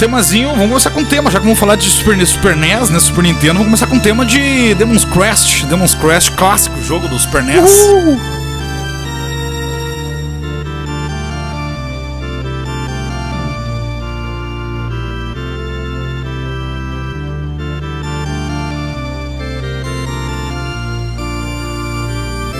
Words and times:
temazinho, 0.00 0.48
vamos 0.52 0.68
começar 0.68 0.88
com 0.88 1.00
o 1.00 1.04
tema, 1.04 1.30
já 1.30 1.38
que 1.38 1.44
vamos 1.44 1.58
falar 1.58 1.76
de 1.76 1.84
Super, 1.84 2.26
Super 2.26 2.56
NES, 2.56 2.88
né? 2.88 2.98
Super 2.98 3.22
Nintendo, 3.22 3.58
vamos 3.58 3.66
começar 3.66 3.86
com 3.86 3.96
o 3.96 4.00
tema 4.00 4.24
de 4.24 4.74
Demon's 4.76 5.04
Crest. 5.04 5.66
Demon's 5.66 5.94
Crest, 5.94 6.32
clássico 6.36 6.82
jogo 6.82 7.06
do 7.06 7.18
Super 7.18 7.42
NES. 7.42 7.82
Uhul. 7.82 8.18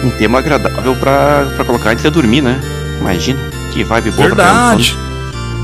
Um 0.05 0.11
tema 0.19 0.41
agradável 0.41 0.95
pra, 0.97 1.47
pra 1.57 1.65
colocar 1.65 1.91
antes 1.91 2.05
de 2.05 2.11
dormir, 2.11 2.43
né? 2.43 2.61
Imagina, 3.01 3.41
que 3.73 3.83
vibe 3.83 4.11
boa 4.11 4.29
Verdade. 4.29 4.95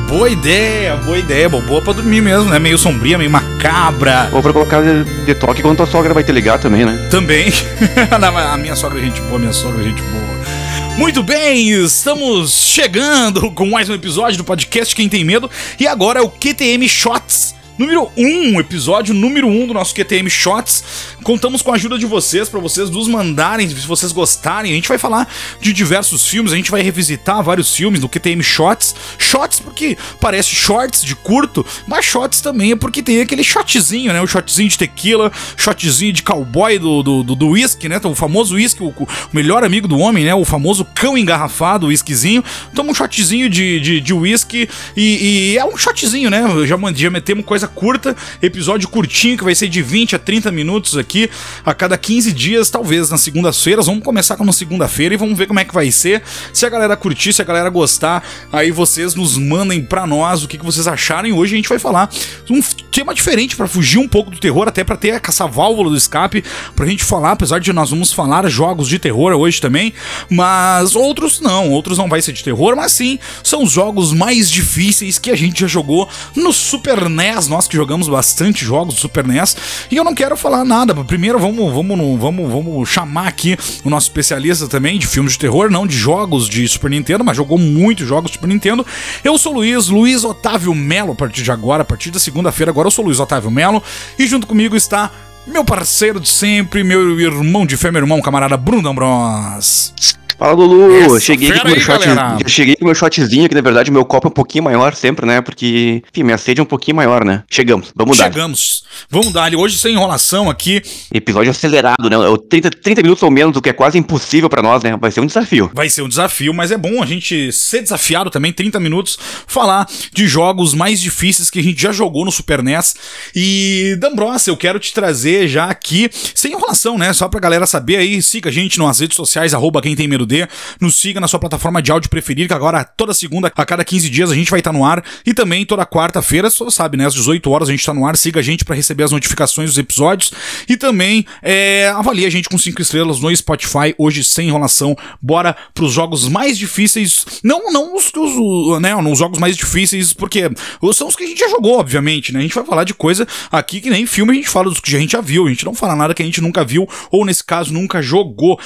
Boa 0.09 0.31
ideia, 0.31 0.97
boa 0.97 1.19
ideia, 1.19 1.49
boa 1.49 1.83
pra 1.83 1.93
dormir 1.93 2.21
mesmo, 2.21 2.49
né? 2.49 2.61
Meio 2.61 2.79
sombria, 2.79 3.19
meio 3.19 3.31
macabra. 3.31 4.31
Ou 4.33 4.41
pra 4.41 4.53
colocar 4.53 4.81
de, 4.81 5.03
de 5.25 5.35
toque 5.35 5.63
quando 5.63 5.83
a 5.83 5.87
sogra 5.87 6.15
vai 6.15 6.23
te 6.23 6.31
ligar 6.31 6.61
também, 6.61 6.85
né? 6.85 7.09
Também. 7.11 7.53
a 8.09 8.57
minha 8.57 8.77
sogra 8.77 9.01
é 9.01 9.03
gente 9.03 9.21
boa, 9.23 9.39
minha 9.39 9.53
sogra 9.53 9.81
é 9.81 9.85
gente 9.85 10.01
boa. 10.03 10.97
Muito 10.97 11.25
bem, 11.25 11.71
estamos 11.71 12.53
chegando 12.53 13.51
com 13.51 13.69
mais 13.69 13.91
um 13.91 13.95
episódio 13.95 14.39
do 14.39 14.45
podcast 14.45 14.95
Quem 14.95 15.09
Tem 15.09 15.25
Medo. 15.25 15.51
E 15.79 15.89
agora 15.89 16.21
é 16.21 16.23
o 16.23 16.31
QTM 16.31 16.89
Shots 16.89 17.56
número 17.79 18.11
1, 18.17 18.55
um, 18.55 18.61
episódio 18.61 19.15
número 19.15 19.47
1 19.47 19.63
um 19.63 19.67
do 19.67 19.75
nosso 19.75 19.95
QTM 19.95 20.29
Shots. 20.31 20.83
Contamos 21.23 21.63
com 21.63 21.73
a 21.73 21.75
ajuda 21.75 21.99
de 21.99 22.07
vocês, 22.07 22.49
para 22.49 22.61
vocês 22.61 22.89
nos 22.89 23.09
mandarem, 23.09 23.69
se 23.69 23.75
vocês 23.87 24.13
gostarem. 24.13 24.73
A 24.73 24.75
gente 24.75 24.89
vai 24.89 24.99
falar 24.99 25.29
de 25.61 25.73
diversos 25.73 26.27
filmes, 26.27 26.53
a 26.53 26.57
gente 26.57 26.71
vai 26.71 26.83
revisitar 26.83 27.43
vários 27.43 27.75
filmes 27.75 28.01
do 28.01 28.09
QTM 28.09 28.43
Shots. 28.43 28.95
Shots 29.19 29.61
porque 29.61 29.99
parece 30.21 30.55
shorts 30.55 31.03
de 31.03 31.15
curto, 31.15 31.65
mas 31.87 32.05
shots 32.05 32.41
também 32.41 32.73
é 32.73 32.77
porque 32.77 33.03
tem 33.03 33.21
aquele 33.21 33.45
shotzinho, 33.45 34.13
né? 34.13 34.21
O 34.21 34.27
shotzinho 34.27 34.69
de 34.69 34.79
tequila, 34.79 35.31
shotzinho 35.57 36.13
de 36.13 36.23
cowboy 36.23 36.79
do, 36.79 37.03
do, 37.03 37.23
do, 37.23 37.35
do 37.35 37.49
whisky, 37.49 37.89
né? 37.89 37.97
Então, 37.97 38.13
o 38.13 38.15
famoso 38.15 38.55
whisky, 38.55 38.83
o, 38.83 38.89
o, 38.89 39.09
melhor 39.33 39.65
amigo 39.65 39.87
do 39.87 39.99
homem, 39.99 40.25
né? 40.25 40.35
O 40.35 40.45
famoso 40.45 40.85
cão 40.95 41.19
engarrafado, 41.19 41.87
o 41.87 41.89
whiskyzinho. 41.89 42.43
Toma 42.75 42.91
um 42.91 42.95
shotzinho 42.95 43.51
de, 43.51 43.81
de, 43.81 44.01
de 44.01 44.15
whisky 44.15 44.69
e, 44.97 45.53
e 45.53 45.59
é 45.59 45.65
um 45.65 45.77
shotzinho, 45.77 46.31
né? 46.31 46.43
Já, 46.67 46.77
já 46.95 47.11
metemos 47.11 47.45
coisa 47.45 47.66
coisa 47.67 47.69
curta, 47.69 48.17
episódio 48.41 48.89
curtinho 48.89 49.37
que 49.37 49.45
vai 49.45 49.55
ser 49.55 49.69
de 49.69 49.83
20 49.83 50.17
a 50.17 50.19
30 50.19 50.51
minutos 50.51 50.97
aqui 50.97 51.31
a 51.65 51.75
cada 51.75 51.99
15 51.99 52.33
dias, 52.33 52.71
talvez 52.71 53.11
nas 53.11 53.21
segundas-feiras. 53.21 53.87
Vamos 53.87 54.03
começar 54.03 54.37
com 54.37 54.45
uma 54.45 54.53
segunda-feira 54.53 55.15
e 55.15 55.17
vamos 55.17 55.37
ver 55.37 55.47
como 55.47 55.61
é 55.61 55.65
que 55.65 55.75
vai 55.75 55.91
ser. 55.91 56.23
Se 56.53 56.65
a 56.65 56.69
galera 56.69 56.97
curtir, 56.97 57.33
se 57.33 57.43
a 57.43 57.45
galera 57.45 57.69
gostar, 57.69 58.23
aí 58.53 58.71
vocês 58.71 59.15
nos 59.15 59.37
mandem 59.37 59.83
pra 59.83 60.07
nós 60.07 60.43
o 60.43 60.49
que, 60.49 60.59
que 60.59 60.65
vocês 60.65 60.87
acharam. 60.87 61.29
E 61.29 61.33
hoje 61.33 61.55
a 61.55 61.57
gente 61.57 61.69
vai 61.69 61.79
falar 61.79 62.11
um 62.51 62.61
tema 62.91 63.15
diferente 63.15 63.57
para 63.57 63.67
fugir 63.67 63.99
um 63.99 64.09
pouco 64.09 64.31
do 64.31 64.39
terror, 64.39 64.69
até 64.69 64.83
para 64.83 64.97
ter 64.97 65.21
essa 65.27 65.47
válvula 65.47 65.91
do 65.91 65.97
escape 65.97 66.43
pra 66.75 66.87
gente 66.87 67.05
falar, 67.05 67.33
apesar 67.33 67.59
de 67.59 67.73
nós 67.73 67.91
vamos 67.91 68.13
falar 68.13 68.49
jogos 68.49 68.89
de 68.89 68.99
terror 68.99 69.33
hoje 69.35 69.61
também, 69.61 69.93
mas 70.31 70.95
outros 70.95 71.41
não, 71.41 71.71
outros 71.71 71.99
não 71.99 72.09
vai 72.09 72.23
ser 72.23 72.33
de 72.33 72.43
terror, 72.43 72.75
mas 72.75 72.93
sim 72.93 73.19
são 73.43 73.63
os 73.63 73.73
jogos 73.73 74.13
mais 74.13 74.51
difíceis 74.51 75.19
que 75.19 75.31
a 75.31 75.37
gente 75.37 75.61
já 75.61 75.67
jogou 75.67 76.09
no 76.35 76.53
Super 76.53 77.09
NES 77.09 77.49
nós 77.57 77.67
que 77.67 77.77
jogamos 77.77 78.07
bastante 78.07 78.65
jogos 78.65 78.95
do 78.95 79.01
Super 79.01 79.27
NES, 79.27 79.57
e 79.91 79.97
eu 79.97 80.05
não 80.05 80.15
quero 80.15 80.37
falar 80.37 80.63
nada. 80.63 80.95
Primeiro 81.05 81.39
vamos, 81.39 81.73
vamos, 81.73 82.21
vamos, 82.21 82.53
vamos 82.53 82.89
chamar 82.89 83.29
aqui 83.29 83.57
o 83.83 83.89
nosso 83.89 84.09
especialista 84.09 84.69
também 84.69 84.99
de 84.99 85.07
filmes 85.07 85.33
de 85.33 85.39
terror, 85.39 85.71
não 85.71 85.87
de 85.87 85.97
jogos 85.97 86.49
de 86.49 86.69
Super 86.69 86.91
Nintendo, 86.91 87.25
mas 87.25 87.37
jogou 87.37 87.57
muitos 87.57 88.07
jogos 88.07 88.31
de 88.31 88.37
Super 88.37 88.49
Nintendo. 88.49 88.85
Eu 89.25 89.39
sou 89.39 89.53
o 89.53 89.57
Luiz, 89.57 89.89
Luiz 89.89 90.23
Otávio 90.23 90.75
Melo, 90.75 91.13
a 91.13 91.15
partir 91.15 91.43
de 91.43 91.51
agora, 91.51 91.81
a 91.81 91.85
partir 91.85 92.11
da 92.11 92.19
segunda-feira, 92.19 92.71
agora 92.71 92.89
eu 92.89 92.91
sou 92.91 93.03
o 93.05 93.07
Luiz 93.07 93.19
Otávio 93.19 93.51
Melo, 93.51 93.83
e 94.19 94.27
junto 94.27 94.47
comigo 94.47 94.77
está 94.77 95.11
meu 95.47 95.65
parceiro 95.65 96.21
de 96.21 96.29
sempre, 96.29 96.85
meu 96.85 97.19
irmão 97.19 97.65
de 97.65 97.77
fé, 97.77 97.91
meu 97.91 98.03
irmão, 98.03 98.21
camarada 98.21 98.57
Bruno 98.57 98.93
Bros. 98.93 99.95
Fala, 100.39 100.53
Lulu. 100.53 101.19
cheguei 101.19 101.51
com 101.51 101.67
meu 101.67 101.81
shot, 101.81 102.05
cheguei 102.47 102.77
com 102.77 102.85
meu 102.85 102.95
shotzinho, 102.95 103.49
que 103.49 103.55
na 103.55 103.63
verdade 103.63 103.91
meu 103.91 104.05
copo 104.05 104.29
é 104.29 104.31
um 104.31 104.33
pouquinho 104.33 104.65
maior 104.65 104.95
sempre, 104.95 105.25
né? 105.25 105.41
Porque, 105.41 106.03
enfim, 106.13 106.23
minha 106.23 106.37
sede 106.37 106.61
é 106.61 106.63
um 106.63 106.67
pouquinho 106.67 106.97
maior, 106.97 107.25
né? 107.25 107.43
Chegamos, 107.51 107.91
vamos 107.97 108.19
dar. 108.19 108.25
Chegamos. 108.25 108.85
Vamos 109.09 109.33
dar. 109.33 109.55
Hoje 109.55 109.79
sem 109.79 109.95
enrolação 109.95 110.51
aqui. 110.51 110.83
Episódio 111.13 111.51
acelerado, 111.51 112.11
né? 112.11 112.17
30, 112.51 112.71
30 112.71 113.03
minutos 113.03 113.23
ou 113.23 113.31
menos, 113.31 113.57
o 113.57 113.63
que 113.63 113.71
é 113.71 113.73
quase 113.73 113.97
impossível 113.97 114.51
para 114.51 114.63
nós, 114.63 114.83
né? 114.83 114.97
Vai 115.01 115.11
ser 115.11 115.21
um 115.21 115.27
desafio. 115.27 115.71
Vai 115.73 115.89
ser 115.89 116.03
um 116.03 116.09
desafio, 116.09 116.53
mas 116.53 116.71
é 116.71 116.77
bom 116.77 117.03
a 117.03 117.07
gente 117.07 117.51
ser 117.51 117.81
desafiado 117.81 118.29
também, 118.29 118.53
30 118.53 118.79
minutos, 118.79 119.19
falar 119.47 119.89
de 120.13 120.27
jogos 120.27 120.75
mais 120.75 121.01
difíceis 121.01 121.49
que 121.49 121.61
a 121.61 121.63
gente 121.63 121.81
já 121.81 121.93
jogou 121.93 122.27
no 122.27 122.33
Super 122.33 122.63
NES. 122.63 122.95
E, 123.35 123.97
D'Ambrosa, 123.99 124.51
eu 124.51 124.57
quero 124.57 124.79
te 124.79 124.93
trazer 124.93 125.49
já 125.49 125.65
aqui, 125.65 126.11
sem 126.35 126.53
enrolação, 126.53 126.99
né? 126.99 127.13
Só 127.15 127.27
pra 127.27 127.41
galera 127.41 127.67
saber 127.67 127.97
aí, 127.97 128.21
siga 128.21 128.51
a 128.51 128.53
gente 128.53 128.79
nas 128.79 129.01
redes 129.01 129.17
sociais, 129.17 129.55
arroba 129.55 129.81
quem 129.81 129.97
tem 129.97 130.07
medo 130.07 130.26
D. 130.27 130.47
Nos 130.81 130.97
siga 130.97 131.21
na 131.21 131.29
sua 131.29 131.39
plataforma 131.39 131.81
de 131.81 131.91
áudio 131.91 132.11
preferida, 132.11 132.49
que 132.49 132.55
agora 132.55 132.85
toda 132.85 133.15
segunda, 133.15 133.53
a 133.55 133.65
cada 133.65 133.85
15 133.85 134.11
dias, 134.11 134.31
a 134.31 134.35
gente 134.35 134.51
vai 134.51 134.61
estar 134.61 134.73
tá 134.73 134.79
no 134.79 134.85
ar. 134.85 135.05
E 135.25 135.33
também 135.33 135.65
toda 135.65 135.87
quarta-feira, 135.87 136.51
você 136.51 136.71
sabe, 136.71 136.97
né? 136.97 137.07
Às 137.07 137.15
18 137.15 137.51
horas 137.51 137.69
a 137.69 137.73
gente 137.73 137.85
tá 137.85 137.95
no 137.95 138.07
ar. 138.07 138.17
Siga 138.17 138.41
a 138.41 138.43
gente 138.43 138.65
para 138.65 138.75
receber 138.75 139.05
as 139.05 139.13
notificações 139.13 139.71
dos 139.71 139.79
episódios. 139.79 140.33
E 140.69 140.77
também 140.77 141.25
é, 141.43 141.89
avalie 141.89 142.27
a 142.27 142.31
gente 142.31 142.49
com 142.49 142.59
5 142.59 142.83
estrelas 142.83 143.21
no 143.21 143.35
Spotify, 143.35 143.95
hoje 143.99 144.25
sem 144.25 144.49
enrolação. 144.49 144.97
Bora 145.21 145.57
pros 145.75 145.93
jogos 145.93 146.29
mais 146.29 146.59
difíceis. 146.59 147.25
Não, 147.43 147.73
não 147.73 147.95
os, 147.95 148.13
os 148.15 148.81
né, 148.81 148.95
os 148.97 149.19
jogos 149.19 149.39
mais 149.39 149.57
difíceis, 149.57 150.13
porque 150.13 150.51
são 150.93 151.09
os 151.09 151.17
que 151.17 151.25
a 151.25 151.27
gente 151.27 151.39
já 151.39 151.49
jogou, 151.49 151.79
obviamente, 151.79 152.33
né? 152.33 152.41
A 152.41 152.43
gente 152.43 152.55
vai 152.55 152.65
falar 152.65 152.85
de 152.85 152.95
coisa 152.95 153.27
aqui 153.51 153.81
que 153.81 153.91
nem 153.91 154.07
filme 154.07 154.33
a 154.33 154.35
gente 154.35 154.49
fala 154.49 154.69
dos 154.69 154.81
que 154.81 154.95
a 154.95 154.99
gente 154.99 155.13
já 155.13 155.21
viu. 155.21 155.47
A 155.47 155.49
gente 155.49 155.65
não 155.65 155.75
fala 155.75 155.95
nada 155.95 156.15
que 156.15 156.23
a 156.23 156.25
gente 156.25 156.41
nunca 156.41 156.65
viu, 156.65 156.89
ou 157.11 157.25
nesse 157.25 157.45
caso, 157.45 157.73
nunca 157.73 158.01
jogou. 158.03 158.59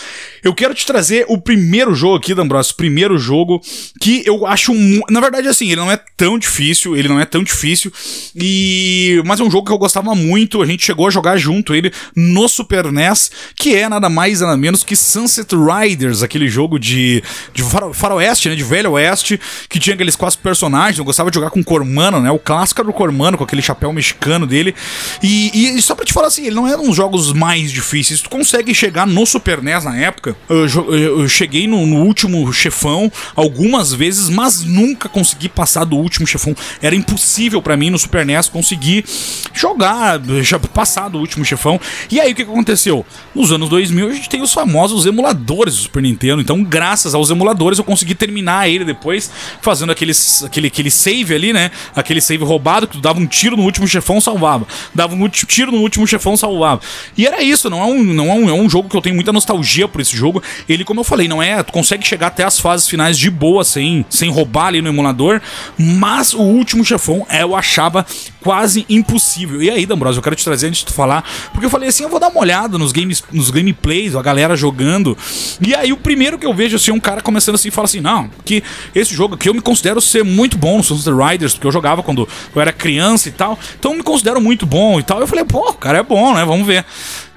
Eu 0.43 0.55
quero 0.55 0.75
te 0.75 0.87
trazer 0.87 1.25
o 1.29 1.41
primeiro 1.51 1.97
jogo 1.97 2.15
aqui, 2.15 2.33
D'Ambrosio, 2.33 2.77
primeiro 2.77 3.19
jogo 3.19 3.61
que 4.01 4.23
eu 4.25 4.47
acho. 4.47 4.73
Na 5.11 5.21
verdade, 5.21 5.49
assim, 5.49 5.67
ele 5.67 5.81
não 5.81 5.91
é 5.91 5.99
tão 6.17 6.39
difícil, 6.39 6.97
ele 6.97 7.09
não 7.09 7.19
é 7.19 7.25
tão 7.25 7.43
difícil, 7.43 7.93
e 8.37 9.21
mas 9.27 9.41
é 9.41 9.43
um 9.43 9.51
jogo 9.51 9.67
que 9.67 9.73
eu 9.73 9.79
gostava 9.79 10.15
muito. 10.15 10.63
A 10.63 10.67
gente 10.67 10.85
chegou 10.85 11.09
a 11.09 11.11
jogar 11.11 11.37
junto 11.39 11.75
ele 11.75 11.93
no 12.15 12.49
Super 12.49 12.93
NES, 12.93 13.33
que 13.57 13.75
é 13.75 13.89
nada 13.89 14.09
mais 14.09 14.43
nada 14.43 14.57
menos 14.57 14.85
que 14.85 14.95
Sunset 14.95 15.53
Riders, 15.57 16.23
aquele 16.23 16.49
jogo 16.49 16.79
de, 16.79 17.21
de 17.53 17.65
faro, 17.65 17.93
faroeste, 17.93 18.49
né, 18.49 18.55
de 18.55 18.63
velho 18.63 18.93
oeste, 18.93 19.41
que 19.69 19.81
tinha 19.81 19.95
aqueles 19.95 20.15
quatro 20.15 20.39
personagens. 20.39 21.01
Eu 21.01 21.05
gostava 21.05 21.33
de 21.33 21.35
jogar 21.35 21.51
com 21.51 21.59
o 21.59 21.65
Cormano, 21.65 22.21
né, 22.21 22.31
o 22.31 22.39
clássico 22.39 22.85
do 22.85 22.93
Cormano, 22.93 23.37
com 23.37 23.43
aquele 23.43 23.61
chapéu 23.61 23.93
mexicano 23.93 24.47
dele. 24.47 24.73
E, 25.21 25.77
e 25.77 25.83
só 25.83 25.97
pra 25.97 26.05
te 26.05 26.13
falar 26.13 26.29
assim, 26.29 26.47
ele 26.47 26.55
não 26.55 26.69
é 26.69 26.77
um 26.77 26.87
dos 26.87 26.97
jogos 26.97 27.33
mais 27.33 27.73
difíceis. 27.73 28.21
Tu 28.21 28.31
consegue 28.31 28.73
chegar 28.73 29.05
no 29.05 29.27
Super 29.27 29.61
NES 29.61 29.83
na 29.83 29.97
época. 29.97 30.37
Eu, 30.49 30.69
eu, 30.69 31.21
eu 31.23 31.29
cheguei 31.41 31.67
no, 31.67 31.87
no, 31.87 32.03
último 32.03 32.53
chefão 32.53 33.11
algumas 33.35 33.95
vezes, 33.95 34.29
mas 34.29 34.63
nunca 34.63 35.09
consegui 35.09 35.49
passar 35.49 35.85
do 35.85 35.97
último 35.97 36.27
chefão. 36.27 36.55
Era 36.83 36.95
impossível 36.95 37.63
para 37.63 37.79
mim 37.79 37.89
no 37.89 37.99
Super 37.99 38.27
NES 38.27 38.49
conseguir 38.49 39.07
jogar, 39.55 40.21
passar 40.75 41.09
do 41.09 41.19
último 41.19 41.43
chefão. 41.43 41.81
E 42.11 42.21
aí 42.21 42.33
o 42.33 42.35
que 42.35 42.43
aconteceu? 42.43 43.07
Nos 43.35 43.51
anos 43.53 43.71
2000 43.71 44.09
a 44.09 44.13
gente 44.13 44.29
tem 44.29 44.43
os 44.43 44.53
famosos 44.53 45.07
emuladores 45.07 45.77
do 45.77 45.83
Super 45.83 46.03
Nintendo. 46.03 46.43
Então, 46.43 46.63
graças 46.63 47.15
aos 47.15 47.31
emuladores, 47.31 47.79
eu 47.79 47.85
consegui 47.85 48.15
terminar 48.15 48.69
ele 48.69 48.85
depois, 48.85 49.31
fazendo 49.63 49.93
aqueles, 49.93 50.45
aquele, 50.45 50.67
aquele 50.67 50.91
save 50.91 51.35
ali, 51.35 51.53
né? 51.55 51.71
Aquele 51.97 52.21
save 52.21 52.45
roubado 52.45 52.87
que 52.87 52.99
tu 52.99 53.01
dava 53.01 53.19
um 53.19 53.27
tiro 53.27 53.57
no 53.57 53.63
último 53.63 53.89
chefão, 53.89 54.21
salvava. 54.21 54.67
Dava 54.95 55.15
um 55.15 55.29
tiro 55.29 55.73
no 55.73 55.79
último 55.79 56.07
chefão, 56.07 56.37
salvava. 56.37 56.83
E 57.17 57.27
era 57.27 57.43
isso, 57.43 57.71
não 57.71 57.81
é 57.81 57.87
um, 57.87 58.05
não 58.05 58.31
é 58.31 58.35
um, 58.35 58.49
é 58.51 58.53
um 58.53 58.69
jogo 58.69 58.91
que 58.91 58.97
eu 58.97 59.01
tenho 59.01 59.15
muita 59.15 59.33
nostalgia 59.33 59.89
por 59.89 60.03
esse 60.03 60.15
jogo. 60.15 60.43
Ele, 60.69 60.85
como 60.85 61.01
eu 61.01 61.05
falei, 61.05 61.30
não 61.31 61.43
é. 61.43 61.63
Tu 61.63 61.73
consegue 61.73 62.07
chegar 62.07 62.27
até 62.27 62.45
as 62.45 62.61
fases 62.61 62.87
finais 62.87 63.19
de 63.19 63.31
boa, 63.31 63.65
sem, 63.65 64.05
sem 64.11 64.29
roubar 64.29 64.67
ali 64.67 64.83
no 64.83 64.89
emulador. 64.89 65.41
Mas 65.79 66.35
o 66.35 66.43
último 66.43 66.85
chefão 66.85 67.27
eu 67.31 67.57
achava 67.57 68.05
quase 68.43 68.85
impossível. 68.89 69.63
E 69.63 69.71
aí, 69.71 69.87
D'Ambrosio, 69.87 70.19
eu 70.19 70.23
quero 70.23 70.37
te 70.37 70.45
trazer 70.45 70.67
antes 70.67 70.81
de 70.81 70.87
tu 70.87 70.93
falar, 70.93 71.25
porque 71.53 71.65
eu 71.67 71.71
falei 71.71 71.89
assim, 71.89 72.03
eu 72.03 72.09
vou 72.09 72.19
dar 72.19 72.29
uma 72.29 72.41
olhada 72.41 72.77
nos 72.77 72.93
games, 72.93 73.23
nos 73.33 73.51
gameplays, 73.51 74.15
a 74.15 74.23
galera 74.23 74.57
jogando. 74.57 75.17
E 75.61 75.75
aí 75.75 75.93
o 75.93 75.97
primeiro 75.97 76.39
que 76.39 76.47
eu 76.47 76.53
vejo 76.53 76.77
assim, 76.77 76.91
um 76.91 77.01
cara 77.01 77.21
começando 77.21 77.55
assim, 77.55 77.71
fala 77.71 77.87
assim: 77.87 78.01
"Não, 78.01 78.29
que 78.45 78.63
esse 78.95 79.15
jogo 79.15 79.35
aqui 79.35 79.49
eu 79.49 79.55
me 79.55 79.61
considero 79.61 80.01
ser 80.01 80.25
muito 80.25 80.59
bom 80.59 80.79
no 80.79 80.83
Sunset 80.83 81.15
Riders, 81.15 81.55
porque 81.55 81.67
eu 81.67 81.73
jogava 81.73 82.03
quando 82.03 82.29
eu 82.55 82.61
era 82.61 82.73
criança 82.73 83.29
e 83.29 83.33
tal. 83.33 83.59
Então 83.79 83.93
eu 83.93 83.99
me 83.99 84.03
considero 84.03 84.41
muito 84.41 84.67
bom 84.67 84.99
e 84.99 85.03
tal". 85.03 85.21
Eu 85.21 85.27
falei: 85.27 85.45
"Pô, 85.45 85.73
cara 85.75 85.99
é 85.99 86.03
bom, 86.03 86.35
né? 86.35 86.45
Vamos 86.45 86.67
ver". 86.67 86.85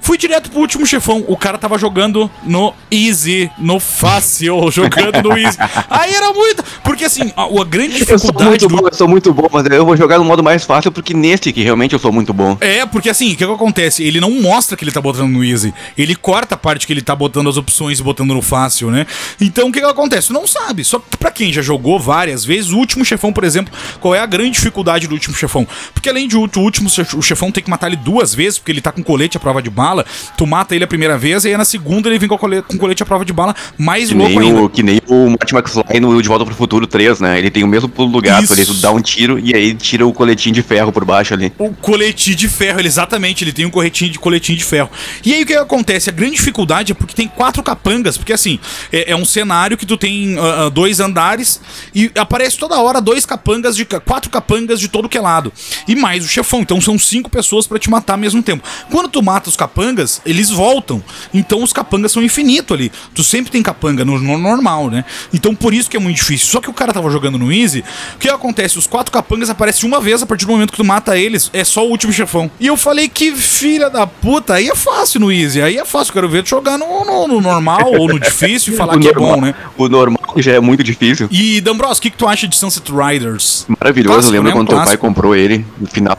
Fui 0.03 0.17
direto 0.17 0.51
pro 0.51 0.59
último 0.59 0.85
chefão. 0.85 1.23
O 1.29 1.37
cara 1.37 1.57
tava 1.57 1.77
jogando 1.77 2.29
no 2.43 2.73
easy, 2.91 3.49
no 3.57 3.79
fácil, 3.79 4.59
jogando 4.69 5.23
no 5.23 5.37
easy. 5.37 5.57
Aí 5.89 6.13
era 6.13 6.33
muito. 6.33 6.61
Porque 6.83 7.05
assim, 7.05 7.31
a, 7.37 7.43
a 7.43 7.63
grande 7.63 7.95
dificuldade. 7.95 8.55
Eu 8.55 8.59
sou, 8.59 8.69
do... 8.69 8.75
bom, 8.75 8.87
eu 8.89 8.93
sou 8.93 9.07
muito 9.07 9.33
bom, 9.33 9.47
mas 9.49 9.65
eu 9.65 9.85
vou 9.85 9.95
jogar 9.95 10.19
no 10.19 10.25
modo 10.25 10.43
mais 10.43 10.65
fácil 10.65 10.91
porque 10.91 11.13
nesse 11.13 11.53
que 11.53 11.63
realmente 11.63 11.93
eu 11.93 11.99
sou 11.99 12.11
muito 12.11 12.33
bom. 12.33 12.57
É, 12.59 12.85
porque 12.85 13.09
assim, 13.09 13.27
o 13.27 13.37
que, 13.37 13.45
que 13.45 13.51
acontece? 13.51 14.03
Ele 14.03 14.19
não 14.19 14.29
mostra 14.41 14.75
que 14.75 14.83
ele 14.83 14.91
tá 14.91 14.99
botando 14.99 15.31
no 15.31 15.43
easy. 15.43 15.73
Ele 15.97 16.15
corta 16.15 16.55
a 16.55 16.57
parte 16.57 16.85
que 16.85 16.91
ele 16.91 17.01
tá 17.01 17.15
botando 17.15 17.47
as 17.49 17.55
opções 17.55 17.99
e 17.99 18.03
botando 18.03 18.33
no 18.33 18.41
fácil, 18.41 18.91
né? 18.91 19.07
Então 19.39 19.69
o 19.69 19.71
que, 19.71 19.79
que 19.79 19.85
acontece? 19.85 20.33
Não 20.33 20.45
sabe. 20.45 20.83
Só 20.83 21.01
pra 21.17 21.31
quem 21.31 21.53
já 21.53 21.61
jogou 21.61 21.97
várias 21.97 22.43
vezes, 22.43 22.71
o 22.71 22.77
último 22.77 23.05
chefão, 23.05 23.31
por 23.31 23.45
exemplo, 23.45 23.73
qual 24.01 24.13
é 24.13 24.19
a 24.19 24.25
grande 24.25 24.51
dificuldade 24.51 25.07
do 25.07 25.13
último 25.13 25.33
chefão? 25.33 25.65
Porque 25.93 26.09
além 26.09 26.27
de 26.27 26.35
o 26.35 26.41
último, 26.57 26.89
o 26.89 27.21
chefão 27.21 27.51
tem 27.51 27.63
que 27.63 27.69
matar 27.69 27.87
ele 27.87 27.95
duas 27.95 28.35
vezes, 28.35 28.59
porque 28.59 28.71
ele 28.71 28.81
tá 28.81 28.91
com 28.91 29.01
colete 29.01 29.37
à 29.37 29.39
prova 29.39 29.61
de 29.61 29.69
bala. 29.69 29.92
Tu 30.37 30.47
mata 30.47 30.75
ele 30.75 30.83
a 30.83 30.87
primeira 30.87 31.17
vez, 31.17 31.45
e 31.45 31.49
aí 31.49 31.57
na 31.57 31.65
segunda 31.65 32.09
ele 32.09 32.17
vem 32.17 32.29
com 32.29 32.37
colete, 32.37 32.67
com 32.67 32.77
colete 32.77 33.03
à 33.03 33.05
prova 33.05 33.25
de 33.25 33.33
bala 33.33 33.55
mais 33.77 34.09
que 34.09 34.15
louco 34.15 34.39
ainda. 34.39 34.61
O, 34.61 34.69
que 34.69 34.81
nem 34.81 35.01
o 35.07 35.29
Marty 35.29 35.55
McFly 35.55 35.99
no 35.99 36.21
De 36.21 36.27
Volta 36.27 36.45
pro 36.45 36.55
Futuro 36.55 36.87
3, 36.87 37.19
né? 37.19 37.37
Ele 37.37 37.51
tem 37.51 37.63
o 37.63 37.67
mesmo 37.67 37.89
pulo 37.89 38.11
do 38.11 38.21
gato, 38.21 38.43
Isso. 38.43 38.53
ele 38.53 38.73
dá 38.79 38.91
um 38.91 39.01
tiro 39.01 39.39
e 39.39 39.53
aí 39.55 39.73
tira 39.73 40.05
o 40.05 40.13
coletinho 40.13 40.55
de 40.55 40.61
ferro 40.61 40.91
por 40.91 41.05
baixo 41.05 41.33
ali. 41.33 41.51
O 41.57 41.69
coletinho 41.73 42.35
de 42.35 42.47
ferro, 42.47 42.79
exatamente, 42.81 43.43
ele 43.43 43.51
tem 43.51 43.65
um 43.65 43.69
corretinho 43.69 44.11
de 44.11 44.19
coletinho 44.19 44.57
de 44.57 44.63
ferro. 44.63 44.89
E 45.25 45.33
aí 45.33 45.43
o 45.43 45.45
que 45.45 45.53
acontece? 45.53 46.09
A 46.09 46.13
grande 46.13 46.35
dificuldade 46.35 46.91
é 46.91 46.95
porque 46.95 47.13
tem 47.13 47.27
quatro 47.27 47.61
capangas, 47.61 48.17
porque 48.17 48.33
assim, 48.33 48.59
é, 48.91 49.11
é 49.11 49.15
um 49.15 49.25
cenário 49.25 49.77
que 49.77 49.85
tu 49.85 49.97
tem 49.97 50.37
uh, 50.37 50.69
dois 50.69 50.99
andares 50.99 51.59
e 51.93 52.11
aparece 52.15 52.57
toda 52.57 52.79
hora 52.79 53.01
dois 53.01 53.25
capangas 53.25 53.75
de 53.75 53.85
quatro 53.85 54.29
capangas 54.29 54.79
de 54.79 54.87
todo 54.87 55.09
que 55.09 55.17
é 55.17 55.21
lado. 55.21 55.51
E 55.87 55.95
mais 55.95 56.23
o 56.23 56.27
chefão, 56.27 56.61
então 56.61 56.79
são 56.79 56.97
cinco 56.97 57.29
pessoas 57.29 57.67
para 57.67 57.79
te 57.79 57.89
matar 57.89 58.13
ao 58.13 58.19
mesmo 58.19 58.41
tempo. 58.41 58.63
Quando 58.89 59.09
tu 59.09 59.21
mata 59.21 59.49
os 59.49 59.55
capangas, 59.55 59.82
eles 60.25 60.49
voltam. 60.49 61.03
Então 61.33 61.63
os 61.63 61.73
capangas 61.73 62.11
são 62.11 62.23
infinitos 62.23 62.75
ali. 62.75 62.91
Tu 63.13 63.23
sempre 63.23 63.51
tem 63.51 63.61
capanga 63.61 64.05
no, 64.05 64.19
no 64.19 64.37
normal, 64.37 64.89
né? 64.89 65.05
Então 65.33 65.55
por 65.55 65.73
isso 65.73 65.89
que 65.89 65.97
é 65.97 65.99
muito 65.99 66.17
difícil. 66.17 66.47
Só 66.47 66.61
que 66.61 66.69
o 66.69 66.73
cara 66.73 66.93
tava 66.93 67.09
jogando 67.09 67.37
no 67.37 67.51
easy, 67.51 67.83
o 68.15 68.17
que 68.17 68.29
acontece? 68.29 68.77
Os 68.77 68.87
quatro 68.87 69.11
capangas 69.11 69.49
aparecem 69.49 69.87
uma 69.87 69.99
vez 69.99 70.21
a 70.21 70.25
partir 70.25 70.45
do 70.45 70.51
momento 70.51 70.71
que 70.71 70.77
tu 70.77 70.83
mata 70.83 71.17
eles, 71.17 71.49
é 71.53 71.63
só 71.63 71.85
o 71.85 71.89
último 71.89 72.13
chefão. 72.13 72.49
E 72.59 72.67
eu 72.67 72.77
falei 72.77 73.07
que 73.07 73.35
filha 73.35 73.89
da 73.89 74.05
puta, 74.05 74.55
aí 74.55 74.69
é 74.69 74.75
fácil 74.75 75.19
no 75.19 75.31
easy, 75.31 75.61
aí 75.61 75.77
é 75.77 75.85
fácil, 75.85 76.13
quero 76.13 76.29
ver 76.29 76.43
tu 76.43 76.49
jogar 76.49 76.77
no, 76.77 77.05
no, 77.05 77.27
no 77.27 77.41
normal 77.41 77.91
ou 77.97 78.07
no 78.07 78.19
difícil 78.19 78.73
e 78.73 78.77
falar 78.77 78.97
que 78.97 79.05
normal, 79.05 79.31
é 79.31 79.35
bom, 79.35 79.41
né? 79.41 79.55
O 79.77 79.89
normal 79.89 80.33
já 80.37 80.53
é 80.53 80.59
muito 80.59 80.83
difícil. 80.83 81.27
E 81.31 81.61
D'Ambros, 81.61 81.97
o 81.97 82.01
que, 82.01 82.09
que 82.09 82.17
tu 82.17 82.27
acha 82.27 82.47
de 82.47 82.55
Sunset 82.55 82.91
Riders? 82.91 83.65
Maravilhoso, 83.79 84.15
Clássico, 84.15 84.33
lembro 84.33 84.49
né? 84.49 84.55
quando 84.55 84.67
teu 84.69 84.83
pai 84.83 84.97
comprou 84.97 85.35
ele 85.35 85.65
no 85.79 85.87
final 85.87 86.15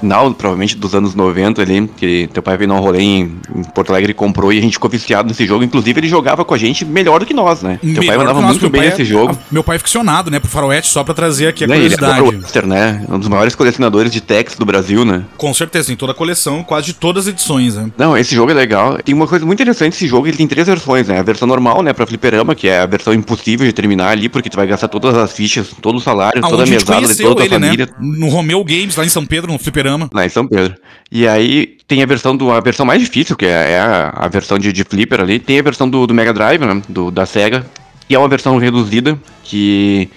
final, 0.00 0.32
provavelmente, 0.34 0.76
dos 0.76 0.94
anos 0.94 1.14
90 1.14 1.62
ali, 1.62 1.88
que 1.96 2.28
teu 2.32 2.42
pai 2.42 2.56
veio 2.56 2.68
num 2.68 2.80
rolê 2.80 3.00
em, 3.00 3.40
em, 3.54 3.62
Porto 3.74 3.90
Alegre 3.90 4.12
e 4.12 4.14
comprou 4.14 4.52
e 4.52 4.58
a 4.58 4.62
gente 4.62 4.74
ficou 4.74 4.90
viciado 4.90 5.28
nesse 5.28 5.46
jogo. 5.46 5.62
Inclusive, 5.62 6.00
ele 6.00 6.08
jogava 6.08 6.44
com 6.44 6.54
a 6.54 6.58
gente 6.58 6.84
melhor 6.84 7.20
do 7.20 7.26
que 7.26 7.34
nós, 7.34 7.62
né? 7.62 7.78
Melhor 7.82 8.00
teu 8.00 8.06
pai 8.06 8.16
mandava 8.18 8.42
muito 8.42 8.68
bem 8.68 8.82
nesse 8.82 9.02
é, 9.02 9.04
jogo. 9.04 9.38
Meu 9.50 9.62
pai 9.62 9.76
é 9.76 9.78
ficcionado, 9.78 10.30
né, 10.30 10.40
pro 10.40 10.48
Faroeste, 10.48 10.90
só 10.90 11.04
pra 11.04 11.14
trazer 11.14 11.48
aqui 11.48 11.64
a 11.64 11.66
né, 11.66 11.74
curiosidade. 11.74 12.20
Ele 12.20 12.44
é 12.58 12.66
né? 12.66 13.04
Um 13.08 13.18
dos 13.18 13.28
maiores 13.28 13.54
colecionadores 13.54 14.12
de 14.12 14.20
techs 14.20 14.56
do 14.56 14.64
Brasil, 14.64 15.04
né? 15.04 15.24
Com 15.36 15.52
certeza, 15.54 15.88
tem 15.88 15.96
toda 15.96 16.12
a 16.12 16.14
coleção, 16.14 16.62
quase 16.62 16.86
de 16.86 16.94
todas 16.94 17.26
as 17.26 17.32
edições, 17.32 17.76
né? 17.76 17.90
Não, 17.96 18.16
esse 18.16 18.34
jogo 18.34 18.50
é 18.50 18.54
legal. 18.54 18.98
Tem 19.02 19.14
uma 19.14 19.26
coisa 19.26 19.44
muito 19.44 19.60
interessante 19.62 19.94
esse 19.94 20.06
jogo, 20.06 20.26
ele 20.26 20.36
tem 20.36 20.46
três 20.46 20.66
versões, 20.66 21.08
né? 21.08 21.18
A 21.18 21.22
versão 21.22 21.46
normal, 21.46 21.82
né, 21.82 21.92
pra 21.92 22.06
fliperama, 22.06 22.54
que 22.54 22.68
é 22.68 22.80
a 22.80 22.86
versão 22.86 23.12
impossível 23.12 23.66
de 23.66 23.72
terminar 23.72 24.08
ali, 24.08 24.28
porque 24.28 24.48
tu 24.48 24.56
vai 24.56 24.66
gastar 24.66 24.88
todas 24.88 25.16
as 25.16 25.32
fichas, 25.32 25.68
todo 25.80 25.96
o 25.96 26.00
salário, 26.00 26.40
toda 26.42 26.62
a 26.62 26.66
mesada 26.66 27.14
toda 27.16 27.42
a 27.42 27.44
ele, 27.44 27.58
né? 27.58 27.66
família. 27.66 27.86
Né? 27.86 27.92
No 28.00 28.28
Romeo 28.28 28.64
Games, 28.64 28.96
lá 28.96 29.04
em 29.04 29.08
São 29.08 29.24
Pedro, 29.24 29.52
no 29.52 29.58
fliperama. 29.58 29.89
Lá 30.12 30.26
em 30.26 30.28
São 30.28 30.46
Pedro. 30.46 30.74
E 31.10 31.26
aí 31.26 31.78
tem 31.88 32.02
a 32.02 32.06
versão 32.06 32.36
do 32.36 32.50
a 32.50 32.60
versão 32.60 32.86
mais 32.86 33.00
difícil, 33.00 33.36
que 33.36 33.46
é, 33.46 33.72
é 33.72 33.80
a, 33.80 34.10
a, 34.10 34.28
versão 34.28 34.58
de, 34.58 34.72
de 34.72 34.84
Flipper 34.84 35.20
ali. 35.20 35.38
Tem 35.38 35.58
a 35.58 35.62
versão 35.62 35.88
do, 35.88 36.06
do 36.06 36.14
Mega 36.14 36.32
Drive, 36.32 36.60
né? 36.60 36.82
Do, 36.88 37.10
da 37.10 37.26
Sega, 37.26 37.66
que 38.08 38.14
é 38.14 38.18
uma 38.18 38.28
versão 38.28 38.58
reduzida, 38.58 39.18
que 39.42 40.08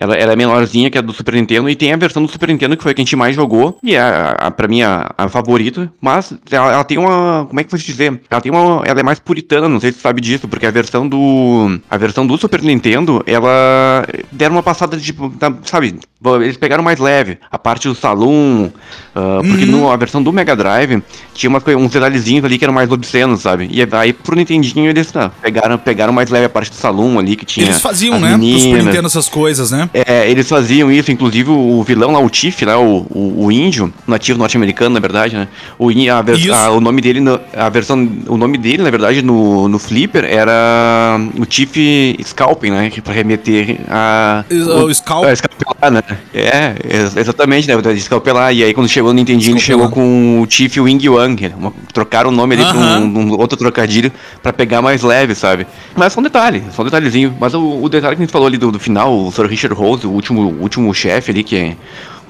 ela, 0.00 0.14
ela, 0.14 0.32
é 0.32 0.36
menorzinha 0.36 0.90
que 0.90 0.98
a 0.98 1.00
do 1.00 1.12
Super 1.12 1.34
Nintendo 1.34 1.68
e 1.68 1.76
tem 1.76 1.92
a 1.92 1.96
versão 1.96 2.24
do 2.24 2.32
Super 2.32 2.48
Nintendo 2.48 2.76
que 2.76 2.82
foi 2.82 2.92
a 2.92 2.94
que 2.94 3.02
a 3.02 3.04
gente 3.04 3.14
mais 3.14 3.36
jogou 3.36 3.78
e 3.82 3.94
é 3.94 4.00
a, 4.00 4.30
a, 4.30 4.50
pra 4.50 4.66
mim 4.66 4.82
a, 4.82 5.12
a 5.16 5.28
favorita, 5.28 5.92
mas 6.00 6.32
ela, 6.50 6.72
ela, 6.72 6.84
tem 6.84 6.98
uma, 6.98 7.46
como 7.46 7.60
é 7.60 7.62
que 7.62 7.68
eu 7.68 7.70
vou 7.72 7.78
te 7.78 7.86
dizer? 7.86 8.20
Ela 8.30 8.40
tem 8.40 8.50
uma, 8.50 8.82
ela 8.84 8.98
é 8.98 9.02
mais 9.02 9.18
puritana, 9.18 9.68
não 9.68 9.78
sei 9.78 9.92
se 9.92 9.98
você 9.98 10.02
sabe 10.02 10.20
disso, 10.20 10.48
porque 10.48 10.66
a 10.66 10.70
versão 10.70 11.06
do 11.06 11.78
a 11.88 11.96
versão 11.96 12.26
do 12.26 12.36
Super 12.38 12.62
Nintendo, 12.62 13.22
ela 13.26 14.06
deram 14.32 14.56
uma 14.56 14.62
passada 14.62 14.96
de 14.96 15.02
tipo, 15.02 15.32
sabe, 15.64 15.98
eles 16.42 16.56
pegaram 16.56 16.82
mais 16.82 16.98
leve, 16.98 17.38
a 17.50 17.58
parte 17.58 17.88
do 17.88 17.94
salão, 17.94 18.72
uh, 19.14 19.42
porque 19.46 19.64
uhum. 19.64 19.70
no, 19.70 19.90
a 19.90 19.96
versão 19.96 20.22
do 20.22 20.32
Mega 20.32 20.56
Drive 20.56 21.02
tinha 21.34 21.50
uma, 21.50 21.62
uns 21.76 21.90
detalhezinhos 21.90 22.44
ali 22.44 22.58
que 22.58 22.64
eram 22.64 22.74
mais 22.74 22.90
obscenos, 22.90 23.40
sabe? 23.40 23.68
E 23.70 23.80
aí 23.92 24.12
pro 24.12 24.36
Nintendinho 24.36 24.88
eles 24.88 25.10
tá, 25.10 25.30
pegaram, 25.42 25.78
pegaram 25.78 26.12
mais 26.12 26.30
leve 26.30 26.46
a 26.46 26.50
parte 26.50 26.70
do 26.70 26.76
salão 26.76 27.18
ali 27.18 27.36
que 27.36 27.44
tinha. 27.44 27.66
Eles 27.66 27.80
faziam, 27.80 28.18
né? 28.18 28.36
Meninas. 28.36 28.62
Pro 28.62 28.70
Super 28.70 28.84
Nintendo 28.84 29.06
essas 29.06 29.28
coisas, 29.28 29.70
né? 29.70 29.89
É, 29.92 30.30
eles 30.30 30.48
faziam 30.48 30.90
isso, 30.90 31.10
inclusive 31.10 31.50
o 31.50 31.82
vilão 31.82 32.12
lá, 32.12 32.20
o 32.20 32.30
Tiff, 32.30 32.64
lá, 32.64 32.78
o, 32.78 33.06
o, 33.10 33.46
o 33.46 33.52
índio, 33.52 33.92
nativo 34.06 34.38
norte-americano, 34.38 34.94
na 34.94 35.00
verdade, 35.00 35.36
né? 35.36 35.48
O, 35.78 35.88
a, 35.88 36.56
a, 36.56 36.70
o 36.70 36.80
nome 36.80 37.00
dele, 37.00 37.20
a 37.56 37.68
versão, 37.68 38.08
o 38.28 38.36
nome 38.36 38.56
dele, 38.56 38.82
na 38.82 38.90
verdade, 38.90 39.20
no, 39.20 39.68
no 39.68 39.78
Flipper 39.78 40.24
era 40.24 41.18
o 41.36 41.44
Tiff 41.44 42.16
Scalping, 42.24 42.70
né? 42.70 42.90
Pra 43.02 43.12
remeter 43.12 43.80
a. 43.88 44.44
O, 44.50 44.84
o 44.84 44.94
Scalp. 44.94 45.24
É, 45.24 45.32
escalpelar, 45.32 45.90
né? 45.90 46.02
É, 46.32 46.74
exatamente, 47.16 47.66
né? 47.66 47.74
Escalpelar. 47.92 48.54
E 48.54 48.62
aí 48.62 48.72
quando 48.72 48.88
chegou 48.88 49.12
no 49.12 49.16
Nintendinho, 49.16 49.54
ele 49.54 49.60
chegou 49.60 49.88
com 49.88 50.40
o 50.40 50.46
Tiff 50.46 50.80
Wing 50.80 51.08
Wang. 51.08 51.52
Trocaram 51.92 52.30
o 52.30 52.32
nome 52.32 52.54
ali 52.54 52.62
uh 52.62 52.68
-huh. 52.68 52.72
pra 52.72 52.80
um, 52.80 53.18
um, 53.18 53.32
outro 53.32 53.58
trocadilho 53.58 54.12
pra 54.42 54.52
pegar 54.52 54.80
mais 54.80 55.02
leve, 55.02 55.34
sabe? 55.34 55.66
Mas 55.96 56.12
só 56.12 56.20
um 56.20 56.22
detalhe, 56.22 56.62
só 56.74 56.82
um 56.82 56.84
detalhezinho. 56.84 57.34
Mas 57.40 57.54
o, 57.54 57.82
o 57.82 57.88
detalhe 57.88 58.14
que 58.14 58.22
a 58.22 58.24
gente 58.24 58.32
falou 58.32 58.46
ali 58.46 58.56
do, 58.56 58.70
do 58.70 58.78
final, 58.78 59.12
o 59.12 59.32
Sir 59.32 59.46
Richard 59.46 59.79
Rose, 59.80 60.06
o 60.06 60.10
último, 60.10 60.42
último 60.60 60.92
chefe 60.94 61.30
ali, 61.30 61.42
que 61.42 61.56
é 61.56 61.76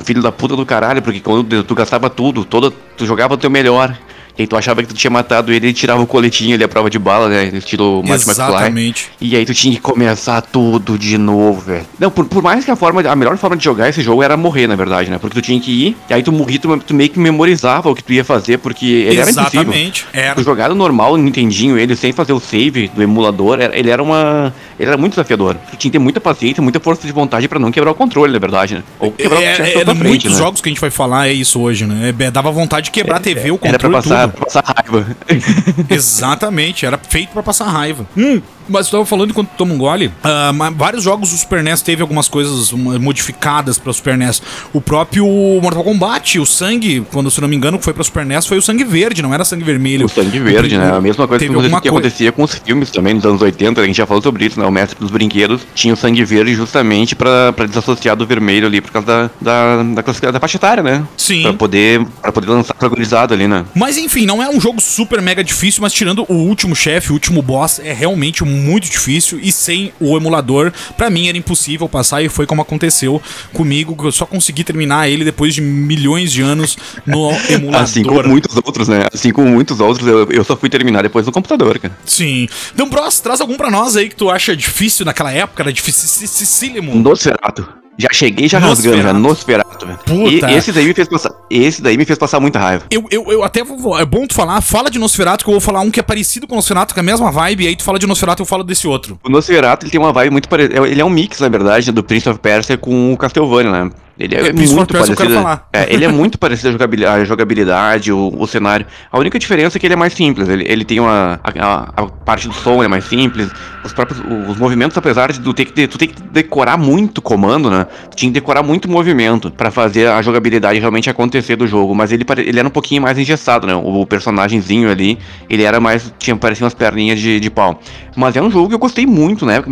filho 0.05 0.23
da 0.23 0.33
puta 0.33 0.57
do 0.57 0.65
caralho, 0.65 1.03
porque 1.03 1.21
quando 1.21 1.63
tu 1.65 1.75
gastava 1.75 2.09
tudo, 2.09 2.45
toda, 2.45 2.71
tu 2.97 3.07
jogava 3.07 3.35
o 3.35 3.37
teu 3.37 3.51
melhor. 3.51 3.97
E 4.39 4.43
aí 4.43 4.47
tu 4.47 4.57
achava 4.57 4.81
que 4.83 4.89
tu 4.89 4.95
tinha 4.95 5.11
matado 5.11 5.53
ele, 5.53 5.67
ele 5.67 5.75
tirava 5.75 6.01
o 6.01 6.07
coletinho 6.07 6.55
ali, 6.55 6.65
a 6.65 6.69
prova 6.69 6.89
de 6.89 6.99
bala, 6.99 7.29
né? 7.29 7.49
Ele 7.49 7.61
tirou 7.61 8.01
o 8.01 8.09
Matt 8.09 8.23
Exatamente. 8.23 9.03
McFly. 9.05 9.29
E 9.29 9.37
aí 9.37 9.45
tu 9.45 9.53
tinha 9.53 9.75
que 9.75 9.81
começar 9.81 10.41
tudo 10.41 10.97
de 10.97 11.19
novo, 11.19 11.61
velho. 11.61 11.85
Não, 11.99 12.11
por, 12.11 12.25
por 12.25 12.43
mais 12.43 12.65
que 12.65 12.71
a 12.71 12.77
forma, 12.77 13.03
a 13.03 13.17
melhor 13.17 13.37
forma 13.37 13.57
de 13.57 13.63
jogar 13.63 13.91
esse 13.91 14.01
jogo 14.01 14.23
era 14.23 14.39
morrer, 14.39 14.67
na 14.67 14.77
verdade, 14.77 15.11
né? 15.11 15.19
Porque 15.19 15.35
tu 15.39 15.43
tinha 15.43 15.61
que 15.61 15.71
ir, 15.89 15.97
e 16.09 16.15
aí 16.15 16.23
tu 16.23 16.33
morria, 16.33 16.59
tu, 16.59 16.79
tu 16.79 16.95
meio 16.95 17.11
que 17.11 17.19
memorizava 17.19 17.91
o 17.91 17.95
que 17.95 18.03
tu 18.03 18.15
ia 18.15 18.25
fazer, 18.25 18.59
porque 18.59 18.87
ele 18.87 19.21
Exatamente. 19.21 19.57
era 19.57 19.67
impossível. 19.67 20.09
Era. 20.13 20.35
Tu 20.37 20.43
jogar 20.43 20.69
no 20.71 20.75
normal, 20.75 21.19
no 21.19 21.23
Nintendinho, 21.23 21.77
ele 21.77 21.95
sem 21.95 22.13
fazer 22.13 22.33
o 22.33 22.41
save 22.41 22.89
do 22.89 23.03
emulador, 23.03 23.59
ele 23.61 23.91
era 23.91 24.03
uma... 24.03 24.55
Ele 24.81 24.89
era 24.89 24.97
muito 24.97 25.13
desafiador. 25.13 25.57
Tu 25.57 25.77
tinha 25.77 25.79
que 25.79 25.91
ter 25.91 25.99
muita 25.99 26.23
paciência, 26.23 26.63
muita 26.63 26.81
força 26.81 27.07
de 27.07 27.13
vontade 27.13 27.47
para 27.47 27.59
não 27.59 27.71
quebrar 27.71 27.91
o 27.91 27.95
controle, 27.95 28.33
na 28.33 28.39
verdade, 28.39 28.77
né? 28.77 28.83
Ou 28.99 29.13
quebrar 29.13 29.43
é, 29.43 29.45
o 29.45 29.51
é, 29.51 29.55
frente, 29.85 29.95
muitos 29.95 30.33
né? 30.33 30.39
jogos 30.39 30.63
que 30.63 30.71
a 30.71 30.73
gente 30.73 30.81
vai 30.81 30.89
falar 30.89 31.29
é 31.29 31.33
isso 31.35 31.61
hoje, 31.61 31.85
né? 31.85 32.15
É, 32.19 32.31
dava 32.31 32.51
vontade 32.51 32.87
de 32.87 32.91
quebrar 32.91 33.19
a 33.19 33.21
TV, 33.21 33.51
o 33.51 33.59
controle, 33.59 33.75
Era 33.75 33.79
pra 33.79 33.91
passar, 33.91 34.29
pra 34.29 34.47
passar 34.47 34.65
raiva. 34.65 35.07
Exatamente, 35.91 36.87
era 36.87 36.97
feito 36.97 37.31
para 37.31 37.43
passar 37.43 37.67
raiva. 37.67 38.07
Hum, 38.17 38.41
mas 38.71 38.87
eu 38.87 38.93
tava 38.93 39.07
falando 39.07 39.31
enquanto 39.31 39.51
toma 39.51 39.75
um 39.75 39.79
gole, 39.79 40.07
uh, 40.07 40.75
vários 40.77 41.03
jogos 41.03 41.31
do 41.31 41.37
Super 41.37 41.63
NES 41.63 41.83
teve 41.83 42.03
algumas 42.03 42.29
coisas 42.29 42.73
modificadas 42.73 43.79
para 43.79 43.93
Super 43.93 44.17
NES. 44.17 44.43
O 44.73 44.81
próprio 44.81 45.27
Mortal 45.61 45.85
Kombat, 45.85 46.39
o 46.39 46.47
sangue, 46.47 47.05
quando 47.13 47.31
se 47.31 47.41
não 47.41 47.49
me 47.49 47.57
engano, 47.57 47.79
foi 47.81 47.93
para 47.93 48.05
Super 48.05 48.25
NES, 48.25 48.47
foi 48.47 48.59
o 48.59 48.63
sangue 48.63 48.85
verde, 48.85 49.23
não 49.23 49.35
era 49.35 49.45
sangue 49.45 49.65
vermelho. 49.65 50.07
O 50.07 50.09
sangue 50.09 50.39
verde, 50.39 50.79
né? 50.79 50.93
A 50.93 51.01
mesma 51.01 51.27
coisa 51.27 51.47
que, 51.47 51.81
que 51.81 51.89
acontecia 51.89 52.33
com 52.33 52.43
os 52.43 52.55
filmes 52.55 52.91
também 52.91 53.15
nos 53.15 53.25
anos 53.25 53.43
80, 53.43 53.81
a 53.81 53.87
gente 53.87 53.97
já 53.97 54.07
falou 54.07 54.23
sobre 54.23 54.47
isso, 54.47 54.59
né? 54.59 54.67
O 54.67 54.71
mestre 54.71 54.99
dos 54.99 55.11
brinquedos 55.11 55.63
tinha 55.75 55.95
o 55.95 55.97
sangue 55.97 56.25
verde 56.25 56.55
justamente 56.55 57.15
para 57.15 57.53
desassociar 57.67 58.17
do 58.17 58.27
vermelho 58.27 58.67
ali 58.67 58.81
por 58.81 58.91
causa 58.93 59.07
da, 59.07 59.31
da, 59.41 60.03
da, 60.03 60.31
da 60.31 60.41
faixa 60.41 60.57
etária, 60.57 60.83
né? 60.83 61.05
Sim. 61.17 61.43
Pra 61.43 61.53
poder, 61.55 62.07
pra 62.21 62.33
poder 62.33 62.49
lançar 62.49 62.75
organizado 62.81 63.35
ali, 63.35 63.49
né? 63.49 63.65
Mas 63.75 63.97
enfim, 63.97 64.27
não 64.27 64.43
é 64.43 64.49
um 64.49 64.61
jogo 64.61 64.81
super 64.81 65.21
mega 65.21 65.43
difícil, 65.43 65.83
mas 65.83 65.93
tirando 65.93 66.25
o 66.29 66.35
último 66.35 66.75
chefe, 66.75 67.11
o 67.11 67.15
último 67.15 67.43
boss, 67.43 67.81
é 67.83 67.93
realmente 67.93 68.43
muito 68.61 68.89
difícil 68.89 69.39
e 69.43 69.51
sem 69.51 69.93
o 69.99 70.17
emulador, 70.17 70.73
para 70.97 71.11
mim 71.11 71.29
era 71.29 71.37
impossível 71.37 71.89
passar 71.89 72.23
e 72.23 72.29
foi 72.29 72.47
como 72.47 72.63
aconteceu 72.63 73.21
comigo, 73.53 73.97
que 73.97 74.05
eu 74.05 74.13
só 74.13 74.27
consegui 74.27 74.63
terminar 74.65 75.09
ele 75.09 75.25
depois 75.25 75.55
de 75.55 75.61
milhões 75.61 76.31
de 76.31 76.43
anos 76.43 76.77
no 77.07 77.31
emulador. 77.49 77.81
Assim 77.83 78.03
como 78.03 78.23
muitos 78.29 78.57
outros, 78.57 78.89
né? 78.89 79.07
Assim 79.13 79.33
como 79.33 79.49
muitos 79.49 79.81
outros, 79.81 80.07
eu, 80.07 80.31
eu 80.31 80.45
só 80.45 80.57
fui 80.57 80.69
terminar 80.69 81.03
depois 81.03 81.27
no 81.27 81.33
computador, 81.33 81.79
cara. 81.79 81.97
Sim. 82.05 82.49
Então, 82.75 82.89
Bros, 82.89 83.21
traz 83.21 83.41
algum 83.41 83.57
pra 83.57 83.71
nós 83.71 83.97
aí 83.97 84.09
que 84.09 84.17
tu 84.17 84.31
acha 84.31 84.57
difícil 84.57 85.05
naquela 85.05 85.33
época, 85.33 85.63
era 85.63 85.73
dificílimo. 85.73 86.95
Nosferatu. 86.95 87.81
Já 87.99 88.09
cheguei 88.13 88.49
já 88.49 88.59
Nosferatu. 88.61 88.97
rasgando, 88.97 89.03
já 89.03 89.29
Nosferatu, 89.29 89.87
velho. 89.87 89.99
Puta. 89.99 90.51
E 90.51 90.55
esse 90.55 90.73
daí 90.73 90.87
me 90.87 90.95
fez 90.95 91.09
passar, 91.09 91.33
esse 91.51 91.83
daí 91.83 91.97
me 91.99 92.05
fez 92.05 92.19
passar 92.19 92.41
muita 92.41 92.59
raiva. 92.59 92.85
Eu, 92.91 93.05
eu, 93.11 93.31
eu 93.31 93.45
até 93.45 93.63
vou, 93.63 93.99
é 93.99 94.05
bom 94.07 94.27
tu 94.27 94.35
falar, 94.35 94.61
fala 94.61 94.91
de 94.91 94.99
Nosferatu, 94.99 95.45
que 95.45 95.51
eu 95.51 95.55
vou 95.55 95.61
falar 95.61 95.81
um 95.81 95.91
que 95.91 96.01
é 96.01 96.03
parecido 96.03 96.47
com 96.47 96.55
o 96.55 96.57
Nosferatu, 96.57 96.95
com 96.95 97.01
a 97.01 97.03
mesma 97.03 97.31
vibe, 97.31 97.65
e 97.65 97.69
aí 97.69 97.77
tu 97.77 97.83
fala 97.85 97.99
de 97.99 98.07
Nosferatu 98.07 98.41
e 98.41 98.45
eu 98.45 98.47
falo 98.47 98.65
desse 98.65 98.87
outro. 98.87 99.19
O 99.23 99.29
Nosferatu, 99.29 99.85
ele 99.85 99.93
tem 99.93 100.01
uma 100.01 100.13
vibe 100.13 100.31
muito 100.31 100.49
parecida, 100.49 100.87
ele 100.87 101.01
é 101.01 101.05
um 101.05 101.11
mix, 101.11 101.41
na 101.41 101.49
verdade, 101.49 101.93
do 101.93 102.03
Prince 102.03 102.29
of 102.29 102.39
Persia 102.39 102.79
com 102.79 103.13
o 103.13 103.17
Castlevania, 103.17 103.71
né? 103.71 103.91
Ele 104.21 104.35
é, 104.35 104.49
É, 104.49 104.53
muito 104.53 104.93
parecido. 104.93 105.49
É, 105.73 105.95
ele 105.95 106.05
é 106.05 106.09
muito 106.13 106.39
parecido 106.39 106.69
a 106.69 106.73
jogabilidade, 106.73 107.23
a 107.23 107.25
jogabilidade 107.25 108.13
o, 108.13 108.35
o 108.39 108.47
cenário. 108.47 108.85
A 109.11 109.19
única 109.19 109.39
diferença 109.39 109.79
é 109.79 109.81
que 109.81 109.87
ele 109.87 109.95
é 109.95 109.97
mais 109.97 110.13
simples. 110.13 110.47
Ele, 110.49 110.65
ele 110.69 110.85
tem 110.85 111.01
uma. 111.01 111.41
A, 111.43 112.03
a- 112.03 112.07
parte 112.07 112.47
do 112.47 112.55
som 112.55 112.85
é 112.85 112.89
mais 112.89 113.05
simples. 113.05 113.51
Os 113.83 113.95
próprios. 113.95 114.23
Os 114.47 114.59
movimentos, 114.59 114.97
apesar 114.99 115.33
de 115.33 115.41
tu 115.41 115.55
ter 115.55 115.65
que, 115.65 115.89
tu 115.89 115.97
ter 115.97 116.09
que 116.09 116.23
decorar 116.23 116.77
muito 116.77 117.23
comando, 117.23 117.71
né? 117.71 117.87
Tu 118.11 118.17
tinha 118.19 118.31
que 118.31 118.35
decorar 118.35 118.63
muito 118.63 118.91
movimento 118.91 119.51
pra 119.51 119.71
fazer 119.71 120.09
a 120.09 120.21
jogabilidade 120.21 120.79
realmente 120.79 121.09
acontecer 121.09 121.57
do 121.57 121.67
jogo. 121.67 121.95
Mas 121.95 122.13
ele, 122.13 122.25
ele 122.39 122.59
era 122.59 122.69
um 122.69 122.71
pouquinho 122.71 123.01
mais 123.01 123.19
engessado, 123.19 123.67
né? 123.67 123.75
O, 123.75 124.05
personagemzinho 124.07 124.91
ali, 124.91 125.19
ele 125.49 125.63
era 125.63 125.81
mais. 125.81 126.13
Tinha 126.19 126.37
parecia 126.37 126.65
umas 126.65 126.75
perninhas 126.75 127.19
de, 127.19 127.41
de 127.41 127.51
pau. 127.51 127.81
Mas 128.15 128.37
é 128.37 128.43
um 128.43 128.51
jogo 128.51 128.69
que 128.69 128.75
eu 128.75 128.79
gostei 128.79 129.07
muito, 129.07 129.47
né? 129.47 129.63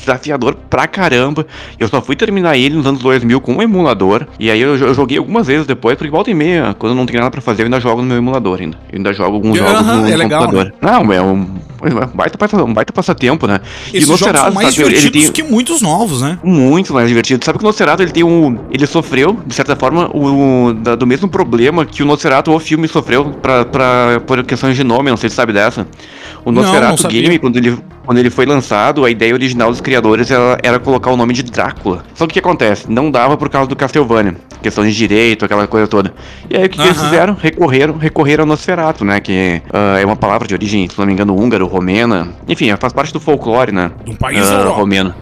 Desafiador 0.00 0.56
pra 0.68 0.86
caramba. 0.86 1.46
Eu 1.78 1.88
só 1.88 2.00
fui 2.00 2.16
terminar 2.16 2.56
ele 2.56 2.74
nos 2.74 2.86
anos 2.86 3.00
2000 3.00 3.40
com 3.40 3.54
um 3.54 3.62
emulador. 3.62 4.26
E 4.38 4.50
aí 4.50 4.60
eu, 4.60 4.76
eu 4.76 4.94
joguei 4.94 5.18
algumas 5.18 5.46
vezes 5.46 5.66
depois, 5.66 5.96
porque 5.96 6.10
volta 6.10 6.30
e 6.30 6.34
meia, 6.34 6.74
quando 6.78 6.92
eu 6.92 6.96
não 6.96 7.06
tenho 7.06 7.18
nada 7.20 7.30
pra 7.30 7.40
fazer, 7.40 7.62
eu 7.62 7.66
ainda 7.66 7.80
jogo 7.80 8.00
no 8.02 8.08
meu 8.08 8.16
emulador 8.16 8.58
ainda. 8.60 8.76
Eu 8.92 8.96
ainda 8.96 9.12
jogo 9.12 9.34
alguns 9.36 9.58
Aham, 9.58 9.68
jogos 9.72 9.86
no 10.02 10.08
é 10.08 10.16
legal, 10.16 10.42
computador. 10.42 10.74
Não, 10.80 11.12
é 11.12 11.20
um, 11.22 11.32
um 11.32 12.06
baita, 12.14 12.38
passa- 12.38 12.64
um 12.64 12.72
baita 12.72 12.92
passatempo, 12.92 13.46
né? 13.46 13.60
Esses 13.92 14.06
jogos 14.08 14.20
são 14.20 14.52
mais 14.52 14.74
sabe, 14.74 14.86
ele 14.88 14.96
divertidos 14.96 15.30
tem 15.30 15.32
que 15.32 15.42
muitos 15.50 15.80
novos, 15.82 16.22
né? 16.22 16.38
muito 16.42 16.92
mais 16.94 17.08
divertido. 17.08 17.44
Sabe 17.44 17.58
que 17.58 17.64
o 17.64 17.66
Nosferatu 17.66 18.02
ele 18.02 18.12
tem 18.12 18.24
um. 18.24 18.58
Ele 18.70 18.86
sofreu, 18.86 19.38
de 19.46 19.54
certa 19.54 19.76
forma, 19.76 20.10
o, 20.14 20.72
da- 20.74 20.96
do 20.96 21.06
mesmo 21.06 21.28
problema 21.28 21.84
que 21.84 22.02
o 22.02 22.06
Nosferatu, 22.06 22.52
o 22.52 22.58
filme, 22.58 22.88
sofreu 22.88 23.26
pra, 23.42 23.64
pra, 23.64 24.20
por 24.26 24.42
questões 24.44 24.76
de 24.76 24.84
nome, 24.84 25.10
não 25.10 25.16
sei 25.16 25.28
se 25.28 25.34
você 25.34 25.40
sabe 25.42 25.52
dessa. 25.52 25.86
O 26.44 26.50
Não, 26.50 26.62
não 26.62 26.68
Nosferatu 26.68 27.02
sabia. 27.02 27.22
Game, 27.22 27.38
quando 27.38 27.56
ele, 27.56 27.78
quando 28.04 28.18
ele 28.18 28.30
foi 28.30 28.46
lançado, 28.46 29.04
a 29.04 29.10
ideia 29.10 29.32
original 29.32 29.70
dos 29.70 29.80
criadores 29.80 30.30
era, 30.30 30.58
era 30.62 30.78
colocar 30.78 31.10
o 31.10 31.16
nome 31.16 31.32
de 31.32 31.42
Drácula. 31.42 32.04
Só 32.14 32.26
que 32.26 32.30
o 32.30 32.34
que 32.34 32.38
acontece? 32.38 32.90
Não 32.90 33.10
dava 33.10 33.36
por 33.36 33.48
causa 33.48 33.68
do 33.68 33.76
Castlevania. 33.76 34.36
Questão 34.62 34.84
de 34.84 34.94
direito, 34.94 35.44
aquela 35.44 35.66
coisa 35.66 35.86
toda. 35.86 36.12
E 36.48 36.56
aí 36.56 36.66
o 36.66 36.68
que, 36.68 36.78
que 36.78 36.84
eles 36.84 37.00
fizeram? 37.00 37.34
Recorreram, 37.34 37.96
recorreram 37.96 38.42
ao 38.42 38.46
Nosferatu, 38.48 39.04
né? 39.04 39.20
Que 39.20 39.62
ah, 39.72 39.98
é 39.98 40.04
uma 40.04 40.16
palavra 40.16 40.46
de 40.46 40.54
origem, 40.54 40.88
se 40.88 40.98
não 40.98 41.06
me 41.06 41.12
engano, 41.12 41.34
húngaro, 41.34 41.66
romena. 41.66 42.28
Enfim, 42.46 42.74
faz 42.76 42.92
parte 42.92 43.12
do 43.12 43.20
folclore, 43.20 43.72
né? 43.72 43.90
De 44.04 44.10
um 44.10 44.16
país 44.16 44.38
Europa. 44.38 44.76
romeno. 44.76 45.14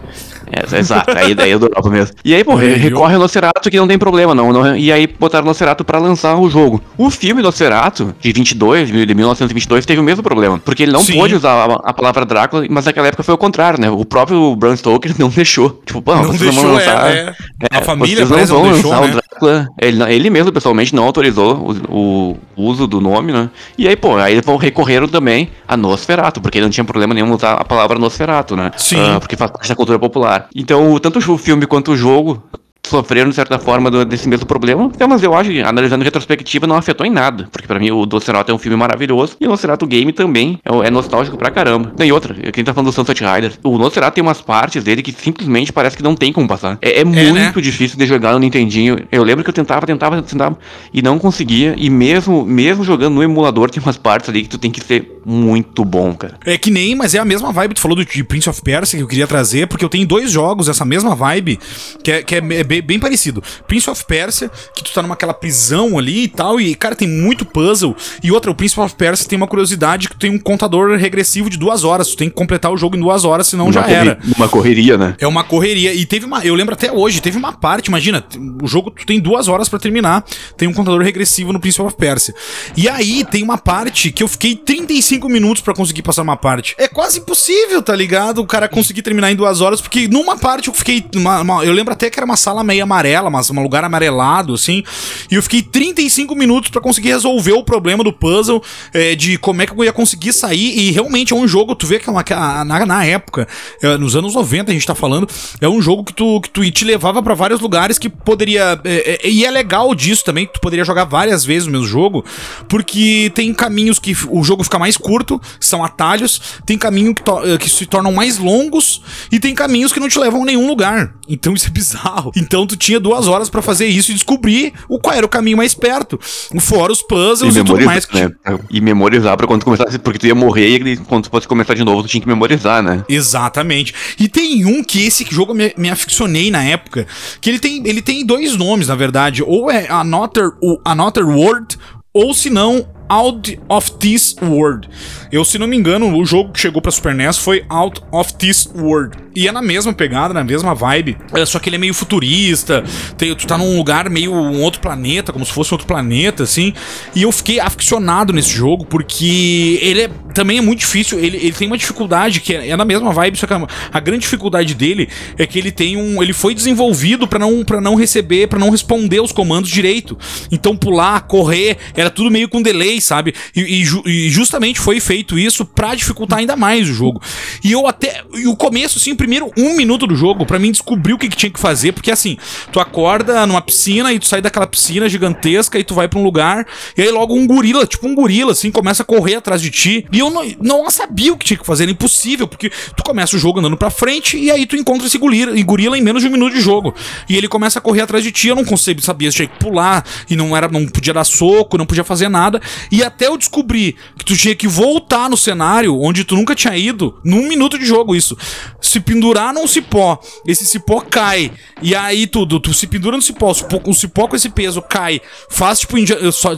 É, 0.51 0.77
exato, 0.77 1.15
aí 1.17 1.33
daí 1.35 1.51
é 1.51 1.57
do 1.57 1.65
Europa 1.67 1.89
mesmo. 1.89 2.15
E 2.23 2.33
aí, 2.33 2.43
pô, 2.43 2.55
recorre 2.55 3.13
ao 3.13 3.19
Nosferatu 3.19 3.69
que 3.69 3.77
não 3.77 3.87
tem 3.87 3.97
problema, 3.97 4.33
não, 4.33 4.51
não. 4.51 4.75
E 4.75 4.91
aí 4.91 5.07
botaram 5.07 5.45
o 5.45 5.47
Nosferatu 5.47 5.83
pra 5.83 5.99
lançar 5.99 6.35
o 6.37 6.49
jogo. 6.49 6.81
O 6.97 7.09
filme 7.09 7.41
Nosferatu, 7.41 8.13
de 8.19 8.31
22, 8.31 8.89
de 8.89 9.13
1922, 9.15 9.85
teve 9.85 9.99
o 9.99 10.03
mesmo 10.03 10.23
problema. 10.23 10.59
Porque 10.59 10.83
ele 10.83 10.91
não 10.91 11.01
Sim. 11.01 11.13
pôde 11.17 11.35
usar 11.35 11.51
a, 11.53 11.89
a 11.89 11.93
palavra 11.93 12.25
Drácula, 12.25 12.65
mas 12.69 12.85
naquela 12.85 13.07
época 13.07 13.23
foi 13.23 13.33
o 13.33 13.37
contrário, 13.37 13.79
né? 13.79 13.89
O 13.89 14.03
próprio 14.05 14.55
Bram 14.55 14.75
Stoker 14.75 15.13
não 15.17 15.29
deixou. 15.29 15.81
Tipo, 15.85 16.01
pô, 16.01 16.15
Não 16.15 16.23
vocês 16.25 16.39
deixou, 16.41 16.63
vão 16.63 16.73
lançar. 16.73 17.11
é, 17.11 17.33
é. 17.71 17.77
A 17.77 17.81
família 17.81 18.25
vocês 18.25 18.49
não 18.49 18.57
vão 18.57 18.65
não 18.65 18.73
deixou, 18.73 18.91
lançar 18.91 19.01
né? 19.07 19.07
o 19.07 19.11
Drácula. 19.11 19.67
Ele, 19.81 19.97
não- 19.97 20.07
ele 20.07 20.29
mesmo, 20.29 20.51
pessoalmente, 20.51 20.93
não 20.95 21.03
autorizou 21.03 21.75
o, 21.89 22.37
o 22.55 22.63
uso 22.63 22.87
do 22.87 22.99
nome, 22.99 23.31
né? 23.31 23.49
E 23.77 23.87
aí, 23.87 23.95
pô, 23.95 24.17
aí 24.17 24.33
eles 24.33 24.45
recorreram 24.59 25.07
também 25.07 25.49
a 25.67 25.77
Nosferatu, 25.77 26.41
porque 26.41 26.57
ele 26.57 26.65
não 26.65 26.71
tinha 26.71 26.83
problema 26.83 27.13
nenhum 27.13 27.33
usar 27.33 27.53
a 27.53 27.63
palavra 27.63 27.97
Nosferatu, 27.99 28.55
né? 28.55 28.71
Sim. 28.77 28.97
Ah, 28.99 29.19
porque 29.19 29.35
faz 29.37 29.51
parte 29.51 29.69
da 29.69 29.75
cultura 29.75 29.97
popular. 29.99 30.38
Então, 30.55 30.97
tanto 30.99 31.19
o 31.19 31.37
filme 31.37 31.65
quanto 31.65 31.91
o 31.91 31.97
jogo 31.97 32.43
sofreram, 32.89 33.29
de 33.29 33.35
certa 33.35 33.57
forma, 33.59 33.89
do- 33.91 34.03
desse 34.05 34.27
mesmo 34.27 34.45
problema. 34.45 34.89
Então, 34.93 35.07
mas 35.07 35.21
eu 35.23 35.33
acho 35.35 35.49
que, 35.49 35.61
analisando 35.61 36.01
em 36.03 36.05
retrospectiva, 36.05 36.67
não 36.67 36.75
afetou 36.75 37.05
em 37.05 37.09
nada. 37.09 37.47
Porque 37.51 37.67
pra 37.67 37.79
mim 37.79 37.91
o 37.91 38.05
Nosferatu 38.05 38.51
é 38.51 38.55
um 38.55 38.57
filme 38.57 38.75
maravilhoso. 38.77 39.35
E 39.39 39.45
o 39.45 39.49
Nosferatu 39.49 39.85
Game 39.87 40.11
também 40.11 40.59
é, 40.65 40.87
é 40.87 40.91
nostálgico 40.91 41.37
pra 41.37 41.49
caramba. 41.51 41.93
E 42.03 42.11
outra, 42.11 42.33
quem 42.51 42.63
tá 42.63 42.73
falando 42.73 42.87
do 42.89 42.93
Sunset 42.93 43.23
Riders, 43.23 43.59
o 43.63 43.77
Nosferatu 43.77 44.15
tem 44.15 44.21
umas 44.23 44.41
partes 44.41 44.83
dele 44.83 45.01
que 45.01 45.11
simplesmente 45.11 45.71
parece 45.71 45.95
que 45.97 46.03
não 46.03 46.15
tem 46.15 46.31
como 46.33 46.47
passar. 46.47 46.77
É, 46.81 47.01
é 47.01 47.05
muito 47.05 47.33
né? 47.33 47.51
difícil 47.61 47.97
de 47.97 48.05
jogar 48.05 48.33
no 48.33 48.39
Nintendinho. 48.39 48.97
Eu 49.11 49.23
lembro 49.23 49.43
que 49.43 49.49
eu 49.49 49.53
tentava, 49.53 49.85
tentava, 49.85 50.21
tentava 50.21 50.57
e 50.93 51.01
não 51.01 51.19
conseguia. 51.19 51.75
E 51.77 51.89
mesmo, 51.89 52.45
mesmo 52.45 52.83
jogando 52.83 53.15
no 53.15 53.23
emulador, 53.23 53.69
tem 53.69 53.81
umas 53.81 53.97
partes 53.97 54.29
ali 54.29 54.43
que 54.43 54.49
tu 54.49 54.57
tem 54.57 54.71
que 54.71 54.83
ser 54.83 55.19
muito 55.25 55.85
bom, 55.85 56.13
cara. 56.13 56.35
É 56.45 56.57
que 56.57 56.71
nem, 56.71 56.95
mas 56.95 57.13
é 57.13 57.19
a 57.19 57.25
mesma 57.25 57.51
vibe. 57.51 57.73
Tu 57.75 57.81
falou 57.81 57.95
do, 57.95 58.03
de 58.05 58.23
Prince 58.23 58.49
of 58.49 58.61
Persia 58.61 58.97
que 58.97 59.03
eu 59.03 59.07
queria 59.07 59.27
trazer, 59.27 59.67
porque 59.67 59.85
eu 59.85 59.89
tenho 59.89 60.07
dois 60.07 60.31
jogos, 60.31 60.67
essa 60.67 60.83
mesma 60.85 61.13
vibe, 61.15 61.59
que 62.03 62.11
é, 62.11 62.23
que 62.23 62.35
é 62.35 62.41
be- 62.41 62.78
bem, 62.81 62.99
bem 62.99 62.99
parecido. 62.99 63.43
Prince 63.67 63.89
of 63.89 64.03
Persia, 64.05 64.49
que 64.75 64.83
tu 64.83 64.91
tá 64.91 65.01
numa 65.01 65.13
aquela 65.13 65.33
prisão 65.33 65.97
ali 65.97 66.23
e 66.23 66.27
tal, 66.27 66.59
e 66.59 66.75
cara, 66.75 66.95
tem 66.95 67.07
muito 67.07 67.45
puzzle. 67.45 67.95
E 68.23 68.31
outra, 68.31 68.51
o 68.51 68.55
Prince 68.55 68.79
of 68.79 68.95
Persia 68.95 69.27
tem 69.27 69.37
uma 69.37 69.47
curiosidade 69.47 70.09
que 70.09 70.15
tem 70.17 70.29
um 70.29 70.39
contador 70.39 70.97
regressivo 70.97 71.49
de 71.49 71.57
duas 71.57 71.83
horas. 71.83 72.07
Tu 72.09 72.17
tem 72.17 72.29
que 72.29 72.35
completar 72.35 72.71
o 72.71 72.77
jogo 72.77 72.95
em 72.95 72.99
duas 72.99 73.25
horas, 73.25 73.47
senão 73.47 73.71
já 73.71 73.81
Uma 73.81 73.87
corri- 73.87 73.99
era. 73.99 74.19
Uma 74.37 74.49
correria, 74.49 74.97
né? 74.97 75.15
É 75.19 75.27
uma 75.27 75.43
correria. 75.43 75.93
E 75.93 76.05
teve 76.05 76.25
uma. 76.25 76.43
Eu 76.45 76.55
lembro 76.55 76.73
até 76.73 76.91
hoje, 76.91 77.21
teve 77.21 77.37
uma 77.37 77.53
parte, 77.53 77.87
imagina, 77.87 78.23
o 78.61 78.67
jogo 78.67 78.91
tu 78.91 79.05
tem 79.05 79.19
duas 79.19 79.47
horas 79.47 79.67
pra 79.69 79.79
terminar. 79.79 80.23
Tem 80.57 80.67
um 80.67 80.73
contador 80.73 81.01
regressivo 81.01 81.51
no 81.53 81.59
Prince 81.59 81.81
of 81.81 81.95
Persia. 81.95 82.33
E 82.75 82.87
aí 82.87 83.25
tem 83.25 83.43
uma 83.43 83.57
parte 83.57 84.11
que 84.11 84.23
eu 84.23 84.27
fiquei 84.27 84.55
35 84.55 85.27
minutos 85.29 85.61
pra 85.61 85.73
conseguir 85.73 86.01
passar 86.01 86.21
uma 86.21 86.37
parte. 86.37 86.75
É 86.77 86.87
quase 86.87 87.19
impossível, 87.19 87.81
tá 87.81 87.95
ligado? 87.95 88.39
O 88.41 88.45
cara 88.47 88.67
conseguir 88.67 89.01
terminar 89.01 89.31
em 89.31 89.35
duas 89.35 89.61
horas, 89.61 89.81
porque 89.81 90.07
numa 90.07 90.37
parte 90.37 90.67
eu 90.67 90.73
fiquei. 90.73 91.03
uma- 91.15 91.41
uma- 91.41 91.65
eu 91.65 91.73
lembro 91.73 91.93
até 91.93 92.09
que 92.09 92.19
era 92.19 92.25
uma 92.25 92.37
sala 92.37 92.63
meio 92.69 92.83
amarela, 92.83 93.29
mas 93.29 93.49
um 93.49 93.61
lugar 93.61 93.83
amarelado, 93.83 94.53
assim. 94.53 94.83
E 95.29 95.35
eu 95.35 95.43
fiquei 95.43 95.61
35 95.61 96.35
minutos 96.35 96.69
pra 96.69 96.79
conseguir 96.81 97.09
resolver 97.09 97.53
o 97.53 97.63
problema 97.63 98.03
do 98.03 98.13
puzzle, 98.13 98.61
é, 98.93 99.15
de 99.15 99.37
como 99.37 99.61
é 99.61 99.65
que 99.65 99.73
eu 99.73 99.83
ia 99.83 99.91
conseguir 99.93 100.31
sair. 100.33 100.77
E 100.79 100.91
realmente 100.91 101.33
é 101.33 101.35
um 101.35 101.47
jogo, 101.47 101.75
tu 101.75 101.87
vê 101.87 101.99
que 101.99 102.09
é 102.09 102.13
na, 102.13 102.85
na 102.85 103.05
época, 103.05 103.47
é, 103.81 103.97
nos 103.97 104.15
anos 104.15 104.35
90 104.35 104.71
a 104.71 104.73
gente 104.73 104.85
tá 104.85 104.95
falando, 104.95 105.27
é 105.59 105.67
um 105.67 105.81
jogo 105.81 106.03
que 106.03 106.13
tu, 106.13 106.39
que 106.41 106.49
tu 106.49 106.69
te 106.71 106.85
levava 106.85 107.21
pra 107.23 107.33
vários 107.33 107.59
lugares 107.59 107.97
que 107.97 108.07
poderia. 108.09 108.79
é, 108.83 109.19
é, 109.23 109.29
e 109.29 109.43
é 109.45 109.49
legal 109.51 109.93
disso 109.95 110.23
também, 110.23 110.45
que 110.45 110.53
tu 110.53 110.61
poderia 110.61 110.85
jogar 110.85 111.05
várias 111.05 111.43
vezes 111.43 111.67
o 111.67 111.71
mesmo 111.71 111.87
jogo, 111.87 112.23
porque 112.67 113.31
tem 113.33 113.53
caminhos 113.53 113.99
que 113.99 114.15
o 114.29 114.43
jogo 114.43 114.63
fica 114.63 114.77
mais 114.77 114.97
curto, 114.97 115.41
são 115.59 115.83
atalhos, 115.83 116.41
tem 116.65 116.77
caminhos 116.77 117.15
que, 117.15 117.23
to- 117.23 117.41
que 117.59 117.69
se 117.69 117.85
tornam 117.85 118.11
mais 118.11 118.37
longos, 118.37 119.01
e 119.31 119.39
tem 119.39 119.55
caminhos 119.55 119.91
que 119.91 119.99
não 119.99 120.07
te 120.09 120.19
levam 120.19 120.43
a 120.43 120.45
nenhum 120.45 120.67
lugar. 120.67 121.13
Então 121.27 121.53
isso 121.53 121.67
é 121.67 121.69
bizarro. 121.69 122.31
Então 122.35 122.58
tu 122.65 122.75
tinha 122.75 122.99
duas 122.99 123.27
horas 123.27 123.49
pra 123.49 123.61
fazer 123.61 123.87
isso 123.87 124.11
e 124.11 124.13
descobrir 124.13 124.73
o 124.87 124.99
qual 124.99 125.15
era 125.15 125.25
o 125.25 125.29
caminho 125.29 125.57
mais 125.57 125.73
perto. 125.73 126.19
Fora 126.59 126.91
os 126.91 127.01
puzzles 127.01 127.55
e, 127.55 127.63
tudo 127.63 127.83
mais. 127.85 128.07
Né? 128.09 128.31
E 128.69 128.81
memorizar 128.81 129.35
pra 129.37 129.47
quando 129.47 129.61
tu 129.61 129.65
começasse, 129.65 129.99
porque 129.99 130.19
tu 130.19 130.27
ia 130.27 130.35
morrer 130.35 130.77
e 130.77 130.97
quando 130.97 131.25
tu 131.25 131.29
fosse 131.29 131.47
começar 131.47 131.73
de 131.73 131.83
novo, 131.83 132.03
tu 132.03 132.09
tinha 132.09 132.21
que 132.21 132.27
memorizar, 132.27 132.81
né? 132.81 133.03
Exatamente. 133.07 133.93
E 134.19 134.27
tem 134.27 134.65
um 134.65 134.83
que 134.83 135.05
esse 135.05 135.25
jogo 135.29 135.53
me, 135.53 135.73
me 135.77 135.89
aficionei 135.89 136.51
na 136.51 136.63
época, 136.63 137.07
que 137.41 137.49
ele 137.49 137.59
tem, 137.59 137.87
ele 137.87 138.01
tem 138.01 138.25
dois 138.25 138.55
nomes, 138.55 138.87
na 138.87 138.95
verdade. 138.95 139.43
Ou 139.43 139.69
é 139.69 139.87
Another, 139.89 140.51
o 140.61 140.79
Another 140.85 141.27
World, 141.27 141.77
ou 142.13 142.33
se 142.33 142.49
não, 142.49 142.85
Out 143.09 143.59
of 143.67 143.91
This 143.93 144.35
World. 144.41 144.87
Eu, 145.31 145.43
se 145.43 145.57
não 145.57 145.67
me 145.67 145.75
engano, 145.75 146.15
o 146.17 146.25
jogo 146.25 146.51
que 146.51 146.59
chegou 146.59 146.81
pra 146.81 146.91
Super 146.91 147.13
NES 147.13 147.37
foi 147.37 147.63
Out 147.69 148.01
of 148.11 148.33
This 148.35 148.69
World. 148.75 149.17
E 149.35 149.47
é 149.47 149.51
na 149.51 149.61
mesma 149.61 149.93
pegada, 149.93 150.33
na 150.33 150.43
mesma 150.43 150.73
vibe. 150.73 151.17
É, 151.33 151.45
só 151.45 151.59
que 151.59 151.69
ele 151.69 151.75
é 151.75 151.79
meio 151.79 151.93
futurista. 151.93 152.83
Tem, 153.17 153.33
tu 153.35 153.47
tá 153.47 153.57
num 153.57 153.77
lugar 153.77 154.09
meio 154.09 154.33
um 154.33 154.61
outro 154.61 154.81
planeta, 154.81 155.31
como 155.31 155.45
se 155.45 155.51
fosse 155.51 155.73
outro 155.73 155.87
planeta, 155.87 156.43
assim. 156.43 156.73
E 157.15 157.21
eu 157.23 157.31
fiquei 157.31 157.59
aficionado 157.59 158.33
nesse 158.33 158.49
jogo, 158.55 158.85
porque 158.85 159.79
ele 159.81 160.01
é, 160.01 160.09
também 160.33 160.57
é 160.57 160.61
muito 160.61 160.79
difícil. 160.79 161.19
Ele, 161.19 161.37
ele 161.37 161.53
tem 161.53 161.67
uma 161.67 161.77
dificuldade 161.77 162.41
que 162.41 162.53
é, 162.53 162.69
é 162.69 162.77
na 162.77 162.85
mesma 162.85 163.11
vibe, 163.11 163.37
só 163.37 163.47
que 163.47 163.53
a, 163.53 163.67
a 163.93 163.99
grande 163.99 164.21
dificuldade 164.21 164.73
dele 164.73 165.07
é 165.37 165.45
que 165.45 165.57
ele 165.57 165.71
tem 165.71 165.95
um. 165.95 166.21
Ele 166.21 166.33
foi 166.33 166.53
desenvolvido 166.53 167.27
pra 167.27 167.39
não, 167.39 167.63
pra 167.63 167.79
não 167.79 167.95
receber, 167.95 168.47
pra 168.47 168.59
não 168.59 168.69
responder 168.69 169.21
os 169.21 169.31
comandos 169.31 169.69
direito. 169.69 170.17
Então 170.51 170.75
pular, 170.75 171.21
correr, 171.21 171.77
era 171.95 172.09
tudo 172.09 172.31
meio 172.31 172.49
com 172.49 172.61
delay, 172.61 172.98
sabe? 172.99 173.33
E, 173.55 173.61
e 173.61 173.89
e 174.05 174.29
justamente 174.29 174.79
foi 174.79 174.99
feito 174.99 175.37
isso 175.37 175.65
pra 175.65 175.95
dificultar 175.95 176.39
ainda 176.39 176.55
mais 176.55 176.89
o 176.89 176.93
jogo. 176.93 177.21
E 177.63 177.71
eu 177.71 177.87
até. 177.87 178.23
E 178.33 178.47
o 178.47 178.55
começo, 178.55 178.97
assim, 178.97 179.11
o 179.11 179.15
primeiro 179.15 179.51
um 179.57 179.75
minuto 179.75 180.05
do 180.05 180.15
jogo, 180.15 180.45
pra 180.45 180.59
mim 180.59 180.71
descobrir 180.71 181.13
o 181.13 181.17
que, 181.17 181.29
que 181.29 181.37
tinha 181.37 181.49
que 181.49 181.59
fazer, 181.59 181.91
porque 181.91 182.11
assim, 182.11 182.37
tu 182.71 182.79
acorda 182.79 183.45
numa 183.45 183.61
piscina 183.61 184.13
e 184.13 184.19
tu 184.19 184.27
sai 184.27 184.41
daquela 184.41 184.67
piscina 184.67 185.09
gigantesca 185.09 185.77
e 185.77 185.83
tu 185.83 185.93
vai 185.93 186.07
pra 186.07 186.19
um 186.19 186.23
lugar, 186.23 186.65
e 186.97 187.01
aí 187.01 187.11
logo 187.11 187.33
um 187.33 187.45
gorila, 187.47 187.85
tipo 187.85 188.07
um 188.07 188.15
gorila, 188.15 188.51
assim, 188.51 188.71
começa 188.71 189.03
a 189.03 189.05
correr 189.05 189.35
atrás 189.35 189.61
de 189.61 189.69
ti. 189.69 190.05
E 190.11 190.19
eu 190.19 190.29
não, 190.29 190.43
não 190.61 190.91
sabia 190.91 191.33
o 191.33 191.37
que 191.37 191.45
tinha 191.45 191.57
que 191.57 191.65
fazer, 191.65 191.83
era 191.83 191.91
impossível, 191.91 192.47
porque 192.47 192.71
tu 192.95 193.03
começa 193.03 193.35
o 193.35 193.39
jogo 193.39 193.59
andando 193.59 193.77
pra 193.77 193.89
frente 193.89 194.37
e 194.37 194.51
aí 194.51 194.65
tu 194.65 194.75
encontra 194.75 195.07
esse 195.07 195.17
gorila, 195.17 195.57
e 195.57 195.63
gorila 195.63 195.97
em 195.97 196.01
menos 196.01 196.21
de 196.21 196.27
um 196.27 196.31
minuto 196.31 196.53
de 196.53 196.61
jogo. 196.61 196.93
E 197.27 197.35
ele 197.35 197.47
começa 197.47 197.79
a 197.79 197.81
correr 197.81 198.01
atrás 198.01 198.23
de 198.23 198.31
ti, 198.31 198.47
eu 198.47 198.55
não 198.55 198.65
conseguia 198.65 199.03
sabia 199.03 199.29
tinha 199.29 199.47
que 199.47 199.59
pular, 199.59 200.05
e 200.29 200.35
não 200.35 200.55
era, 200.55 200.67
não 200.67 200.87
podia 200.87 201.13
dar 201.13 201.23
soco, 201.23 201.77
não 201.77 201.85
podia 201.85 202.03
fazer 202.03 202.29
nada. 202.29 202.61
E 202.91 203.03
até 203.03 203.27
eu 203.27 203.37
descobrir 203.37 203.95
que 204.17 204.25
tu 204.25 204.35
tinha 204.35 204.55
que 204.55 204.67
voltar 204.67 205.29
no 205.29 205.37
cenário 205.37 205.99
onde 205.99 206.23
tu 206.23 206.35
nunca 206.35 206.55
tinha 206.55 206.75
ido, 206.77 207.19
num 207.23 207.47
minuto 207.47 207.77
de 207.77 207.85
jogo 207.85 208.15
isso. 208.15 208.37
Se 208.81 208.99
pendurar 208.99 209.53
num 209.53 209.67
cipó, 209.67 210.19
esse 210.45 210.65
cipó 210.65 211.01
cai, 211.01 211.51
e 211.81 211.95
aí 211.95 212.27
tudo, 212.27 212.59
tu 212.59 212.73
se 212.73 212.87
pendura 212.87 213.15
no 213.15 213.21
cipó, 213.21 213.51
o 213.51 213.93
cipó, 213.93 214.27
com 214.27 214.35
esse 214.35 214.49
peso 214.49 214.81
cai, 214.81 215.21
faz 215.49 215.79
tipo, 215.79 215.95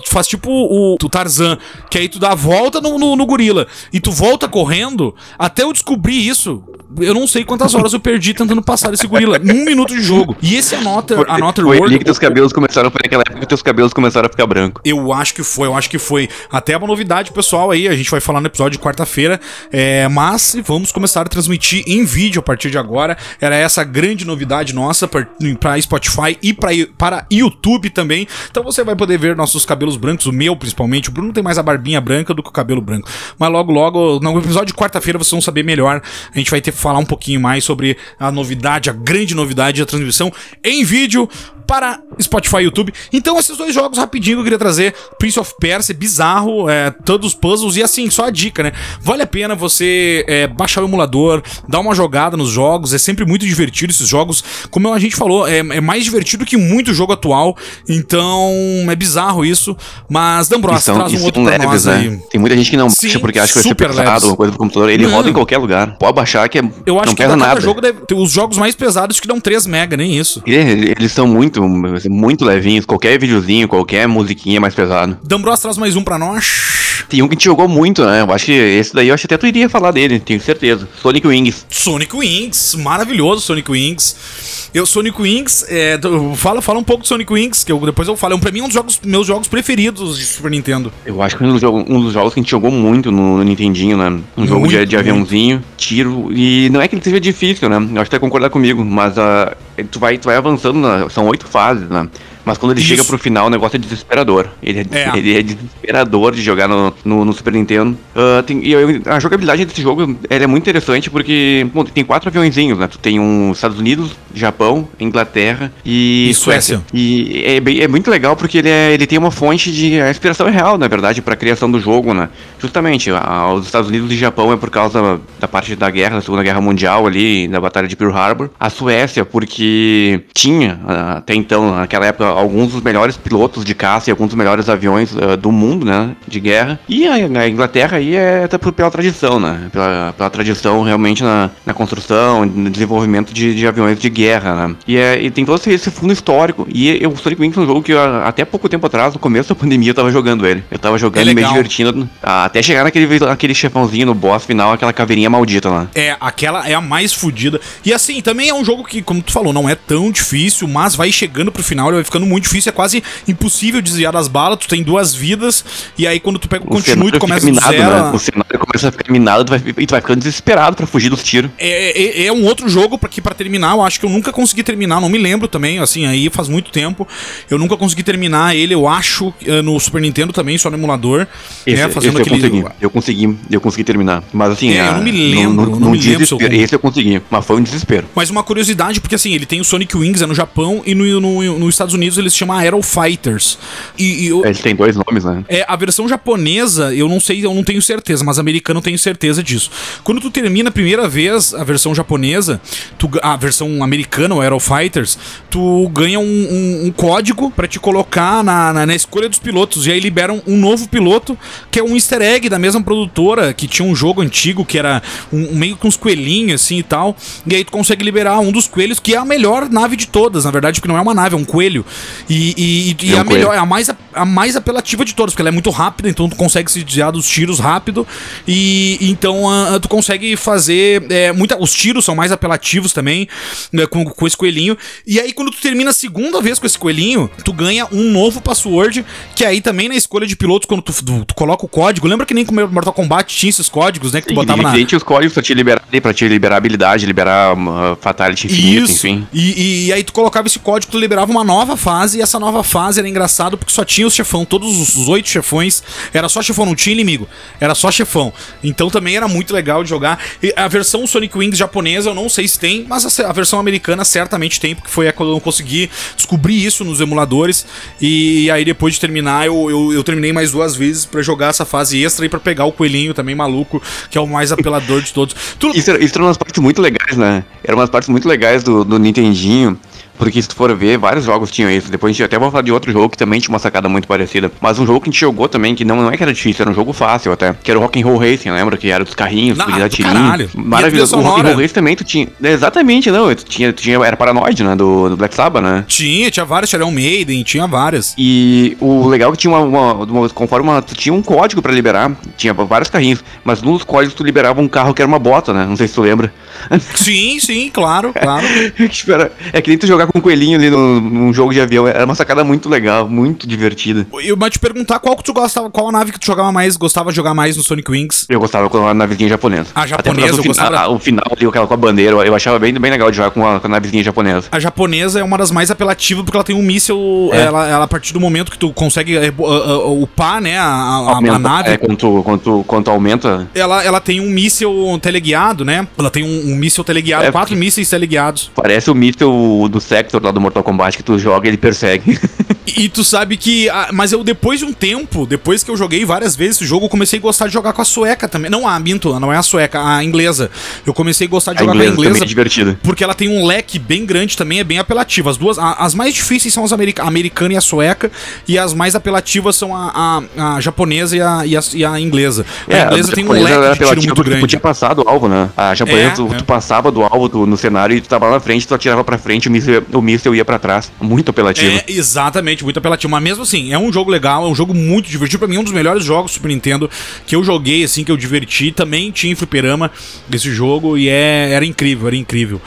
faz 0.07 0.27
tipo 0.27 0.49
o, 0.49 0.95
o 0.95 1.09
Tarzan, 1.09 1.57
que 1.89 1.97
aí 1.97 2.07
tu 2.07 2.19
dá 2.19 2.31
a 2.31 2.35
volta 2.35 2.79
no, 2.79 2.97
no, 2.97 3.15
no 3.15 3.25
gorila, 3.25 3.67
e 3.91 3.99
tu 3.99 4.11
volta 4.11 4.47
correndo, 4.47 5.15
até 5.37 5.63
eu 5.63 5.73
descobrir 5.73 6.27
isso, 6.27 6.63
eu 6.99 7.13
não 7.13 7.27
sei 7.27 7.43
quantas 7.43 7.73
horas 7.73 7.93
eu 7.93 7.99
perdi 7.99 8.33
tentando 8.33 8.61
passar 8.61 8.93
esse 8.93 9.07
gorila, 9.07 9.39
num 9.39 9.63
minuto 9.63 9.93
de 9.93 10.01
jogo. 10.01 10.35
E 10.41 10.55
esse 10.55 10.75
Another, 10.75 11.17
foi, 11.17 11.25
Another 11.29 11.65
foi 11.65 11.77
World... 11.77 11.97
que 11.97 12.05
teus 12.05 12.19
cabelos 12.19 12.51
começaram, 12.51 12.91
foi 12.91 12.99
naquela 13.03 13.21
época 13.21 13.39
que 13.39 13.45
teus 13.45 13.61
cabelos 13.61 13.93
começaram 13.93 14.27
a 14.27 14.29
ficar 14.29 14.45
branco. 14.45 14.81
Eu 14.83 15.13
acho 15.13 15.33
que 15.33 15.43
foi, 15.43 15.67
eu 15.67 15.75
acho 15.75 15.89
que 15.89 15.97
foi. 15.97 16.20
Até 16.51 16.75
uma 16.75 16.87
novidade, 16.87 17.31
pessoal, 17.31 17.71
aí, 17.71 17.87
a 17.87 17.95
gente 17.95 18.09
vai 18.09 18.19
falar 18.19 18.41
no 18.41 18.47
episódio 18.47 18.77
de 18.77 18.83
quarta-feira, 18.83 19.39
é, 19.71 20.07
mas 20.07 20.55
vamos 20.65 20.91
começar 20.91 21.21
a 21.21 21.25
transmitir 21.25 21.83
em 21.87 22.03
vídeo 22.03 22.39
a 22.39 22.43
partir 22.43 22.69
de 22.69 22.77
agora. 22.77 23.17
Era 23.39 23.55
essa 23.55 23.83
grande 23.83 24.25
novidade 24.25 24.73
nossa 24.73 25.07
para 25.07 25.81
Spotify 25.81 26.37
e 26.41 26.53
pra, 26.53 26.71
para 26.97 27.25
YouTube 27.31 27.89
também. 27.89 28.27
Então 28.49 28.63
você 28.63 28.83
vai 28.83 28.95
poder 28.95 29.17
ver 29.17 29.35
nossos 29.35 29.65
cabelos 29.65 29.97
brancos, 29.97 30.25
o 30.25 30.31
meu 30.31 30.55
principalmente. 30.55 31.09
O 31.09 31.11
Bruno 31.11 31.33
tem 31.33 31.43
mais 31.43 31.57
a 31.57 31.63
barbinha 31.63 32.01
branca 32.01 32.33
do 32.33 32.43
que 32.43 32.49
o 32.49 32.51
cabelo 32.51 32.81
branco. 32.81 33.09
Mas 33.37 33.51
logo, 33.51 33.71
logo, 33.71 34.19
no 34.19 34.37
episódio 34.39 34.67
de 34.67 34.73
quarta-feira 34.73 35.17
vocês 35.17 35.31
vão 35.31 35.41
saber 35.41 35.63
melhor. 35.63 36.01
A 36.33 36.37
gente 36.37 36.51
vai 36.51 36.61
ter 36.61 36.71
que 36.71 36.77
falar 36.77 36.99
um 36.99 37.05
pouquinho 37.05 37.39
mais 37.39 37.63
sobre 37.63 37.97
a 38.19 38.31
novidade, 38.31 38.89
a 38.89 38.93
grande 38.93 39.35
novidade 39.35 39.79
da 39.79 39.85
transmissão 39.85 40.31
em 40.63 40.83
vídeo 40.83 41.29
para 41.71 42.01
Spotify 42.21 42.57
e 42.57 42.63
YouTube. 42.63 42.93
Então, 43.13 43.39
esses 43.39 43.55
dois 43.55 43.73
jogos 43.73 43.97
rapidinho 43.97 44.39
eu 44.39 44.43
queria 44.43 44.59
trazer. 44.59 44.93
Prince 45.17 45.39
of 45.39 45.53
Persia, 45.57 45.95
bizarro, 45.95 46.69
é, 46.69 46.91
todos 46.91 47.27
os 47.27 47.33
puzzles. 47.33 47.77
E 47.77 47.81
assim, 47.81 48.09
só 48.09 48.25
a 48.25 48.29
dica, 48.29 48.61
né? 48.61 48.73
Vale 48.99 49.23
a 49.23 49.27
pena 49.27 49.55
você 49.55 50.25
é, 50.27 50.47
baixar 50.47 50.81
o 50.81 50.85
emulador, 50.85 51.41
dar 51.69 51.79
uma 51.79 51.95
jogada 51.95 52.35
nos 52.35 52.49
jogos. 52.49 52.93
É 52.93 52.97
sempre 52.97 53.23
muito 53.23 53.45
divertido 53.45 53.93
esses 53.93 54.05
jogos. 54.05 54.43
Como 54.69 54.91
a 54.91 54.99
gente 54.99 55.15
falou, 55.15 55.47
é, 55.47 55.59
é 55.59 55.79
mais 55.79 56.03
divertido 56.03 56.43
que 56.45 56.57
muito 56.57 56.93
jogo 56.93 57.13
atual. 57.13 57.55
Então, 57.87 58.51
é 58.89 58.95
bizarro 58.97 59.45
isso. 59.45 59.73
Mas 60.09 60.49
D'Ambros, 60.49 60.83
traz 60.83 61.13
um 61.13 61.23
outro 61.23 61.41
leves, 61.41 61.65
nós 61.65 61.85
né? 61.85 61.95
aí. 61.95 62.17
Tem 62.29 62.41
muita 62.41 62.57
gente 62.57 62.69
que 62.69 62.75
não 62.75 62.87
baixa 62.87 63.07
Sim, 63.07 63.19
porque 63.19 63.39
acha 63.39 63.53
que 63.53 63.59
vai 63.59 63.63
ser 63.63 63.75
pesado, 63.75 64.27
uma 64.27 64.35
coisa 64.35 64.51
do 64.51 64.57
computador. 64.57 64.89
Ele 64.89 65.05
não. 65.05 65.11
roda 65.11 65.29
em 65.29 65.33
qualquer 65.33 65.57
lugar. 65.57 65.95
Pode 65.97 66.15
baixar 66.15 66.49
que 66.49 66.59
é, 66.59 66.63
eu 66.85 66.97
acho 66.97 67.07
não 67.07 67.15
que 67.15 67.23
pesa 67.23 67.37
nada. 67.37 67.61
Jogo 67.61 67.79
deve, 67.79 67.99
os 68.13 68.29
jogos 68.29 68.57
mais 68.57 68.75
pesados 68.75 69.21
que 69.21 69.27
dão 69.27 69.39
3 69.39 69.67
mega, 69.67 69.95
nem 69.95 70.17
isso. 70.17 70.43
Eles 70.45 71.13
são 71.13 71.25
muito 71.25 71.60
muito, 71.67 72.09
muito 72.09 72.45
levinhos. 72.45 72.85
Qualquer 72.85 73.19
videozinho, 73.19 73.67
qualquer 73.67 74.07
musiquinha 74.07 74.59
mais 74.59 74.73
pesado. 74.73 75.17
Dambros 75.23 75.59
traz 75.59 75.77
mais 75.77 75.95
um 75.95 76.03
pra 76.03 76.17
nós. 76.17 76.80
Tem 77.05 77.21
um 77.21 77.27
que 77.27 77.35
te 77.35 77.45
jogou 77.45 77.67
muito, 77.67 78.05
né? 78.05 78.21
Eu 78.21 78.31
acho 78.31 78.45
que 78.45 78.51
esse 78.51 78.93
daí 78.93 79.09
eu 79.09 79.13
acho 79.13 79.27
que 79.27 79.33
até 79.33 79.37
tu 79.37 79.47
iria 79.47 79.69
falar 79.69 79.91
dele, 79.91 80.19
tenho 80.19 80.39
certeza. 80.39 80.87
Sonic 81.01 81.27
Wings. 81.27 81.65
Sonic 81.69 82.15
Wings, 82.15 82.75
maravilhoso 82.75 83.41
Sonic 83.41 83.71
Wings. 83.71 84.69
Eu, 84.73 84.85
Sonic 84.85 85.21
Wings, 85.21 85.65
é, 85.67 85.99
fala, 86.35 86.61
fala 86.61 86.79
um 86.79 86.83
pouco 86.83 87.03
de 87.03 87.09
Sonic 87.09 87.31
Wings, 87.31 87.63
que 87.63 87.71
eu, 87.71 87.79
depois 87.79 88.07
eu 88.07 88.15
falo. 88.15 88.35
É, 88.35 88.37
pra 88.37 88.51
mim, 88.51 88.61
um 88.61 88.65
dos 88.65 88.73
jogos, 88.73 88.99
meus 89.03 89.27
jogos 89.27 89.47
preferidos 89.47 90.17
de 90.17 90.25
Super 90.25 90.49
Nintendo. 90.49 90.91
Eu 91.05 91.21
acho 91.21 91.37
que 91.37 91.43
um 91.43 91.53
dos, 91.53 91.63
um 91.63 92.01
dos 92.01 92.13
jogos 92.13 92.33
que 92.33 92.39
a 92.39 92.43
gente 92.43 92.51
jogou 92.51 92.71
muito 92.71 93.11
no, 93.11 93.37
no 93.37 93.43
Nintendinho, 93.43 93.97
né? 93.97 94.19
Um 94.37 94.47
jogo 94.47 94.67
de, 94.67 94.85
de 94.85 94.95
aviãozinho, 94.95 95.63
tiro. 95.75 96.29
E 96.31 96.69
não 96.69 96.81
é 96.81 96.87
que 96.87 96.95
ele 96.95 97.03
seja 97.03 97.19
difícil, 97.19 97.67
né? 97.67 97.75
Eu 97.75 98.01
acho 98.01 98.09
que 98.09 98.15
vai 98.15 98.19
concordar 98.19 98.49
comigo, 98.49 98.83
mas 98.85 99.17
uh, 99.17 99.55
tu, 99.89 99.99
vai, 99.99 100.17
tu 100.17 100.25
vai 100.25 100.37
avançando, 100.37 100.79
na, 100.79 101.09
são 101.09 101.27
oito 101.27 101.47
fases, 101.47 101.89
né? 101.89 102.07
Mas 102.45 102.57
quando 102.57 102.71
ele 102.71 102.81
Isso. 102.81 102.89
chega 102.89 103.03
pro 103.03 103.17
final, 103.17 103.47
o 103.47 103.49
negócio 103.49 103.75
é 103.75 103.79
desesperador. 103.79 104.47
Ele 104.61 104.79
é, 104.79 104.97
é. 104.97 105.11
Ele 105.21 105.37
é 105.37 105.43
desesperador 105.43 106.33
de 106.33 106.41
jogar 106.41 106.67
no, 106.67 106.93
no, 107.03 107.25
no 107.25 107.33
Super 107.33 107.53
Nintendo. 107.53 107.97
Uh, 108.15 108.41
tem, 108.43 108.61
e 108.63 108.73
a 109.05 109.19
jogabilidade 109.19 109.65
desse 109.65 109.81
jogo 109.81 110.17
é 110.29 110.47
muito 110.47 110.63
interessante 110.63 111.09
porque 111.09 111.67
bom, 111.73 111.83
tem 111.83 112.03
quatro 112.03 112.29
aviãozinhos, 112.29 112.77
né? 112.77 112.87
Tu 112.87 112.97
tem 112.97 113.19
os 113.19 113.57
Estados 113.57 113.79
Unidos, 113.79 114.11
Japão, 114.33 114.87
Inglaterra 114.99 115.71
e, 115.85 116.29
e 116.29 116.33
Suécia. 116.33 116.61
Suécia. 116.61 116.83
E 116.93 117.43
é, 117.45 117.59
bem, 117.59 117.79
é 117.79 117.87
muito 117.87 118.09
legal 118.09 118.35
porque 118.35 118.59
ele, 118.59 118.69
é, 118.69 118.93
ele 118.93 119.05
tem 119.05 119.17
uma 119.17 119.31
fonte 119.31 119.71
de. 119.71 119.99
A 120.01 120.09
inspiração 120.09 120.47
é 120.47 120.51
real, 120.51 120.77
na 120.77 120.87
verdade, 120.87 121.21
pra 121.21 121.35
criação 121.35 121.69
do 121.69 121.79
jogo, 121.79 122.13
né? 122.13 122.29
Justamente, 122.59 123.09
a, 123.11 123.53
os 123.53 123.65
Estados 123.65 123.89
Unidos 123.89 124.11
e 124.11 124.17
Japão 124.17 124.51
é 124.53 124.57
por 124.57 124.69
causa 124.69 125.19
da 125.39 125.47
parte 125.47 125.75
da 125.75 125.89
guerra, 125.89 126.15
da 126.15 126.21
Segunda 126.21 126.43
Guerra 126.43 126.61
Mundial 126.61 127.05
ali, 127.05 127.47
da 127.47 127.59
Batalha 127.59 127.87
de 127.87 127.95
Pearl 127.95 128.15
Harbor. 128.15 128.49
A 128.59 128.69
Suécia, 128.69 129.25
porque 129.25 130.21
tinha, 130.33 130.79
até 131.15 131.33
então, 131.33 131.75
naquela 131.75 132.05
época, 132.05 132.30
alguns 132.31 132.71
dos 132.71 132.81
melhores 132.81 133.17
pilotos 133.17 133.63
de 133.63 133.73
caça 133.73 134.09
e 134.09 134.11
alguns 134.11 134.27
dos 134.27 134.35
melhores 134.35 134.69
aviões 134.69 135.11
uh, 135.13 135.37
do 135.37 135.51
mundo, 135.51 135.85
né, 135.85 136.15
de 136.27 136.39
guerra. 136.39 136.79
E 136.87 137.07
a, 137.07 137.13
a 137.13 137.49
Inglaterra 137.49 137.97
aí 137.97 138.15
é 138.15 138.43
até 138.43 138.57
pela 138.57 138.91
tradição, 138.91 139.39
né, 139.39 139.69
pela, 139.71 140.13
pela 140.17 140.29
tradição 140.29 140.83
realmente 140.83 141.23
na, 141.23 141.49
na 141.65 141.73
construção, 141.73 142.45
no 142.45 142.69
desenvolvimento 142.69 143.33
de, 143.33 143.55
de 143.55 143.67
aviões 143.67 143.99
de 143.99 144.09
guerra, 144.09 144.67
né. 144.67 144.75
E, 144.87 144.97
é, 144.97 145.21
e 145.21 145.29
tem 145.31 145.45
todo 145.45 145.61
esse, 145.67 145.91
fundo 145.91 146.13
histórico. 146.13 146.67
E 146.73 147.05
o 147.05 147.15
Sonic 147.15 147.41
Wings 147.41 147.57
é 147.57 147.61
um 147.61 147.65
jogo 147.65 147.83
que 147.83 147.91
eu, 147.91 147.99
até 148.23 148.45
pouco 148.45 148.69
tempo 148.69 148.85
atrás, 148.85 149.13
no 149.13 149.19
começo 149.19 149.49
da 149.49 149.55
pandemia, 149.55 149.91
eu 149.91 149.95
tava 149.95 150.11
jogando 150.11 150.47
ele. 150.47 150.63
Eu 150.71 150.79
tava 150.79 150.97
jogando 150.97 151.29
é 151.29 151.33
me 151.33 151.43
divertindo, 151.43 152.09
até 152.21 152.61
chegar 152.61 152.83
naquele 152.83 153.11
aquele 153.25 153.53
chefãozinho 153.53 154.05
no 154.05 154.13
boss 154.13 154.45
final, 154.45 154.73
aquela 154.73 154.93
caveirinha 154.93 155.29
maldita 155.29 155.69
lá. 155.69 155.87
É, 155.93 156.15
aquela 156.19 156.67
é 156.67 156.73
a 156.73 156.81
mais 156.81 157.13
fodida. 157.13 157.59
E 157.83 157.93
assim, 157.93 158.21
também 158.21 158.49
é 158.49 158.53
um 158.53 158.63
jogo 158.63 158.83
que, 158.83 159.01
como 159.01 159.21
tu 159.21 159.31
falou, 159.31 159.53
não 159.53 159.69
é 159.69 159.75
tão 159.75 160.11
difícil, 160.11 160.67
mas 160.67 160.95
vai 160.95 161.11
chegando 161.11 161.51
pro 161.51 161.63
final, 161.63 161.87
ele 161.87 161.95
vai 161.95 162.03
ficando 162.03 162.20
muito 162.25 162.43
difícil, 162.43 162.69
é 162.69 162.73
quase 162.73 163.03
impossível 163.27 163.81
desviar 163.81 164.13
das 164.13 164.27
balas, 164.27 164.59
tu 164.59 164.67
tem 164.67 164.83
duas 164.83 165.13
vidas, 165.13 165.63
e 165.97 166.05
aí 166.07 166.19
quando 166.19 166.39
tu 166.39 166.47
pega 166.47 166.63
o, 166.63 166.67
o 166.67 166.69
continue, 166.69 167.11
tu 167.11 167.19
começa 167.19 167.45
minado, 167.45 167.67
do 167.67 167.77
zero. 167.77 167.89
Né? 167.89 168.11
O 168.13 168.19
cenário 168.19 168.59
começa 168.59 168.87
a 168.89 168.91
ficar 168.91 169.11
minado 169.11 169.45
tu 169.45 169.49
vai, 169.49 169.61
e 169.77 169.85
tu 169.85 169.91
vai 169.91 170.01
ficando 170.01 170.19
desesperado 170.19 170.75
pra 170.75 170.85
fugir 170.85 171.09
dos 171.09 171.23
tiros. 171.23 171.51
É, 171.57 172.23
é, 172.23 172.25
é 172.25 172.33
um 172.33 172.45
outro 172.45 172.67
jogo 172.69 172.97
pra, 172.97 173.09
que 173.09 173.21
pra 173.21 173.33
terminar, 173.33 173.75
eu 173.75 173.81
acho 173.81 173.99
que 173.99 174.05
eu 174.05 174.09
nunca 174.09 174.31
consegui 174.31 174.63
terminar, 174.63 175.01
não 175.01 175.09
me 175.09 175.17
lembro 175.17 175.47
também, 175.47 175.79
assim, 175.79 176.05
aí 176.05 176.29
faz 176.29 176.47
muito 176.47 176.71
tempo, 176.71 177.07
eu 177.49 177.57
nunca 177.57 177.77
consegui 177.77 178.03
terminar 178.03 178.55
ele, 178.55 178.73
eu 178.73 178.87
acho, 178.87 179.33
eh, 179.45 179.61
no 179.61 179.79
Super 179.79 180.01
Nintendo 180.01 180.33
também, 180.33 180.57
só 180.57 180.69
no 180.69 180.77
emulador, 180.77 181.27
esse, 181.65 181.81
né, 181.81 181.89
fazendo 181.89 182.19
esse 182.19 182.29
aquele... 182.29 182.45
Eu 182.45 182.49
consegui, 182.49 182.75
eu 182.81 182.89
consegui, 182.89 183.37
eu 183.49 183.61
consegui 183.61 183.83
terminar, 183.83 184.23
mas 184.33 184.51
assim... 184.51 184.71
É, 184.71 184.87
eu 184.87 184.93
não 184.93 185.03
me 185.03 185.11
lembro, 185.11 185.79
não, 185.79 185.91
me 185.91 185.97
lembro. 185.97 186.23
Esse 186.51 186.75
eu 186.75 186.79
consegui, 186.79 187.21
mas 187.29 187.45
foi 187.45 187.57
um 187.57 187.63
desespero. 187.63 188.07
Mas 188.15 188.29
uma 188.29 188.43
curiosidade, 188.43 188.99
porque 188.99 189.15
assim, 189.15 189.33
ele 189.33 189.45
tem 189.45 189.59
o 189.59 189.63
Sonic 189.63 189.95
Wings, 189.95 190.21
é 190.21 190.25
no 190.25 190.35
Japão, 190.35 190.81
e 190.85 190.93
no, 190.93 191.19
no, 191.19 191.59
nos 191.59 191.73
Estados 191.73 191.93
Unidos 191.93 192.10
ele 192.17 192.29
se 192.29 192.37
chama 192.37 192.59
Aero 192.59 192.81
Fighters. 192.81 193.57
E, 193.97 194.25
e 194.25 194.27
eu, 194.27 194.45
Ele 194.45 194.55
tem 194.55 194.75
dois 194.75 194.95
nomes, 194.95 195.23
né? 195.23 195.43
É, 195.47 195.65
a 195.67 195.75
versão 195.75 196.07
japonesa, 196.07 196.93
eu 196.93 197.07
não 197.07 197.19
sei, 197.19 197.45
eu 197.45 197.53
não 197.53 197.63
tenho 197.63 197.81
certeza, 197.81 198.23
mas 198.23 198.39
americano 198.39 198.79
eu 198.79 198.83
tenho 198.83 198.97
certeza 198.97 199.43
disso. 199.43 199.71
Quando 200.03 200.21
tu 200.21 200.29
termina 200.29 200.69
a 200.69 200.71
primeira 200.71 201.07
vez 201.07 201.53
a 201.53 201.63
versão 201.63 201.93
japonesa, 201.93 202.61
tu, 202.97 203.09
a 203.21 203.35
versão 203.35 203.83
americana, 203.83 204.35
o 204.35 204.41
Aero 204.41 204.59
Fighters, 204.59 205.17
tu 205.49 205.89
ganha 205.89 206.19
um, 206.19 206.23
um, 206.23 206.85
um 206.87 206.91
código 206.91 207.51
para 207.51 207.67
te 207.67 207.79
colocar 207.79 208.43
na, 208.43 208.73
na, 208.73 208.85
na, 208.85 208.95
escolha 208.95 209.29
dos 209.29 209.39
pilotos. 209.39 209.87
E 209.87 209.91
aí 209.91 209.99
liberam 209.99 210.41
um 210.47 210.57
novo 210.57 210.87
piloto, 210.87 211.37
que 211.69 211.79
é 211.79 211.83
um 211.83 211.95
easter 211.95 212.21
egg 212.21 212.49
da 212.49 212.59
mesma 212.59 212.81
produtora, 212.81 213.53
que 213.53 213.67
tinha 213.67 213.87
um 213.87 213.95
jogo 213.95 214.21
antigo 214.21 214.65
que 214.65 214.77
era 214.77 215.01
um, 215.31 215.55
meio 215.55 215.75
com 215.77 215.87
uns 215.87 215.97
coelhinhos 215.97 216.61
assim 216.61 216.77
e 216.77 216.83
tal. 216.83 217.15
E 217.45 217.55
aí 217.55 217.63
tu 217.63 217.71
consegue 217.71 218.03
liberar 218.03 218.39
um 218.39 218.51
dos 218.51 218.67
coelhos, 218.67 218.99
que 218.99 219.13
é 219.13 219.17
a 219.17 219.25
melhor 219.25 219.69
nave 219.69 219.95
de 219.95 220.07
todas, 220.07 220.45
na 220.45 220.51
verdade, 220.51 220.79
porque 220.79 220.91
não 220.91 220.97
é 220.97 221.01
uma 221.01 221.13
nave, 221.13 221.35
é 221.35 221.37
um 221.37 221.45
coelho. 221.45 221.85
E, 222.29 222.95
e, 223.01 223.07
e 223.07 223.15
é, 223.15 223.19
a 223.19 223.23
melhor, 223.23 223.53
é 223.53 223.57
a 223.57 223.65
mais, 223.65 223.89
a 224.13 224.25
mais 224.25 224.55
apelativa 224.55 225.03
de 225.05 225.13
todas, 225.13 225.33
porque 225.33 225.41
ela 225.41 225.49
é 225.49 225.51
muito 225.51 225.69
rápida, 225.69 226.09
então 226.09 226.29
tu 226.29 226.35
consegue 226.35 226.71
se 226.71 226.83
desviar 226.83 227.11
dos 227.11 227.27
tiros 227.27 227.59
rápido. 227.59 228.07
E 228.47 228.97
então 229.01 229.45
uh, 229.45 229.79
tu 229.79 229.87
consegue 229.87 230.35
fazer. 230.35 231.05
É, 231.09 231.31
muita, 231.31 231.57
os 231.61 231.73
tiros 231.73 232.05
são 232.05 232.15
mais 232.15 232.31
apelativos 232.31 232.93
também, 232.93 233.27
né, 233.71 233.85
com, 233.85 234.05
com 234.05 234.27
esse 234.27 234.37
coelhinho. 234.37 234.77
E 235.05 235.19
aí, 235.19 235.33
quando 235.33 235.51
tu 235.51 235.61
termina 235.61 235.91
a 235.91 235.93
segunda 235.93 236.41
vez 236.41 236.59
com 236.59 236.65
esse 236.65 236.77
coelhinho, 236.77 237.29
tu 237.43 237.53
ganha 237.53 237.87
um 237.91 238.11
novo 238.11 238.41
password, 238.41 239.05
que 239.35 239.45
aí 239.45 239.61
também 239.61 239.87
na 239.87 239.95
escolha 239.95 240.27
de 240.27 240.35
pilotos, 240.35 240.67
quando 240.67 240.81
tu, 240.81 240.93
tu, 240.93 241.25
tu 241.25 241.35
coloca 241.35 241.65
o 241.65 241.69
código, 241.69 242.07
lembra 242.07 242.25
que 242.25 242.33
nem 242.33 242.45
com 242.45 242.53
o 242.53 242.69
Mortal 242.69 242.93
Kombat 242.93 243.35
tinha 243.35 243.49
esses 243.49 243.69
códigos, 243.69 244.13
né? 244.13 244.21
Que 244.21 244.27
tu 244.27 244.33
botava 244.33 244.61
na. 244.61 244.71
os 244.71 245.03
códigos 245.03 245.33
pra 245.33 245.43
te 245.43 245.53
liberar, 245.53 245.83
pra 246.01 246.13
te 246.13 246.27
liberar 246.27 246.57
habilidade, 246.57 247.05
liberar 247.05 247.53
uma 247.53 247.97
fatality 247.99 248.47
infinita, 248.47 248.91
enfim. 248.91 249.27
E, 249.33 249.61
e, 249.61 249.85
e 249.87 249.93
aí 249.93 250.03
tu 250.03 250.13
colocava 250.13 250.47
esse 250.47 250.59
código, 250.59 250.91
tu 250.91 250.99
liberava 250.99 251.31
uma 251.31 251.43
nova 251.43 251.77
fase, 251.77 252.19
e 252.19 252.21
essa 252.21 252.39
nova 252.39 252.63
fase 252.63 252.99
era 252.99 253.07
engraçado 253.07 253.57
porque 253.57 253.71
só 253.71 253.83
tinha 253.83 254.00
os 254.05 254.13
chefão, 254.13 254.45
todos 254.45 254.97
os 254.97 255.07
oito 255.07 255.29
chefões, 255.29 255.83
era 256.13 256.27
só 256.29 256.41
chefão, 256.41 256.65
não 256.65 256.75
tinha 256.75 256.93
inimigo, 256.93 257.27
era 257.59 257.75
só 257.75 257.91
chefão. 257.91 258.33
Então 258.63 258.89
também 258.89 259.15
era 259.15 259.27
muito 259.27 259.53
legal 259.53 259.83
de 259.83 259.89
jogar. 259.89 260.19
E 260.41 260.53
a 260.55 260.67
versão 260.67 261.05
Sonic 261.05 261.37
Wings 261.37 261.57
japonesa 261.57 262.09
eu 262.09 262.15
não 262.15 262.29
sei 262.29 262.47
se 262.47 262.59
tem, 262.59 262.85
mas 262.87 263.19
a, 263.19 263.29
a 263.29 263.33
versão 263.33 263.59
americana 263.59 264.03
certamente 264.03 264.59
tem, 264.59 264.75
porque 264.75 264.89
foi 264.89 265.11
quando 265.11 265.33
eu 265.33 265.39
consegui 265.39 265.89
descobrir 266.15 266.63
isso 266.63 266.83
nos 266.83 267.01
emuladores. 267.01 267.65
E 267.99 268.49
aí 268.51 268.63
depois 268.65 268.93
de 268.93 268.99
terminar, 268.99 269.45
eu, 269.45 269.69
eu, 269.69 269.93
eu 269.93 270.03
terminei 270.03 270.31
mais 270.31 270.51
duas 270.51 270.75
vezes 270.75 271.05
para 271.05 271.21
jogar 271.21 271.47
essa 271.49 271.65
fase 271.65 272.03
extra 272.03 272.25
e 272.25 272.29
para 272.29 272.39
pegar 272.39 272.65
o 272.65 272.71
coelhinho 272.71 273.13
também 273.13 273.35
maluco, 273.35 273.81
que 274.09 274.17
é 274.17 274.21
o 274.21 274.27
mais 274.27 274.51
apelador 274.51 275.01
de 275.01 275.13
todos. 275.13 275.35
Tu... 275.59 275.69
Isso, 275.75 275.91
isso 275.91 276.15
era 276.15 276.23
umas 276.23 276.37
partes 276.37 276.61
muito 276.61 276.81
legais, 276.81 277.17
né? 277.17 277.43
Eram 277.63 277.77
umas 277.77 277.89
partes 277.89 278.09
muito 278.09 278.27
legais 278.27 278.63
do, 278.63 278.83
do 278.83 278.97
Nintendinho 278.97 279.79
Porque 280.21 280.39
se 280.39 280.47
tu 280.47 280.55
for 280.55 280.75
ver, 280.75 280.99
vários 280.99 281.25
jogos 281.25 281.49
tinham 281.49 281.71
isso. 281.71 281.89
Depois 281.89 282.11
a 282.11 282.13
gente 282.13 282.23
até 282.23 282.37
vai 282.37 282.51
falar 282.51 282.61
de 282.61 282.71
outro 282.71 282.91
jogo 282.91 283.09
que 283.09 283.17
também 283.17 283.39
tinha 283.39 283.49
uma 283.51 283.57
sacada 283.57 283.89
muito 283.89 284.07
parecida. 284.07 284.51
Mas 284.61 284.77
um 284.77 284.85
jogo 284.85 285.01
que 285.01 285.09
a 285.09 285.11
gente 285.11 285.19
jogou 285.19 285.49
também, 285.49 285.73
que 285.73 285.83
não, 285.83 285.95
não 285.95 286.11
é 286.11 286.15
que 286.15 286.21
era 286.21 286.31
difícil, 286.31 286.61
era 286.61 286.69
um 286.69 286.75
jogo 286.75 286.93
fácil 286.93 287.31
até. 287.31 287.53
Que 287.53 287.71
era 287.71 287.79
o 287.79 287.81
Rock'n'Roll 287.81 288.17
Racing, 288.19 288.51
lembra? 288.51 288.77
Que 288.77 288.91
era 288.91 289.03
dos 289.03 289.15
carrinhos, 289.15 289.57
tu 289.57 289.67
ia 289.71 289.83
do 289.89 289.89
tirinho. 289.89 290.13
Maravilhoso. 290.53 291.15
O? 291.17 291.21
Rock'n'Roll 291.21 291.55
Racing 291.63 291.73
também 291.73 291.95
tu 291.95 292.03
tinha. 292.03 292.27
Exatamente, 292.39 293.09
não. 293.09 293.33
Tu 293.33 293.45
tinha, 293.45 293.73
tu 293.73 293.81
tinha, 293.81 293.97
era 294.05 294.15
Paranoid, 294.15 294.63
né? 294.63 294.75
Do, 294.75 295.09
do 295.09 295.17
Black 295.17 295.33
Sabbath, 295.33 295.63
né? 295.63 295.85
Tinha, 295.87 296.29
tinha 296.29 296.45
várias, 296.45 296.69
tinha 296.69 296.79
Iron 296.79 296.91
Maiden, 296.91 297.41
tinha 297.41 297.65
várias. 297.65 298.13
E 298.15 298.77
o 298.79 299.07
legal 299.07 299.29
é 299.29 299.31
que 299.31 299.39
tinha 299.39 299.51
uma, 299.51 299.61
uma, 299.61 299.93
uma- 300.03 300.29
conforme 300.29 300.69
uma, 300.69 300.83
tu 300.83 300.93
tinha 300.93 301.11
um 301.13 301.23
código 301.23 301.63
pra 301.63 301.71
liberar, 301.71 302.11
tinha 302.37 302.53
vários 302.53 302.91
carrinhos, 302.91 303.23
mas 303.43 303.61
num 303.63 303.73
dos 303.73 303.83
códigos 303.83 304.13
tu 304.13 304.23
liberava 304.23 304.61
um 304.61 304.67
carro 304.67 304.93
que 304.93 305.01
era 305.01 305.07
uma 305.09 305.17
bota, 305.17 305.51
né? 305.51 305.65
Não 305.65 305.75
sei 305.75 305.87
se 305.87 305.95
tu 305.95 306.01
lembra. 306.01 306.31
Sim, 306.95 307.39
sim, 307.39 307.69
claro, 307.73 308.13
claro. 308.13 308.45
É 309.53 309.61
que 309.61 309.69
nem 309.69 309.77
tu 309.77 309.87
jogar 309.87 310.07
com 310.07 310.17
um 310.19 310.21
coelhinho 310.21 310.57
ali 310.57 310.69
num 310.69 311.33
jogo 311.33 311.53
de 311.53 311.59
avião, 311.61 311.87
era 311.87 312.05
uma 312.05 312.15
sacada 312.15 312.43
muito 312.43 312.69
legal, 312.69 313.07
muito 313.07 313.47
divertida. 313.47 314.05
Eu 314.23 314.37
vou 314.37 314.49
te 314.49 314.59
perguntar 314.59 314.99
qual 314.99 315.15
que 315.15 315.23
tu 315.23 315.33
gostava, 315.33 315.69
qual 315.69 315.89
a 315.89 315.91
nave 315.91 316.11
que 316.11 316.19
tu 316.19 316.25
jogava 316.25 316.51
mais, 316.51 316.75
gostava 316.77 317.09
de 317.11 317.15
jogar 317.15 317.33
mais 317.33 317.57
no 317.57 317.63
Sonic 317.63 317.89
Wings. 317.91 318.25
Eu 318.29 318.39
gostava 318.39 318.69
com 318.69 318.87
a 318.87 318.93
navezinha 318.93 319.29
japonesa. 319.29 319.67
A 319.75 319.85
japonesa, 319.87 320.37
eu 320.37 320.43
gostava- 320.43 320.89
o 320.89 320.99
final 320.99 321.23
ali, 321.35 321.45
aquela 321.45 321.67
com 321.67 321.73
a 321.73 321.77
bandeira, 321.77 322.15
eu 322.25 322.35
achava 322.35 322.59
bem, 322.59 322.73
bem 322.73 322.91
legal 322.91 323.09
de 323.11 323.17
jogar 323.17 323.31
com 323.31 323.45
a, 323.47 323.59
com 323.59 323.67
a 323.67 323.69
navezinha 323.69 324.03
japonesa. 324.03 324.47
A 324.51 324.59
japonesa 324.59 325.19
é 325.19 325.23
uma 325.23 325.37
das 325.37 325.51
mais 325.51 325.71
apelativas 325.71 326.23
porque 326.23 326.37
ela 326.37 326.43
tem 326.43 326.55
um 326.55 326.61
míssil. 326.61 327.29
É. 327.33 327.41
Ela, 327.41 327.67
ela, 327.67 327.83
a 327.85 327.87
partir 327.87 328.13
do 328.13 328.19
momento 328.19 328.51
que 328.51 328.57
tu 328.57 328.71
consegue 328.73 329.17
a- 329.17 329.21
a- 329.21 329.87
upar, 329.87 330.41
né, 330.41 330.57
a, 330.57 330.63
a- 330.63 330.67
a- 330.67 331.11
a 331.11 331.15
Aumenta- 331.15 331.39
nave, 331.39 331.69
É, 331.71 331.77
quando, 331.77 331.97
tu- 331.97 332.21
quando, 332.23 332.41
tu- 332.41 332.63
quando 332.67 332.85
tu 332.85 332.91
aumenta, 332.91 333.47
ela, 333.53 333.83
ela 333.83 333.99
tem 333.99 334.19
um 334.19 334.29
míssil 334.29 334.71
teleguiado, 335.01 335.63
né? 335.65 335.87
Ela 335.97 336.09
tem 336.09 336.23
um, 336.23 336.40
um 336.43 336.55
míssil 336.55 336.83
teleguiado, 336.83 337.25
É, 337.25 337.31
quatro 337.31 337.55
mísseis 337.55 337.89
teleguiados. 337.89 338.51
parece 338.55 338.89
o 338.89 338.95
míssil 338.95 339.67
do 339.69 339.79
Sector 339.79 340.21
lá 340.23 340.31
do 340.31 340.39
Mortal 340.41 340.63
Kombat 340.63 340.97
que 340.97 341.03
tu 341.03 341.17
joga 341.19 341.47
e 341.47 341.49
ele 341.49 341.57
persegue. 341.57 342.19
E, 342.77 342.83
e 342.85 342.89
tu 342.89 343.03
sabe 343.03 343.37
que. 343.37 343.67
ah, 343.69 343.89
mas 343.91 344.11
eu, 344.11 344.23
depois 344.23 344.59
de 344.59 344.65
um 344.65 344.71
tempo, 344.71 345.25
depois 345.25 345.63
que 345.63 345.71
eu 345.71 345.75
joguei 345.75 346.05
várias 346.05 346.35
vezes 346.35 346.57
esse 346.57 346.65
jogo, 346.65 346.85
eu 346.85 346.89
comecei 346.89 347.17
a 347.17 347.21
gostar 347.21 347.47
de 347.47 347.53
jogar 347.53 347.73
com 347.73 347.81
a 347.81 347.85
sueca 347.85 348.27
também. 348.29 348.51
Não, 348.51 348.67
a 348.67 348.79
Minto, 348.79 349.19
não 349.19 349.33
é 349.33 349.37
a 349.37 349.41
sueca, 349.41 349.83
a 349.83 350.03
inglesa. 350.03 350.51
Eu 350.85 350.93
comecei 350.93 351.25
a 351.25 351.29
gostar 351.29 351.53
de 351.53 351.57
a 351.57 351.61
jogar 351.61 351.73
inglesa 351.73 351.87
com 351.89 351.93
a 351.93 351.95
também 352.03 352.09
inglesa. 352.11 352.23
é 352.23 352.27
divertida. 352.27 352.79
Porque 352.83 353.03
ela 353.03 353.15
tem 353.15 353.27
um 353.29 353.45
leque 353.47 353.79
bem 353.79 354.05
grande 354.05 354.37
também, 354.37 354.59
é 354.59 354.63
bem 354.63 354.77
apelativo. 354.77 355.27
As 355.27 355.37
duas, 355.37 355.57
a- 355.57 355.73
as 355.79 355.95
mais 355.95 356.13
difíceis 356.13 356.53
são 356.53 356.63
as 356.63 356.71
america, 356.71 357.01
a 357.01 357.07
americana 357.07 357.55
e 357.55 357.57
a 357.57 357.61
sueca, 357.61 358.11
e 358.47 358.59
as 358.59 358.75
mais 358.75 358.93
apelativas 358.95 359.55
são 359.55 359.75
a, 359.75 360.21
a, 360.37 360.55
a 360.55 360.61
japonesa 360.61 361.17
e 361.17 361.21
a, 361.21 361.45
e 361.45 361.57
a, 361.57 361.61
e 361.73 361.83
a 361.85 361.99
inglesa. 361.99 362.45
A 362.69 362.73
É, 362.73 362.85
inglesa 362.85 363.11
tem 363.11 363.25
um 363.25 363.31
leque 363.31 363.43
de 363.47 363.51
tiro 363.53 363.65
apelativa 363.73 363.95
muito 364.05 364.23
grande. 364.23 364.41
podia 364.41 364.59
passar 364.59 364.93
do 364.93 365.01
alvo, 365.09 365.27
né? 365.27 365.49
A 365.57 365.73
japonesa, 365.73 366.21
É, 366.21 366.30
tu, 366.31 366.35
é. 366.35 366.37
tu 366.39 366.45
passava 366.45 366.91
do 366.91 367.01
alvo 367.03 367.29
tu- 367.29 367.45
no 367.45 367.57
cenário 367.57 367.95
e 367.95 368.01
tu 368.01 368.07
tava 368.09 368.25
lá 368.25 368.31
na 368.33 368.39
frente, 368.39 368.67
tu 368.67 368.73
atirava 368.75 369.03
pra 369.03 369.17
frente, 369.17 369.47
o 369.47 369.51
míssil, 369.51 369.83
o 369.93 370.01
míssil 370.01 370.35
ia 370.35 370.45
pra 370.45 370.57
trás. 370.59 370.91
Muito 370.99 371.29
apelativo. 371.29 371.71
É, 371.77 371.85
exatamente, 371.87 372.63
muito 372.63 372.77
apelativo. 372.77 373.11
Mas 373.11 373.23
mesmo 373.23 373.43
assim, 373.43 373.71
é 373.73 373.77
um 373.77 373.91
jogo 373.91 374.09
legal, 374.11 374.45
é 374.45 374.47
um 374.49 374.55
jogo 374.55 374.73
muito 374.73 375.09
divertido. 375.09 375.39
Pra 375.39 375.47
mim, 375.47 375.57
um 375.57 375.63
dos 375.63 375.73
melhores 375.73 376.03
jogos 376.03 376.31
do 376.31 376.33
Super 376.35 376.49
Nintendo 376.49 376.89
que 377.25 377.35
eu 377.35 377.43
joguei, 377.43 377.83
assim, 377.83 378.03
que 378.03 378.11
eu 378.11 378.17
diverti. 378.17 378.71
Também 378.71 379.11
tinha 379.11 379.31
em 379.31 379.35
fliperama 379.35 379.91
esse 380.31 380.51
jogo 380.51 380.97
e 380.97 381.09
é, 381.09 381.51
era 381.51 381.65
incrível, 381.65 382.07
era 382.07 382.15
incrível. 382.15 382.61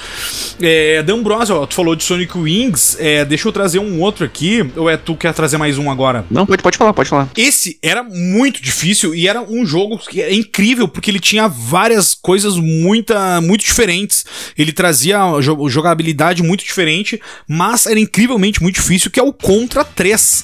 É, 0.60 1.02
Dan 1.02 1.22
Bros, 1.22 1.50
ó, 1.50 1.66
tu 1.66 1.74
falou 1.74 1.94
de 1.96 2.04
Sonic 2.04 2.36
Wings, 2.36 2.96
é, 3.00 3.24
deixa 3.24 3.48
eu 3.48 3.52
trazer 3.52 3.78
um 3.78 4.00
outro 4.00 4.24
aqui. 4.24 4.64
Ou 4.76 4.88
é 4.88 4.96
tu 4.96 5.14
que 5.14 5.20
quer 5.24 5.32
trazer 5.32 5.56
mais 5.56 5.78
um 5.78 5.90
agora? 5.90 6.24
Não, 6.30 6.44
pode, 6.44 6.62
pode 6.62 6.76
falar, 6.76 6.92
pode 6.92 7.08
falar. 7.08 7.28
Esse 7.36 7.78
era 7.82 8.02
muito 8.02 8.62
difícil 8.62 9.14
e 9.14 9.26
era 9.28 9.40
um 9.42 9.64
jogo 9.64 9.98
que 9.98 10.20
é 10.20 10.34
incrível 10.34 10.86
porque 10.88 11.10
ele 11.10 11.20
tinha 11.20 11.48
várias 11.48 12.14
coisas 12.14 12.56
muita, 12.56 13.40
muito 13.40 13.53
diferentes. 13.62 14.24
Ele 14.58 14.72
trazia 14.72 15.18
jo- 15.40 15.68
jogabilidade 15.68 16.42
muito 16.42 16.64
diferente, 16.64 17.20
mas 17.46 17.86
era 17.86 18.00
incrivelmente 18.00 18.62
muito 18.62 18.76
difícil, 18.76 19.10
que 19.10 19.20
é 19.20 19.22
o 19.22 19.32
Contra 19.32 19.84
3. 19.84 20.42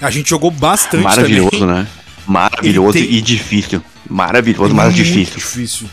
A 0.00 0.10
gente 0.10 0.30
jogou 0.30 0.50
bastante 0.50 1.02
Maravilhoso, 1.02 1.50
também. 1.50 1.66
né? 1.66 1.86
Maravilhoso 2.26 2.92
tem- 2.94 3.10
e 3.12 3.20
difícil. 3.20 3.82
Maravilhoso, 4.08 4.74
mas 4.74 4.94
Muito 4.94 5.04
difícil. 5.04 5.34
difícil. 5.36 5.86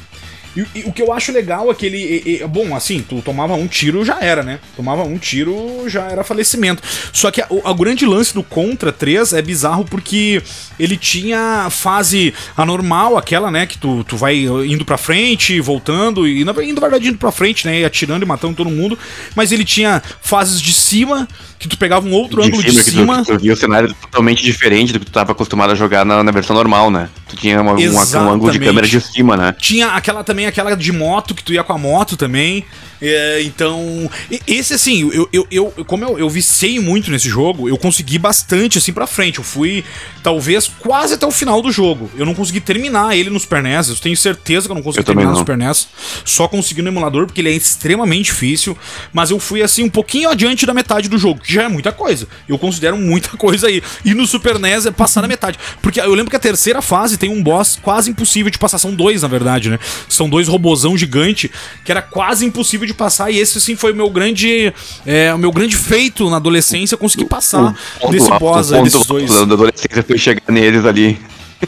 E, 0.56 0.66
e 0.76 0.84
o 0.86 0.92
que 0.92 1.02
eu 1.02 1.12
acho 1.12 1.32
legal 1.32 1.72
é 1.72 1.74
que 1.74 1.86
ele. 1.86 1.98
e- 1.98 2.42
e- 2.44 2.48
bom, 2.48 2.76
assim, 2.76 3.02
tu 3.08 3.22
tomava 3.22 3.54
um 3.56 3.68
tiro 3.68 4.06
já 4.06 4.20
era, 4.22 4.44
né? 4.44 4.60
Tomava 4.76 5.04
um 5.04 5.18
tiro 5.18 5.84
já 5.88 6.04
era 6.04 6.24
falecimento. 6.24 6.82
Só 7.12 7.32
que 7.32 7.44
o 7.50 7.74
grande 7.76 8.06
lance 8.06 8.34
do 8.34 8.44
Contra 8.44 8.92
3 8.92 9.34
é 9.34 9.42
bizarro 9.42 9.86
porque 9.86 10.42
ele 10.80 10.96
tinha 10.98 11.68
fase 11.70 12.34
anormal, 12.56 13.18
aquela, 13.18 13.50
né? 13.50 13.66
Que 13.66 13.78
tu, 13.78 14.04
tu 14.04 14.16
vai 14.18 14.36
indo 14.68 14.86
pra 14.86 14.98
frente, 14.98 15.60
voltando, 15.60 16.28
e 16.28 16.44
na 16.46 16.52
indo, 16.64 16.76
na 16.76 16.82
verdade, 16.82 17.08
indo 17.10 17.18
pra 17.18 17.32
frente, 17.32 17.66
né? 17.66 17.84
Atirando 17.84 18.24
e 18.24 18.28
matando 18.28 18.56
todo 18.56 18.70
mundo. 18.70 18.98
Mas 19.36 19.52
ele 19.52 19.66
tinha 19.66 20.02
fases 20.22 20.62
de 20.62 20.74
cima, 20.74 21.28
que 21.64 21.70
tu 21.70 21.78
pegava 21.78 22.06
um 22.08 22.12
outro 22.14 22.42
De 22.42 22.48
ângulo 22.50 22.62
cima, 22.62 22.74
de 22.74 22.84
que 22.84 22.92
cima. 22.92 23.18
tu, 23.26 23.34
tu 23.38 23.40
via 23.40 23.54
o 23.54 23.56
cenário 23.58 23.94
totalmente 23.94 24.44
diferente 24.44 24.94
do 24.94 25.00
que 25.00 25.06
tu 25.06 25.12
tava 25.12 25.32
acostumado 25.32 25.72
a 25.72 25.76
jogar 25.76 26.06
na, 26.06 26.22
na 26.24 26.32
versão 26.32 26.56
normal, 26.56 26.92
né? 26.92 27.10
Tu 27.30 27.36
tinha 27.38 27.62
uma- 27.62 27.74
uma- 27.74 28.18
um 28.20 28.30
ângulo 28.32 28.52
de 28.52 28.60
câmera 28.60 28.86
de 28.88 29.00
cima, 29.02 29.36
né? 29.38 29.56
Tinha 29.58 29.88
aquela 29.88 30.24
também, 30.24 30.46
aquela 30.46 30.76
de 30.76 30.92
moto, 30.92 31.34
que 31.34 31.44
tu 31.44 31.54
ia 31.54 31.64
com 31.64 31.74
a 31.74 31.78
moto 31.78 32.16
também. 32.18 32.66
É, 33.06 33.42
então, 33.44 34.10
esse 34.48 34.74
assim, 34.74 35.12
eu, 35.12 35.28
eu, 35.34 35.46
eu 35.52 35.74
como 35.86 36.06
eu, 36.06 36.18
eu 36.18 36.30
vicei 36.30 36.80
muito 36.80 37.12
nesse 37.12 37.28
jogo, 37.28 37.68
eu 37.68 37.78
consegui 37.78 38.18
bastante 38.18 38.78
assim 38.78 38.94
pra 38.94 39.06
frente. 39.06 39.40
Eu 39.40 39.44
fui, 39.44 39.84
talvez, 40.24 40.72
quase 40.80 41.16
até 41.16 41.26
o 41.26 41.32
final 41.32 41.62
do 41.62 41.70
jogo. 41.70 42.10
Eu 42.16 42.26
não 42.26 42.34
consegui 42.34 42.62
terminar 42.62 43.18
ele 43.18 43.30
no 43.30 43.38
Super 43.38 43.62
NES. 43.62 43.90
Eu 43.90 43.96
tenho 43.98 44.16
certeza 44.16 44.68
que 44.68 44.72
eu 44.72 44.76
não 44.76 44.82
consegui 44.82 45.02
Eu 45.02 45.06
terminar 45.06 45.32
no 45.32 45.34
não. 45.34 45.40
Super 45.40 45.58
NES. 45.58 45.90
Só 46.24 46.48
consegui 46.48 46.82
no 46.82 46.88
emulador, 46.88 47.26
porque 47.26 47.42
ele 47.42 47.50
é 47.50 47.54
extremamente 47.54 48.28
difícil. 48.28 48.78
Mas 49.12 49.32
eu 49.32 49.40
fui 49.40 49.62
assim, 49.62 49.84
um 49.84 49.90
pouquinho 49.90 50.30
adiante 50.30 50.66
da 50.66 50.74
metade 50.74 51.10
do 51.10 51.18
jogo, 51.18 51.42
que 51.42 51.54
já 51.54 51.64
é 51.64 51.68
muita 51.68 51.92
coisa. 51.92 52.26
Eu 52.48 52.58
considero 52.58 52.96
muita 52.96 53.30
coisa 53.36 53.68
aí. 53.68 53.84
E 54.06 54.14
no 54.14 54.26
Super 54.26 54.58
NES 54.58 54.86
é 54.86 54.92
passar 54.92 55.20
da 55.20 55.28
metade. 55.28 55.60
Porque 55.82 56.00
eu 56.00 56.14
lembro 56.14 56.30
que 56.30 56.38
a 56.38 56.40
terceira 56.40 56.82
fase 56.82 57.18
tem 57.18 57.30
um 57.30 57.44
boss 57.44 57.78
quase 57.82 58.10
impossível 58.10 58.50
de 58.50 58.58
passar. 58.58 58.78
São 58.78 58.96
dois, 58.96 59.24
na 59.24 59.28
verdade, 59.28 59.70
né? 59.70 59.78
São 60.08 60.30
dois 60.30 60.48
robozão 60.48 60.98
gigante 60.98 61.52
que 61.84 61.92
era 61.92 62.02
quase 62.02 62.46
impossível 62.46 62.88
de 62.88 62.93
passar. 62.94 63.32
E 63.32 63.40
esse, 63.40 63.58
assim, 63.58 63.76
foi 63.76 63.92
o 63.92 63.96
meu 63.96 64.10
grande. 64.10 64.74
É, 65.06 65.34
o 65.34 65.38
meu 65.38 65.52
grande 65.52 65.76
feito 65.76 66.30
na 66.30 66.38
adolescência, 66.38 66.98
conseguir 66.98 67.26
passar 67.26 67.76
ponto 68.00 68.12
desse 68.12 68.32
alto, 68.32 68.40
boss 68.40 68.70
o 68.70 68.74
ponto 68.74 68.84
desses 68.84 69.06
dois. 69.06 69.30
Da 69.30 69.42
adolescência 69.42 70.04
foi 70.04 70.18
chegar 70.18 70.42
neles 70.50 70.86
ali. 70.86 71.20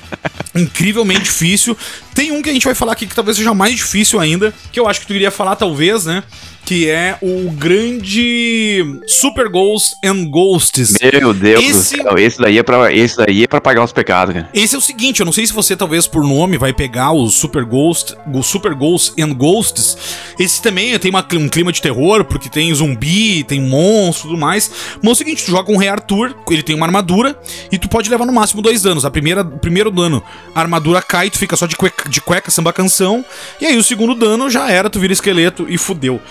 incrivelmente 0.56 1.24
difícil. 1.24 1.78
Tem 2.16 2.32
um 2.32 2.42
que 2.42 2.50
a 2.50 2.54
gente 2.54 2.66
vai 2.66 2.74
falar 2.74 2.94
aqui 2.94 3.06
que 3.06 3.14
talvez 3.14 3.38
seja 3.38 3.54
mais 3.54 3.76
difícil 3.76 4.20
ainda, 4.20 4.54
que 4.72 4.80
eu 4.80 4.88
acho 4.88 5.02
que 5.02 5.08
tu 5.08 5.14
iria 5.14 5.30
falar 5.30 5.56
talvez, 5.58 6.06
né? 6.06 6.24
Que 6.66 6.90
é 6.90 7.16
o 7.22 7.52
grande 7.52 8.84
Super 9.06 9.50
Ghosts 9.50 9.98
and 10.04 10.26
Ghosts. 10.32 10.98
Meu 11.14 11.34
Deus 11.34 11.64
Esse- 11.64 11.98
do 11.98 12.04
céu, 12.04 12.18
esse 12.18 12.40
daí 12.40 12.58
é 12.58 12.64
pra, 12.64 12.92
esse 12.92 13.18
daí 13.18 13.44
é 13.44 13.48
pra 13.48 13.62
pagar 13.62 13.84
os 13.84 13.92
pecados, 13.92 14.34
cara. 14.34 14.50
Esse 14.54 14.74
é 14.74 14.78
o 14.78 14.82
seguinte, 14.82 15.20
eu 15.20 15.26
não 15.26 15.34
sei 15.34 15.46
se 15.46 15.54
você 15.54 15.76
talvez 15.76 16.08
por 16.08 16.24
nome 16.24 16.58
vai 16.58 16.74
pegar 16.74 17.12
o 17.12 17.28
Super 17.30 17.64
Ghost, 17.66 18.16
o 18.34 18.42
Super 18.42 18.74
Ghosts 18.74 19.14
and 19.24 19.34
Ghosts. 19.34 19.98
Esse 20.40 20.60
também 20.62 20.98
tem 20.98 21.12
uma- 21.12 21.26
um 21.34 21.48
clima 21.48 21.72
de 21.72 21.82
terror, 21.82 22.26
porque 22.26 22.50
tem 22.50 22.74
zumbi, 22.74 23.44
tem 23.44 23.62
monstro 23.62 24.30
e 24.30 24.32
tudo 24.32 24.40
mais. 24.40 24.72
Mas 25.04 25.10
é 25.10 25.12
o 25.12 25.16
seguinte, 25.16 25.44
tu 25.46 25.52
joga 25.52 25.72
o 25.72 25.78
Rei 25.78 25.90
Arthur, 25.90 26.36
ele 26.50 26.64
tem 26.64 26.76
uma 26.76 26.86
armadura, 26.88 27.40
e 27.72 27.78
tu 27.78 27.88
pode 27.88 28.10
levar 28.10 28.26
no 28.26 28.34
máximo 28.34 28.62
dois 28.64 28.82
danos. 28.82 29.06
A 29.06 29.12
primeira, 29.12 29.42
o 29.42 29.60
primeiro 29.60 29.92
dano, 29.92 30.24
a 30.56 30.62
armadura 30.62 31.00
cai, 31.02 31.30
tu 31.30 31.38
fica 31.38 31.56
só 31.56 31.68
de 31.68 31.76
cueca, 31.76 32.05
de 32.10 32.22
cueca 32.22 32.52
samba 32.52 32.74
canção. 32.74 33.24
E 33.60 33.66
aí 33.66 33.78
o 33.78 33.84
segundo 33.84 34.16
dano 34.16 34.50
já 34.50 34.70
era, 34.70 34.90
tu 34.90 35.00
vira 35.00 35.14
esqueleto 35.14 35.66
e 35.70 35.78
fudeu. 35.78 36.22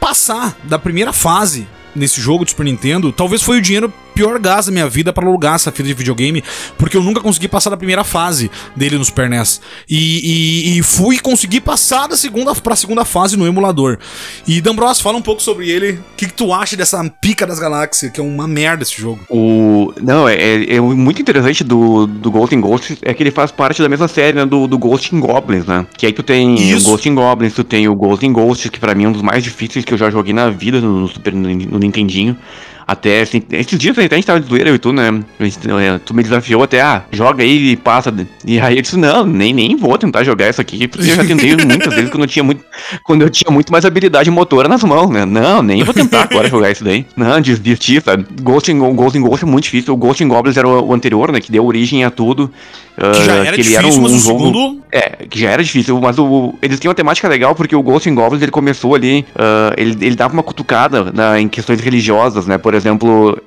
Passar 0.00 0.56
da 0.64 0.78
primeira 0.78 1.12
fase 1.12 1.66
nesse 1.94 2.20
jogo 2.20 2.44
de 2.44 2.50
Super 2.50 2.64
Nintendo, 2.64 3.12
talvez 3.12 3.42
foi 3.42 3.58
o 3.58 3.62
dinheiro 3.62 3.92
pior 4.14 4.38
gasto 4.38 4.66
da 4.66 4.72
minha 4.72 4.88
vida 4.88 5.12
pra 5.12 5.26
alugar 5.26 5.54
essa 5.56 5.70
fita 5.72 5.84
de 5.88 5.94
videogame, 5.94 6.42
porque 6.78 6.96
eu 6.96 7.02
nunca 7.02 7.20
consegui 7.20 7.48
passar 7.48 7.70
da 7.70 7.76
primeira 7.76 8.04
fase 8.04 8.50
dele 8.76 8.96
no 8.96 9.04
Super 9.04 9.28
NES. 9.28 9.60
E, 9.88 10.74
e, 10.74 10.78
e 10.78 10.82
fui 10.82 11.18
conseguir 11.18 11.60
passar 11.60 12.06
da 12.06 12.16
segunda 12.16 12.54
pra 12.54 12.76
segunda 12.76 13.04
fase 13.04 13.36
no 13.36 13.46
emulador. 13.46 13.98
E 14.46 14.60
D'Ambros, 14.60 15.00
fala 15.00 15.18
um 15.18 15.22
pouco 15.22 15.42
sobre 15.42 15.68
ele. 15.68 15.92
O 15.92 16.16
que, 16.16 16.26
que 16.26 16.32
tu 16.34 16.52
acha 16.52 16.76
dessa 16.76 17.02
pica 17.20 17.46
das 17.46 17.58
galáxias, 17.58 18.10
que 18.12 18.20
é 18.20 18.22
uma 18.22 18.46
merda 18.46 18.82
esse 18.82 19.00
jogo? 19.00 19.20
O, 19.28 19.92
não, 20.00 20.28
é, 20.28 20.34
é- 20.34 20.76
é 20.76 20.80
muito 20.80 21.20
interessante 21.20 21.64
do, 21.64 22.06
do 22.06 22.30
Ghost 22.30 22.54
in 22.54 22.60
Ghosts 22.60 22.98
é 23.02 23.12
que 23.12 23.22
ele 23.22 23.30
faz 23.30 23.50
parte 23.50 23.82
da 23.82 23.88
mesma 23.88 24.08
série 24.08 24.36
né, 24.36 24.46
do, 24.46 24.66
do 24.66 24.78
Ghost 24.78 25.14
in 25.14 25.20
Goblins, 25.20 25.66
né? 25.66 25.86
Que 25.96 26.06
aí 26.06 26.12
tu 26.12 26.22
tem 26.22 26.54
Isso. 26.54 26.86
o 26.86 26.90
Ghost 26.90 27.08
in 27.08 27.14
Goblins, 27.14 27.52
tu 27.54 27.64
tem 27.64 27.88
o 27.88 27.94
Ghost 27.94 28.24
in 28.24 28.32
Ghosts, 28.32 28.70
que 28.70 28.78
pra 28.78 28.94
mim 28.94 29.04
é 29.04 29.08
um 29.08 29.12
dos 29.12 29.22
mais 29.22 29.42
difíceis 29.42 29.84
que 29.84 29.92
eu 29.92 29.98
já 29.98 30.10
joguei 30.10 30.32
na 30.32 30.50
vida 30.50 30.80
no, 30.80 31.08
Super, 31.08 31.32
no, 31.32 31.48
no 31.48 31.78
Nintendinho. 31.78 32.36
Até, 32.86 33.22
assim, 33.22 33.42
esses 33.50 33.78
dias 33.78 33.96
a 33.98 34.02
gente 34.02 34.26
tava 34.26 34.40
de 34.40 34.48
zoeira, 34.48 34.68
eu 34.68 34.74
e 34.74 34.78
tu, 34.78 34.92
né? 34.92 35.22
É, 35.40 35.98
tu 36.04 36.14
me 36.14 36.22
desafiou 36.22 36.62
até, 36.62 36.80
ah, 36.82 37.02
joga 37.10 37.42
aí 37.42 37.70
e 37.70 37.76
passa. 37.76 38.14
E 38.44 38.60
aí 38.60 38.76
eu 38.76 38.82
disse, 38.82 38.96
não, 38.96 39.24
nem, 39.24 39.52
nem 39.52 39.74
vou 39.76 39.96
tentar 39.96 40.22
jogar 40.22 40.50
isso 40.50 40.60
aqui, 40.60 40.86
porque 40.86 41.10
eu 41.10 41.16
já 41.16 41.24
tentei 41.24 41.56
muitas 41.64 41.94
vezes 41.94 42.10
quando 42.10 42.24
eu 42.24 42.28
tinha 42.28 42.42
muito, 42.42 42.64
quando 43.02 43.22
eu 43.22 43.30
tinha 43.30 43.50
muito 43.50 43.72
mais 43.72 43.84
habilidade 43.84 44.30
motora 44.30 44.68
nas 44.68 44.82
mãos, 44.82 45.10
né? 45.10 45.24
Não, 45.24 45.62
nem 45.62 45.82
vou 45.82 45.94
tentar 45.94 46.22
agora 46.22 46.48
jogar 46.48 46.70
isso 46.70 46.84
daí. 46.84 47.06
Não, 47.16 47.40
desisti, 47.40 48.00
sabe? 48.00 48.26
Ghost 48.42 48.70
in, 48.70 48.78
Ghost 48.78 49.16
in 49.16 49.22
Ghost 49.22 49.44
é 49.44 49.48
muito 49.48 49.64
difícil. 49.64 49.94
O 49.94 49.96
Ghost 49.96 50.22
in 50.22 50.28
Goblins 50.28 50.56
era 50.56 50.68
o, 50.68 50.92
anterior, 50.92 51.32
né? 51.32 51.40
Que 51.40 51.50
deu 51.50 51.64
origem 51.64 52.04
a 52.04 52.10
tudo. 52.10 52.50
Que 52.96 53.24
já 53.24 53.32
ah, 53.32 53.46
era 53.46 53.56
difícil, 53.56 53.78
era 53.78 53.88
um, 53.88 54.00
mas 54.02 54.12
o 54.12 54.18
segundo... 54.20 54.80
É, 54.92 55.26
que 55.28 55.40
já 55.40 55.50
era 55.50 55.64
difícil, 55.64 56.00
mas 56.00 56.16
o, 56.16 56.54
eles 56.62 56.78
tinham 56.78 56.90
uma 56.90 56.94
temática 56.94 57.26
legal 57.26 57.52
porque 57.54 57.74
o 57.74 57.82
Ghost 57.82 58.08
in 58.08 58.14
Goblins 58.14 58.40
ele 58.40 58.52
começou 58.52 58.94
ali, 58.94 59.26
uh, 59.34 59.74
ele, 59.76 59.96
ele 60.00 60.14
dava 60.14 60.32
uma 60.32 60.42
cutucada 60.44 61.10
na, 61.12 61.40
em 61.40 61.48
questões 61.48 61.80
religiosas, 61.80 62.46
né? 62.46 62.56
Por 62.56 62.73
exemplo, 62.74 63.38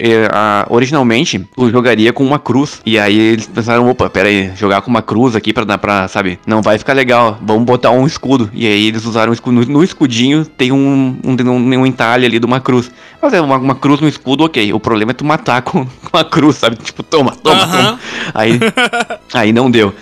originalmente 0.70 1.40
tu 1.56 1.70
jogaria 1.70 2.13
com 2.13 2.24
uma 2.24 2.40
cruz, 2.40 2.82
e 2.86 2.98
aí 2.98 3.18
eles 3.18 3.48
pensaram, 3.48 3.90
opa, 3.90 4.10
pera 4.10 4.30
aí, 4.30 4.52
jogar 4.56 4.82
com 4.82 4.90
uma 4.90 5.02
cruz 5.02 5.36
aqui 5.36 5.54
pra 5.54 5.63
dar 5.63 5.78
pra, 5.78 6.08
sabe, 6.08 6.40
não 6.46 6.62
vai 6.62 6.78
ficar 6.78 6.94
legal, 6.94 7.38
vamos 7.42 7.63
botar 7.66 7.92
um 7.92 8.06
escudo. 8.06 8.50
E 8.54 8.66
aí 8.66 8.88
eles 8.88 9.06
usaram 9.06 9.32
um 9.32 9.34
escudo, 9.34 9.60
no, 9.60 9.66
no 9.66 9.84
escudinho 9.84 10.46
tem 10.46 10.72
um, 10.72 11.18
um, 11.24 11.50
um, 11.50 11.80
um 11.80 11.86
entalhe 11.86 12.26
ali 12.26 12.40
de 12.40 12.46
uma 12.46 12.60
cruz. 12.60 12.92
Mas 13.22 13.34
é 13.34 13.42
uma, 13.42 13.58
uma 13.58 13.76
cruz 13.76 14.00
no 14.00 14.08
escudo, 14.08 14.44
ok, 14.44 14.72
o 14.74 14.80
problema 14.80 15.12
é 15.12 15.13
tu 15.13 15.26
matar 15.26 15.62
com, 15.63 15.86
com 15.86 16.18
a 16.18 16.24
cruz, 16.24 16.58
sabe? 16.58 16.78
Tipo, 16.78 17.04
toma, 17.04 17.32
toma, 17.32 17.63
uh 17.63 17.68
-huh. 17.68 17.72
toma. 17.72 18.00
Aí, 18.34 18.60
aí 19.34 19.52
não 19.52 19.70
deu. 19.70 19.94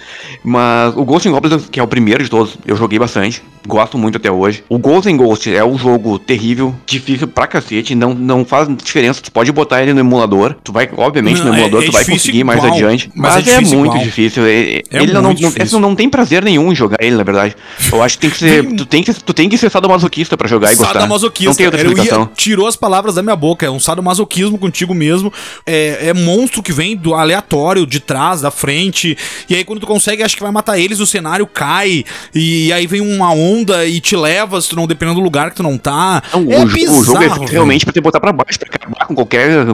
Mas 0.46 0.96
o 0.96 1.04
Ghost 1.04 1.28
in 1.28 1.32
Goblins, 1.32 1.68
que 1.70 1.80
é 1.80 1.84
o 1.84 1.88
primeiro 1.88 2.24
de 2.24 2.30
todos, 2.30 2.56
eu 2.66 2.76
joguei 2.76 3.00
bastante. 3.00 3.42
Gosto 3.68 3.98
muito 3.98 4.18
até 4.18 4.32
hoje. 4.32 4.64
O 4.70 4.78
Ghost 4.78 5.10
in 5.10 5.18
Ghost 5.18 5.54
é 5.54 5.66
um 5.66 5.76
jogo 5.76 6.20
terrível, 6.20 6.74
difícil 6.86 7.28
pra 7.28 7.48
cacete, 7.48 7.96
não, 7.96 8.14
não 8.14 8.46
faz 8.46 8.68
diferença. 8.84 9.22
Tu 9.24 9.32
pode 9.32 9.52
botar 9.52 9.82
ele 9.82 9.92
no 9.92 10.00
emulador. 10.00 10.56
Tu 10.64 10.72
vai, 10.72 10.88
obviamente, 10.96 11.40
não, 11.40 11.48
no 11.48 11.54
emulador, 11.56 11.82
é, 11.82 11.86
é 11.86 11.88
tu 11.88 11.92
vai 11.92 12.06
conseguir 12.06 12.42
igual, 12.42 12.58
mais 12.58 12.72
adiante. 12.72 13.10
Mas, 13.16 13.36
mas 13.36 13.48
é, 13.48 13.56
é, 13.56 13.62
muito 13.62 13.94
igual. 13.94 14.04
difícil. 14.04 14.46
É, 14.46 14.84
ele 14.92 15.12
não, 15.12 15.22
não, 15.24 15.34
difícil. 15.34 15.80
não 15.80 15.96
tem 15.96 16.08
prazer 16.08 16.44
nenhum 16.44 16.72
em 16.72 16.76
jogar 16.76 16.98
ele, 17.02 17.16
na 17.16 17.24
verdade. 17.24 17.56
Eu 17.92 18.04
acho 18.04 18.18
que 18.18 18.22
tem 18.22 18.30
que 18.30 18.38
ser. 18.38 18.64
tu, 18.76 18.86
tem 18.86 19.02
que, 19.02 19.14
tu 19.14 19.34
tem 19.34 19.50
que 19.50 19.58
ser 19.58 19.72
sadomasoquista 19.72 20.38
pra 20.38 20.48
jogar 20.48 20.72
e 20.72 20.76
gostar. 20.76 20.94
Sadomasoquista. 20.94 21.50
Não 21.50 21.56
tem 21.56 21.66
outra 21.66 21.82
explicação. 21.82 22.22
Ia, 22.22 22.30
tirou 22.36 22.68
as 22.68 22.76
palavras 22.76 23.16
da 23.16 23.24
minha 23.24 23.36
boca. 23.36 23.66
É 23.66 23.70
um 23.72 23.80
sadomasoquismo 23.80 24.60
contigo 24.60 24.94
mesmo. 24.94 25.34
É, 25.66 26.10
é 26.10 26.14
monstro 26.14 26.62
que 26.62 26.72
vem 26.72 26.96
do 26.96 27.16
aleatório, 27.16 27.88
de 27.88 28.00
trás, 28.00 28.42
da 28.42 28.52
frente. 28.52 29.18
E 29.50 29.56
aí, 29.56 29.64
quando 29.64 29.80
tu 29.80 29.88
consegue, 29.88 30.22
acho 30.36 30.38
que 30.38 30.44
vai 30.44 30.52
matar 30.52 30.78
eles, 30.78 31.00
o 31.00 31.06
cenário 31.06 31.48
cai. 31.48 32.04
E 32.34 32.72
aí 32.74 32.86
vem 32.86 33.02
uma 33.02 33.32
onda 33.32 33.86
e 33.86 34.00
te 34.02 34.16
leva, 34.16 34.60
se 34.62 34.70
tu 34.70 34.76
não 34.76 34.86
dependendo 34.86 35.20
do 35.20 35.24
lugar 35.24 35.50
que 35.50 35.56
tu 35.56 35.64
não 35.64 35.78
tá. 35.78 36.22
Não, 36.34 36.52
é 36.52 36.60
o, 36.60 36.66
bizarro, 36.66 37.00
o 37.00 37.04
jogo 37.04 37.24
é 37.24 37.50
realmente 37.50 37.86
pra 37.86 37.94
te 37.94 38.02
botar 38.02 38.20
pra 38.20 38.34
baixo, 38.34 38.60
pra 38.60 38.70
acabar 38.72 39.06
com 39.08 39.16
qualquer 39.16 39.66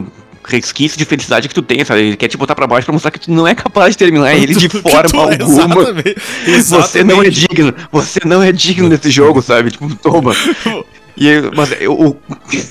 resquício 0.44 0.98
de 0.98 1.04
felicidade 1.04 1.48
que 1.48 1.54
tu 1.54 1.62
tem, 1.62 1.84
sabe? 1.84 2.00
Ele 2.00 2.16
quer 2.16 2.28
te 2.28 2.36
botar 2.36 2.54
pra 2.54 2.66
baixo 2.66 2.84
pra 2.84 2.92
mostrar 2.92 3.10
que 3.10 3.20
tu 3.20 3.30
não 3.30 3.46
é 3.46 3.54
capaz 3.54 3.94
de 3.94 3.98
terminar 3.98 4.34
ele 4.36 4.54
de 4.54 4.68
forma 4.68 5.22
alguma. 5.22 5.34
Exatamente, 5.34 6.16
exatamente. 6.46 6.90
Você 6.90 7.04
não 7.04 7.22
é 7.22 7.30
digno. 7.30 7.74
Você 7.90 8.20
não 8.24 8.42
é 8.42 8.52
digno 8.52 8.88
desse 8.88 9.10
jogo, 9.10 9.42
sabe? 9.42 9.70
Tipo, 9.72 9.94
toma. 9.96 10.32
E, 11.28 11.50
mas 11.54 11.70
o, 11.86 12.16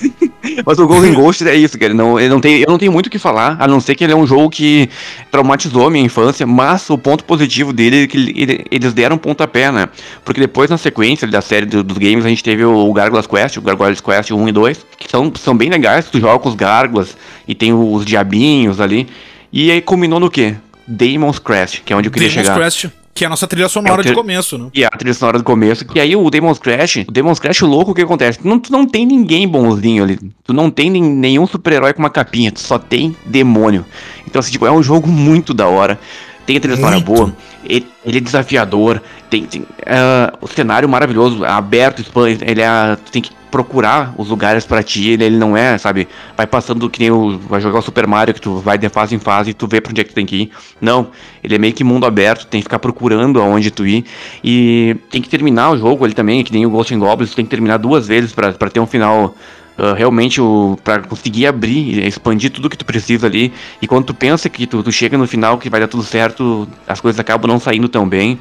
mas 0.66 0.78
o 0.78 0.86
Golden 0.86 1.14
Ghost 1.14 1.46
é 1.48 1.54
isso, 1.54 1.78
cara. 1.78 1.94
Não, 1.94 2.18
ele 2.18 2.28
não 2.28 2.40
tem, 2.40 2.60
eu 2.60 2.68
não 2.68 2.78
tenho 2.78 2.92
muito 2.92 3.06
o 3.06 3.10
que 3.10 3.18
falar, 3.18 3.56
a 3.58 3.66
não 3.66 3.80
ser 3.80 3.94
que 3.94 4.04
ele 4.04 4.12
é 4.12 4.16
um 4.16 4.26
jogo 4.26 4.50
que 4.50 4.88
traumatizou 5.30 5.86
a 5.86 5.90
minha 5.90 6.04
infância, 6.04 6.46
mas 6.46 6.88
o 6.90 6.98
ponto 6.98 7.24
positivo 7.24 7.72
dele 7.72 8.04
é 8.04 8.06
que 8.06 8.16
ele, 8.16 8.64
eles 8.70 8.92
deram 8.92 9.16
um 9.16 9.18
pontapé, 9.18 9.72
né? 9.72 9.88
Porque 10.24 10.40
depois, 10.40 10.68
na 10.68 10.76
sequência 10.76 11.26
da 11.26 11.40
série 11.40 11.66
do, 11.66 11.82
dos 11.82 11.96
games, 11.96 12.26
a 12.26 12.28
gente 12.28 12.44
teve 12.44 12.64
o 12.64 12.92
Gargoyles 12.92 13.26
Quest, 13.26 13.56
o 13.56 13.62
Gargoyles 13.62 14.00
Quest 14.00 14.30
1 14.30 14.48
e 14.48 14.52
2, 14.52 14.86
que 14.98 15.10
são, 15.10 15.32
são 15.34 15.56
bem 15.56 15.70
legais, 15.70 16.10
tu 16.10 16.20
joga 16.20 16.38
com 16.38 16.48
os 16.48 16.54
gárgulas 16.54 17.16
e 17.48 17.54
tem 17.54 17.72
os 17.72 18.04
diabinhos 18.04 18.80
ali. 18.80 19.08
E 19.52 19.70
aí 19.70 19.80
culminou 19.80 20.20
no 20.20 20.30
quê? 20.30 20.56
Demon's 20.86 21.38
Crest, 21.38 21.82
que 21.84 21.92
é 21.92 21.96
onde 21.96 22.08
eu 22.08 22.12
queria 22.12 22.28
Demon's 22.28 22.46
chegar. 22.46 22.58
Crest. 22.58 23.01
Que 23.14 23.24
é 23.24 23.26
a 23.26 23.30
nossa 23.30 23.46
trilha 23.46 23.68
sonora 23.68 24.00
é 24.00 24.04
de 24.04 24.14
começo, 24.14 24.56
né? 24.56 24.70
E 24.72 24.84
a 24.84 24.90
trilha 24.90 25.12
sonora 25.12 25.38
do 25.38 25.44
começo. 25.44 25.84
E 25.94 26.00
aí 26.00 26.16
o 26.16 26.30
Demon's 26.30 26.58
Crash, 26.58 27.04
o 27.06 27.12
Demon's 27.12 27.38
Crash 27.38 27.60
louco, 27.60 27.90
o 27.90 27.94
que 27.94 28.02
acontece? 28.02 28.38
Tu 28.38 28.48
não, 28.48 28.58
tu 28.58 28.72
não 28.72 28.86
tem 28.86 29.04
ninguém 29.04 29.46
bonzinho 29.46 30.02
ali. 30.02 30.18
Tu 30.44 30.52
não 30.52 30.70
tem 30.70 30.90
nenhum 30.90 31.46
super-herói 31.46 31.92
com 31.92 32.00
uma 32.00 32.10
capinha. 32.10 32.50
Tu 32.50 32.60
só 32.60 32.78
tem 32.78 33.14
demônio. 33.26 33.84
Então, 34.26 34.40
assim, 34.40 34.52
tipo, 34.52 34.66
é 34.66 34.72
um 34.72 34.82
jogo 34.82 35.08
muito 35.08 35.52
da 35.52 35.66
hora. 35.66 35.98
Tem 36.46 36.56
a 36.56 36.60
trilha 36.60 36.76
sonora 36.76 37.00
boa. 37.00 37.36
Ele, 37.64 37.86
ele, 38.04 38.18
é 38.18 38.20
desafiador. 38.20 39.00
Tem, 39.28 39.44
tem 39.44 39.60
uh, 39.60 40.38
o 40.40 40.48
cenário 40.48 40.88
maravilhoso, 40.88 41.44
aberto, 41.44 42.02
ele 42.40 42.62
é. 42.62 42.96
Tu 42.96 43.12
tem 43.12 43.22
que 43.22 43.41
procurar 43.52 44.14
os 44.16 44.30
lugares 44.30 44.64
para 44.64 44.82
ti, 44.82 45.10
ele, 45.10 45.24
ele, 45.24 45.36
não 45.36 45.54
é, 45.54 45.76
sabe, 45.76 46.08
vai 46.34 46.46
passando 46.46 46.88
que 46.88 46.98
nem 46.98 47.10
o, 47.10 47.38
vai 47.38 47.60
jogar 47.60 47.80
o 47.80 47.82
Super 47.82 48.06
Mario, 48.06 48.32
que 48.32 48.40
tu 48.40 48.56
vai 48.56 48.78
de 48.78 48.88
fase 48.88 49.14
em 49.14 49.18
fase 49.18 49.50
e 49.50 49.54
tu 49.54 49.68
vê 49.68 49.78
pra 49.78 49.90
onde 49.90 50.00
é 50.00 50.04
que 50.04 50.10
tu 50.10 50.14
tem 50.14 50.24
que 50.24 50.36
ir. 50.36 50.50
Não, 50.80 51.08
ele 51.44 51.54
é 51.54 51.58
meio 51.58 51.74
que 51.74 51.84
mundo 51.84 52.06
aberto, 52.06 52.46
tem 52.46 52.60
que 52.60 52.64
ficar 52.64 52.78
procurando 52.78 53.40
aonde 53.40 53.70
tu 53.70 53.86
ir. 53.86 54.06
E 54.42 54.96
tem 55.10 55.20
que 55.20 55.28
terminar 55.28 55.70
o 55.70 55.76
jogo, 55.76 56.06
ele 56.06 56.14
também, 56.14 56.42
que 56.42 56.50
nem 56.50 56.64
o 56.64 56.70
Ghost 56.70 56.96
Goblins, 56.96 57.30
tu 57.30 57.36
tem 57.36 57.44
que 57.44 57.50
terminar 57.50 57.76
duas 57.76 58.08
vezes 58.08 58.32
para 58.32 58.52
ter 58.52 58.80
um 58.80 58.86
final 58.86 59.36
Uh, 59.72 59.94
realmente 59.94 60.38
para 60.84 61.00
conseguir 61.00 61.46
abrir, 61.46 62.06
expandir 62.06 62.50
tudo 62.50 62.68
que 62.68 62.76
tu 62.76 62.84
precisa 62.84 63.26
ali. 63.26 63.50
E 63.80 63.86
quando 63.86 64.04
tu 64.04 64.12
pensa 64.12 64.50
que 64.50 64.66
tu, 64.66 64.82
tu, 64.82 64.92
chega 64.92 65.16
no 65.16 65.26
final 65.26 65.56
que 65.56 65.70
vai 65.70 65.80
dar 65.80 65.88
tudo 65.88 66.02
certo, 66.02 66.68
as 66.86 67.00
coisas 67.00 67.18
acabam 67.18 67.50
não 67.50 67.58
saindo 67.58 67.88
tão 67.88 68.06
bem. 68.06 68.38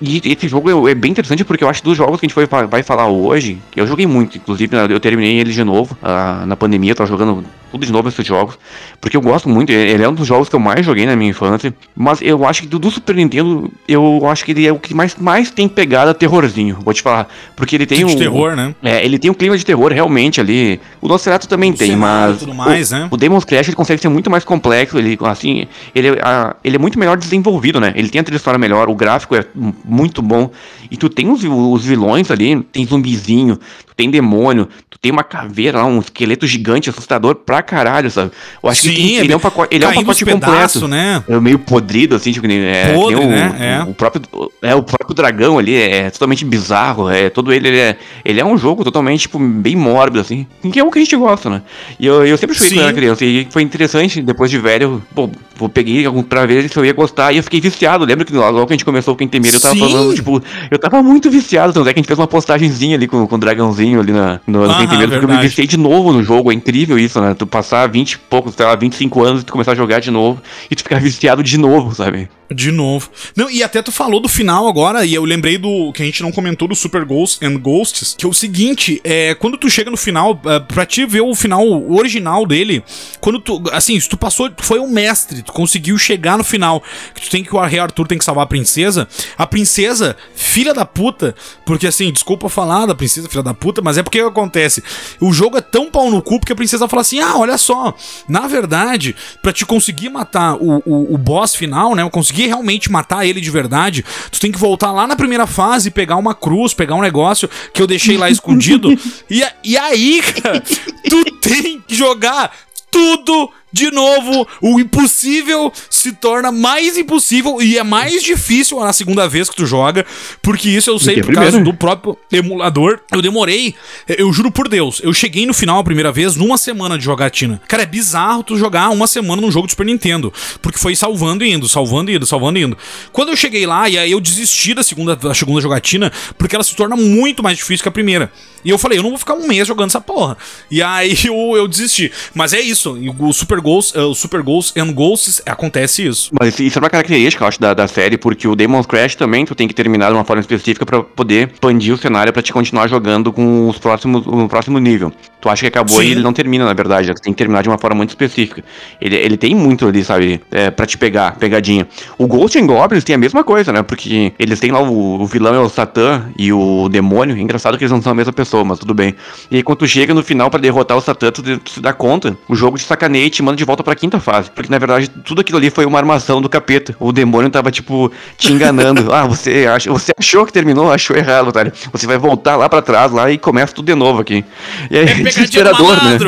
E 0.00 0.20
esse 0.24 0.46
jogo 0.46 0.88
é, 0.88 0.90
é 0.90 0.94
bem 0.94 1.10
interessante 1.10 1.44
porque 1.44 1.64
eu 1.64 1.68
acho 1.68 1.80
que 1.80 1.88
dos 1.88 1.96
jogos 1.96 2.20
que 2.20 2.26
a 2.26 2.28
gente 2.28 2.34
foi, 2.34 2.46
vai 2.46 2.82
falar 2.82 3.08
hoje, 3.08 3.58
eu 3.74 3.86
joguei 3.86 4.06
muito, 4.06 4.36
inclusive 4.36 4.76
eu 4.90 5.00
terminei 5.00 5.38
ele 5.38 5.52
de 5.52 5.64
novo 5.64 5.96
uh, 6.02 6.44
na 6.46 6.56
pandemia, 6.56 6.90
eu 6.90 6.96
tava 6.96 7.08
jogando 7.08 7.44
tudo 7.70 7.84
de 7.84 7.92
novo 7.92 8.08
esses 8.08 8.24
jogos, 8.24 8.58
porque 9.00 9.16
eu 9.16 9.20
gosto 9.20 9.48
muito, 9.48 9.70
ele 9.70 10.02
é 10.02 10.08
um 10.08 10.14
dos 10.14 10.26
jogos 10.26 10.48
que 10.48 10.54
eu 10.54 10.60
mais 10.60 10.84
joguei 10.84 11.06
na 11.06 11.16
minha 11.16 11.30
infância, 11.30 11.74
mas 11.94 12.20
eu 12.22 12.44
acho 12.46 12.62
que 12.62 12.68
do, 12.68 12.78
do 12.78 12.90
Super 12.90 13.14
Nintendo, 13.16 13.70
eu 13.88 14.26
acho 14.28 14.44
que 14.44 14.52
ele 14.52 14.66
é 14.66 14.72
o 14.72 14.78
que 14.78 14.94
mais, 14.94 15.16
mais 15.16 15.50
tem 15.50 15.68
pegada 15.68 16.14
terrorzinho, 16.14 16.78
vou 16.82 16.92
te 16.92 17.02
falar, 17.02 17.28
porque 17.54 17.74
ele 17.74 17.86
tem 17.86 18.04
um... 18.04 18.08
De 18.08 18.16
terror, 18.16 18.54
né? 18.54 18.74
É, 18.82 19.04
ele 19.04 19.18
tem 19.18 19.30
um 19.30 19.34
clima 19.34 19.56
de 19.56 19.64
terror 19.64 19.92
realmente 19.92 20.40
ali, 20.40 20.80
o 21.00 21.08
Nosferatu 21.08 21.48
também 21.48 21.72
o 21.72 21.76
tem, 21.76 21.96
mas... 21.96 22.38
Tudo 22.38 22.54
mais, 22.54 22.90
o, 22.90 22.94
né? 22.94 23.08
o 23.10 23.16
Demon's 23.16 23.44
Crash 23.44 23.68
ele 23.68 23.76
consegue 23.76 24.00
ser 24.00 24.08
muito 24.08 24.30
mais 24.30 24.44
complexo, 24.44 24.98
ele, 24.98 25.18
assim, 25.22 25.66
ele, 25.94 26.18
a, 26.22 26.54
ele 26.62 26.76
é 26.76 26.78
muito 26.78 26.98
melhor 26.98 27.16
desenvolvido, 27.16 27.80
né? 27.80 27.92
Ele 27.96 28.08
tem 28.08 28.20
a 28.20 28.24
trilha 28.24 28.38
sonora 28.38 28.58
melhor, 28.58 28.88
o 28.88 28.94
gráfico 28.94 29.34
é 29.34 29.44
muito 29.86 30.20
bom, 30.20 30.50
e 30.90 30.96
tu 30.96 31.08
tem 31.08 31.30
os, 31.30 31.42
os 31.44 31.84
vilões 31.84 32.30
ali, 32.30 32.60
tem 32.72 32.84
zumbizinho, 32.84 33.56
tu 33.56 33.94
tem 33.96 34.10
demônio, 34.10 34.68
tu 34.90 34.98
tem 34.98 35.12
uma 35.12 35.22
caveira 35.22 35.78
lá, 35.78 35.86
um 35.86 36.00
esqueleto 36.00 36.46
gigante, 36.46 36.90
assustador 36.90 37.36
pra 37.36 37.62
caralho, 37.62 38.10
sabe? 38.10 38.32
Eu 38.62 38.68
acho 38.68 38.82
Sim, 38.82 38.88
que 38.90 38.96
tem, 38.96 39.16
ele, 39.16 39.32
é 39.32 39.36
um 39.36 39.40
pacote, 39.40 39.74
ele 39.74 39.84
é 39.84 39.88
um 39.88 39.94
pacote 39.94 40.24
completo. 40.24 40.88
né? 40.88 41.22
É 41.28 41.38
meio 41.38 41.58
podrido, 41.58 42.16
assim, 42.16 42.32
tipo, 42.32 42.46
é, 42.46 42.92
Podre, 42.92 43.14
o, 43.14 43.28
né? 43.28 43.56
É. 43.60 43.88
O, 43.88 43.94
próprio, 43.94 44.22
é, 44.62 44.74
o 44.74 44.82
próprio 44.82 45.14
dragão 45.14 45.58
ali 45.58 45.74
é 45.74 46.10
totalmente 46.10 46.44
bizarro, 46.44 47.08
é, 47.08 47.30
todo 47.30 47.52
ele, 47.52 47.68
ele 47.68 47.78
é, 47.78 47.96
ele 48.24 48.40
é 48.40 48.44
um 48.44 48.58
jogo 48.58 48.82
totalmente, 48.82 49.22
tipo, 49.22 49.38
bem 49.38 49.76
mórbido, 49.76 50.20
assim, 50.20 50.46
que 50.72 50.78
é 50.78 50.84
o 50.84 50.90
que 50.90 50.98
a 50.98 51.02
gente 51.02 51.16
gosta, 51.16 51.48
né? 51.48 51.62
E 52.00 52.06
eu, 52.06 52.26
eu 52.26 52.36
sempre 52.36 52.56
fui 52.56 52.70
quando 52.70 52.82
era 52.82 52.92
criança, 52.92 53.24
e 53.24 53.46
foi 53.50 53.62
interessante, 53.62 54.20
depois 54.20 54.50
de 54.50 54.58
velho, 54.58 55.02
pô, 55.14 55.30
eu 55.60 55.68
peguei 55.68 56.04
pra 56.28 56.44
ver 56.46 56.68
se 56.68 56.76
eu 56.76 56.84
ia 56.84 56.92
gostar, 56.92 57.32
e 57.32 57.36
eu 57.36 57.42
fiquei 57.42 57.60
viciado, 57.60 58.04
lembra 58.04 58.24
que 58.24 58.32
logo 58.32 58.66
que 58.66 58.72
a 58.72 58.76
gente 58.76 58.84
começou 58.84 59.14
com 59.14 59.24
o 59.24 59.28
Quem 59.28 59.40
eu 59.52 59.60
tava. 59.60 59.75
Falando, 59.78 60.14
tipo, 60.14 60.42
eu 60.70 60.78
tava 60.78 61.02
muito 61.02 61.30
viciado, 61.30 61.72
tanto 61.72 61.88
é 61.88 61.92
que 61.92 61.98
a 61.98 62.00
gente 62.00 62.06
fez 62.06 62.18
uma 62.18 62.26
postagenzinha 62.26 62.96
ali 62.96 63.06
com, 63.06 63.26
com 63.26 63.34
o 63.34 63.38
dragãozinho 63.38 64.00
ali 64.00 64.12
na, 64.12 64.40
no, 64.46 64.66
no 64.66 64.74
Quem 64.76 64.86
porque 64.86 65.24
eu 65.24 65.28
me 65.28 65.38
viciei 65.38 65.66
de 65.66 65.76
novo 65.76 66.12
no 66.12 66.22
jogo, 66.22 66.50
é 66.50 66.54
incrível 66.54 66.98
isso, 66.98 67.20
né? 67.20 67.34
Tu 67.34 67.46
passar 67.46 67.86
20 67.88 68.12
e 68.12 68.18
poucos, 68.18 68.54
sei 68.54 68.66
lá, 68.66 68.74
25 68.74 69.24
anos 69.24 69.42
e 69.42 69.44
tu 69.44 69.52
começar 69.52 69.72
a 69.72 69.74
jogar 69.74 70.00
de 70.00 70.10
novo 70.10 70.40
e 70.70 70.74
tu 70.74 70.82
ficar 70.82 70.98
viciado 71.00 71.42
de 71.42 71.58
novo, 71.58 71.94
sabe? 71.94 72.28
De 72.48 72.70
novo. 72.70 73.10
Não, 73.34 73.50
e 73.50 73.62
até 73.62 73.82
tu 73.82 73.90
falou 73.90 74.20
do 74.20 74.28
final 74.28 74.68
agora, 74.68 75.04
e 75.04 75.12
eu 75.12 75.24
lembrei 75.24 75.58
do 75.58 75.92
que 75.92 76.02
a 76.02 76.06
gente 76.06 76.22
não 76.22 76.30
comentou 76.30 76.68
do 76.68 76.76
Super 76.76 77.04
Ghosts 77.04 77.42
and 77.42 77.58
Ghosts, 77.58 78.14
que 78.16 78.24
é 78.24 78.28
o 78.28 78.32
seguinte, 78.32 79.00
é, 79.02 79.34
quando 79.34 79.58
tu 79.58 79.68
chega 79.68 79.90
no 79.90 79.96
final, 79.96 80.40
é, 80.46 80.60
pra 80.60 80.86
te 80.86 81.04
ver 81.04 81.22
o 81.22 81.34
final 81.34 81.66
original 81.90 82.46
dele, 82.46 82.84
quando 83.20 83.40
tu, 83.40 83.62
assim, 83.72 83.98
se 83.98 84.08
tu 84.08 84.16
passou, 84.16 84.48
tu 84.48 84.62
foi 84.62 84.78
um 84.78 84.88
mestre, 84.88 85.42
tu 85.42 85.52
conseguiu 85.52 85.98
chegar 85.98 86.38
no 86.38 86.44
final, 86.44 86.82
que 87.14 87.22
tu 87.22 87.30
tem 87.30 87.42
que 87.42 87.54
o 87.54 87.60
Rei 87.64 87.80
Arthur 87.80 88.06
tem 88.06 88.18
que 88.18 88.24
salvar 88.24 88.44
a 88.44 88.46
princesa, 88.46 89.08
a 89.36 89.46
princesa, 89.46 90.16
filha 90.34 90.72
da 90.72 90.84
puta, 90.84 91.34
porque 91.64 91.86
assim, 91.86 92.12
desculpa 92.12 92.48
falar 92.48 92.86
da 92.86 92.94
princesa 92.94 93.28
filha 93.28 93.42
da 93.42 93.54
puta, 93.54 93.82
mas 93.82 93.98
é 93.98 94.04
porque 94.04 94.20
acontece, 94.20 94.84
o 95.20 95.32
jogo 95.32 95.58
é 95.58 95.60
tão 95.60 95.90
pau 95.90 96.10
no 96.10 96.22
cu 96.22 96.38
porque 96.38 96.52
a 96.52 96.56
princesa 96.56 96.86
fala 96.86 97.02
assim, 97.02 97.18
ah, 97.18 97.36
olha 97.36 97.58
só, 97.58 97.92
na 98.28 98.46
verdade, 98.46 99.16
pra 99.42 99.52
te 99.52 99.66
conseguir 99.66 100.10
matar 100.10 100.54
o, 100.54 100.80
o, 100.86 101.14
o 101.14 101.18
boss 101.18 101.56
final, 101.56 101.94
né, 101.96 102.02
eu 102.02 102.10
consegui 102.10 102.35
conseguir 102.36 102.48
realmente 102.48 102.92
matar 102.92 103.26
ele 103.26 103.40
de 103.40 103.50
verdade, 103.50 104.04
tu 104.30 104.38
tem 104.38 104.52
que 104.52 104.58
voltar 104.58 104.92
lá 104.92 105.06
na 105.06 105.16
primeira 105.16 105.46
fase, 105.46 105.90
pegar 105.90 106.16
uma 106.16 106.34
cruz, 106.34 106.74
pegar 106.74 106.94
um 106.94 107.00
negócio 107.00 107.48
que 107.72 107.80
eu 107.80 107.86
deixei 107.86 108.18
lá 108.18 108.28
escondido. 108.28 108.90
E, 109.28 109.42
e 109.64 109.76
aí, 109.76 110.22
cara, 110.22 110.60
tu 110.60 111.24
tem 111.40 111.80
que 111.80 111.94
jogar 111.94 112.52
tudo 112.90 113.50
de 113.72 113.90
novo, 113.90 114.46
o 114.60 114.78
impossível 114.80 115.72
se 115.90 116.12
torna 116.12 116.52
mais 116.52 116.96
impossível 116.96 117.60
e 117.60 117.76
é 117.76 117.82
mais 117.82 118.22
difícil 118.22 118.78
na 118.80 118.92
segunda 118.92 119.28
vez 119.28 119.50
que 119.50 119.56
tu 119.56 119.66
joga, 119.66 120.06
porque 120.40 120.68
isso 120.68 120.88
eu 120.88 120.98
sei 120.98 121.20
por 121.20 121.34
causa 121.34 121.60
do 121.60 121.74
próprio 121.74 122.16
emulador. 122.30 123.00
Eu 123.12 123.20
demorei, 123.20 123.74
eu 124.08 124.32
juro 124.32 124.50
por 124.50 124.68
Deus, 124.68 125.00
eu 125.02 125.12
cheguei 125.12 125.46
no 125.46 125.52
final 125.52 125.78
a 125.78 125.84
primeira 125.84 126.12
vez 126.12 126.36
numa 126.36 126.56
semana 126.56 126.96
de 126.96 127.04
jogatina. 127.04 127.60
Cara, 127.68 127.82
é 127.82 127.86
bizarro 127.86 128.42
tu 128.42 128.56
jogar 128.56 128.90
uma 128.90 129.06
semana 129.06 129.42
num 129.42 129.50
jogo 129.50 129.66
de 129.66 129.72
Super 129.72 129.86
Nintendo, 129.86 130.32
porque 130.62 130.78
foi 130.78 130.94
salvando 130.94 131.44
e 131.44 131.52
indo, 131.52 131.68
salvando 131.68 132.10
e 132.10 132.16
indo, 132.16 132.26
salvando 132.26 132.58
e 132.58 132.62
indo. 132.62 132.78
Quando 133.12 133.30
eu 133.30 133.36
cheguei 133.36 133.66
lá, 133.66 133.88
e 133.88 133.98
aí 133.98 134.12
eu 134.12 134.20
desisti 134.20 134.74
da 134.74 134.82
segunda, 134.82 135.16
da 135.16 135.34
segunda 135.34 135.60
jogatina, 135.60 136.12
porque 136.38 136.54
ela 136.54 136.64
se 136.64 136.74
torna 136.74 136.96
muito 136.96 137.42
mais 137.42 137.58
difícil 137.58 137.82
que 137.82 137.88
a 137.88 137.92
primeira. 137.92 138.32
E 138.64 138.70
eu 138.70 138.78
falei, 138.78 138.98
eu 138.98 139.02
não 139.02 139.10
vou 139.10 139.18
ficar 139.18 139.34
um 139.34 139.46
mês 139.46 139.68
jogando 139.68 139.90
essa 139.90 140.00
porra. 140.00 140.36
E 140.68 140.82
aí 140.82 141.16
eu, 141.24 141.56
eu 141.56 141.68
desisti. 141.68 142.12
Mas 142.34 142.52
é 142.52 142.60
isso, 142.60 142.98
o 143.18 143.32
Super 143.32 143.55
Ghosts, 143.60 143.94
uh, 143.94 144.08
o 144.08 144.14
Super 144.14 144.42
Ghosts 144.42 144.76
and 144.76 144.92
Ghosts 144.92 145.42
acontece 145.46 146.06
isso. 146.06 146.30
Mas 146.38 146.58
isso 146.58 146.78
é 146.78 146.80
uma 146.80 146.90
característica, 146.90 147.44
eu 147.44 147.48
acho, 147.48 147.60
da, 147.60 147.74
da 147.74 147.88
série, 147.88 148.16
porque 148.16 148.46
o 148.46 148.56
Demon's 148.56 148.86
Crash 148.86 149.14
também 149.14 149.44
tu 149.44 149.54
tem 149.54 149.68
que 149.68 149.74
terminar 149.74 150.08
de 150.08 150.14
uma 150.14 150.24
forma 150.24 150.40
específica 150.40 150.84
para 150.84 151.02
poder 151.02 151.50
expandir 151.52 151.94
o 151.94 151.98
cenário 151.98 152.32
para 152.32 152.42
te 152.42 152.52
continuar 152.52 152.88
jogando 152.88 153.32
com 153.32 153.68
os 153.68 153.78
próximos, 153.78 154.26
o 154.26 154.48
próximo 154.48 154.78
nível. 154.78 155.12
Tu 155.40 155.50
acha 155.50 155.60
que 155.60 155.66
acabou 155.68 156.00
Sim. 156.00 156.08
e 156.08 156.10
ele 156.10 156.22
não 156.22 156.32
termina, 156.32 156.64
na 156.64 156.72
verdade. 156.72 157.14
Tu 157.14 157.22
tem 157.22 157.32
que 157.32 157.38
terminar 157.38 157.62
de 157.62 157.68
uma 157.68 157.78
forma 157.78 157.96
muito 157.96 158.08
específica. 158.08 158.64
Ele, 159.00 159.14
ele 159.14 159.36
tem 159.36 159.54
muito 159.54 159.86
ali, 159.86 160.02
sabe, 160.02 160.40
é, 160.50 160.70
pra 160.70 160.86
te 160.86 160.98
pegar, 160.98 161.36
pegadinha. 161.36 161.86
O 162.18 162.26
Ghost 162.26 162.58
and 162.58 162.66
Goblins 162.66 163.04
tem 163.04 163.14
a 163.14 163.18
mesma 163.18 163.44
coisa, 163.44 163.72
né? 163.72 163.82
Porque 163.82 164.32
eles 164.38 164.58
têm 164.58 164.72
lá 164.72 164.80
o, 164.80 165.20
o 165.20 165.26
vilão 165.26 165.54
é 165.54 165.60
o 165.60 165.68
Satã 165.68 166.24
e 166.36 166.52
o 166.52 166.88
demônio. 166.88 167.36
Engraçado 167.36 167.78
que 167.78 167.84
eles 167.84 167.92
não 167.92 168.02
são 168.02 168.10
a 168.12 168.14
mesma 168.14 168.32
pessoa, 168.32 168.64
mas 168.64 168.80
tudo 168.80 168.92
bem. 168.92 169.14
E 169.48 169.56
aí, 169.56 169.62
quando 169.62 169.78
tu 169.78 169.86
chega 169.86 170.12
no 170.12 170.22
final 170.22 170.50
para 170.50 170.60
derrotar 170.60 170.96
o 170.96 171.00
Satã, 171.00 171.30
tu, 171.30 171.42
tu, 171.42 171.70
se 171.70 171.80
dá 171.80 171.92
conta, 171.92 172.36
o 172.48 172.56
jogo 172.56 172.76
te 172.76 172.84
sacaneia 172.84 173.30
te 173.30 173.42
manda 173.46 173.56
de 173.56 173.64
volta 173.64 173.82
pra 173.82 173.94
quinta 173.94 174.18
fase. 174.18 174.50
Porque 174.50 174.70
na 174.70 174.78
verdade, 174.78 175.08
tudo 175.08 175.40
aquilo 175.40 175.58
ali 175.58 175.70
foi 175.70 175.86
uma 175.86 175.98
armação 175.98 176.42
do 176.42 176.48
capeta. 176.48 176.94
O 176.98 177.12
demônio 177.12 177.48
tava, 177.50 177.70
tipo, 177.70 178.10
te 178.36 178.52
enganando. 178.52 179.10
ah, 179.14 179.24
você, 179.24 179.66
ach, 179.66 179.86
você 179.86 180.12
achou 180.18 180.44
que 180.44 180.52
terminou, 180.52 180.92
achou 180.92 181.16
errado, 181.16 181.48
otário. 181.48 181.72
Você 181.92 182.06
vai 182.06 182.18
voltar 182.18 182.56
lá 182.56 182.68
para 182.68 182.82
trás 182.82 183.12
lá 183.12 183.30
e 183.30 183.38
começa 183.38 183.72
tudo 183.72 183.86
de 183.86 183.94
novo 183.94 184.20
aqui. 184.20 184.44
E 184.90 184.98
aí, 184.98 185.08
é 185.08 185.14
desesperador, 185.22 185.96
né? 186.04 186.18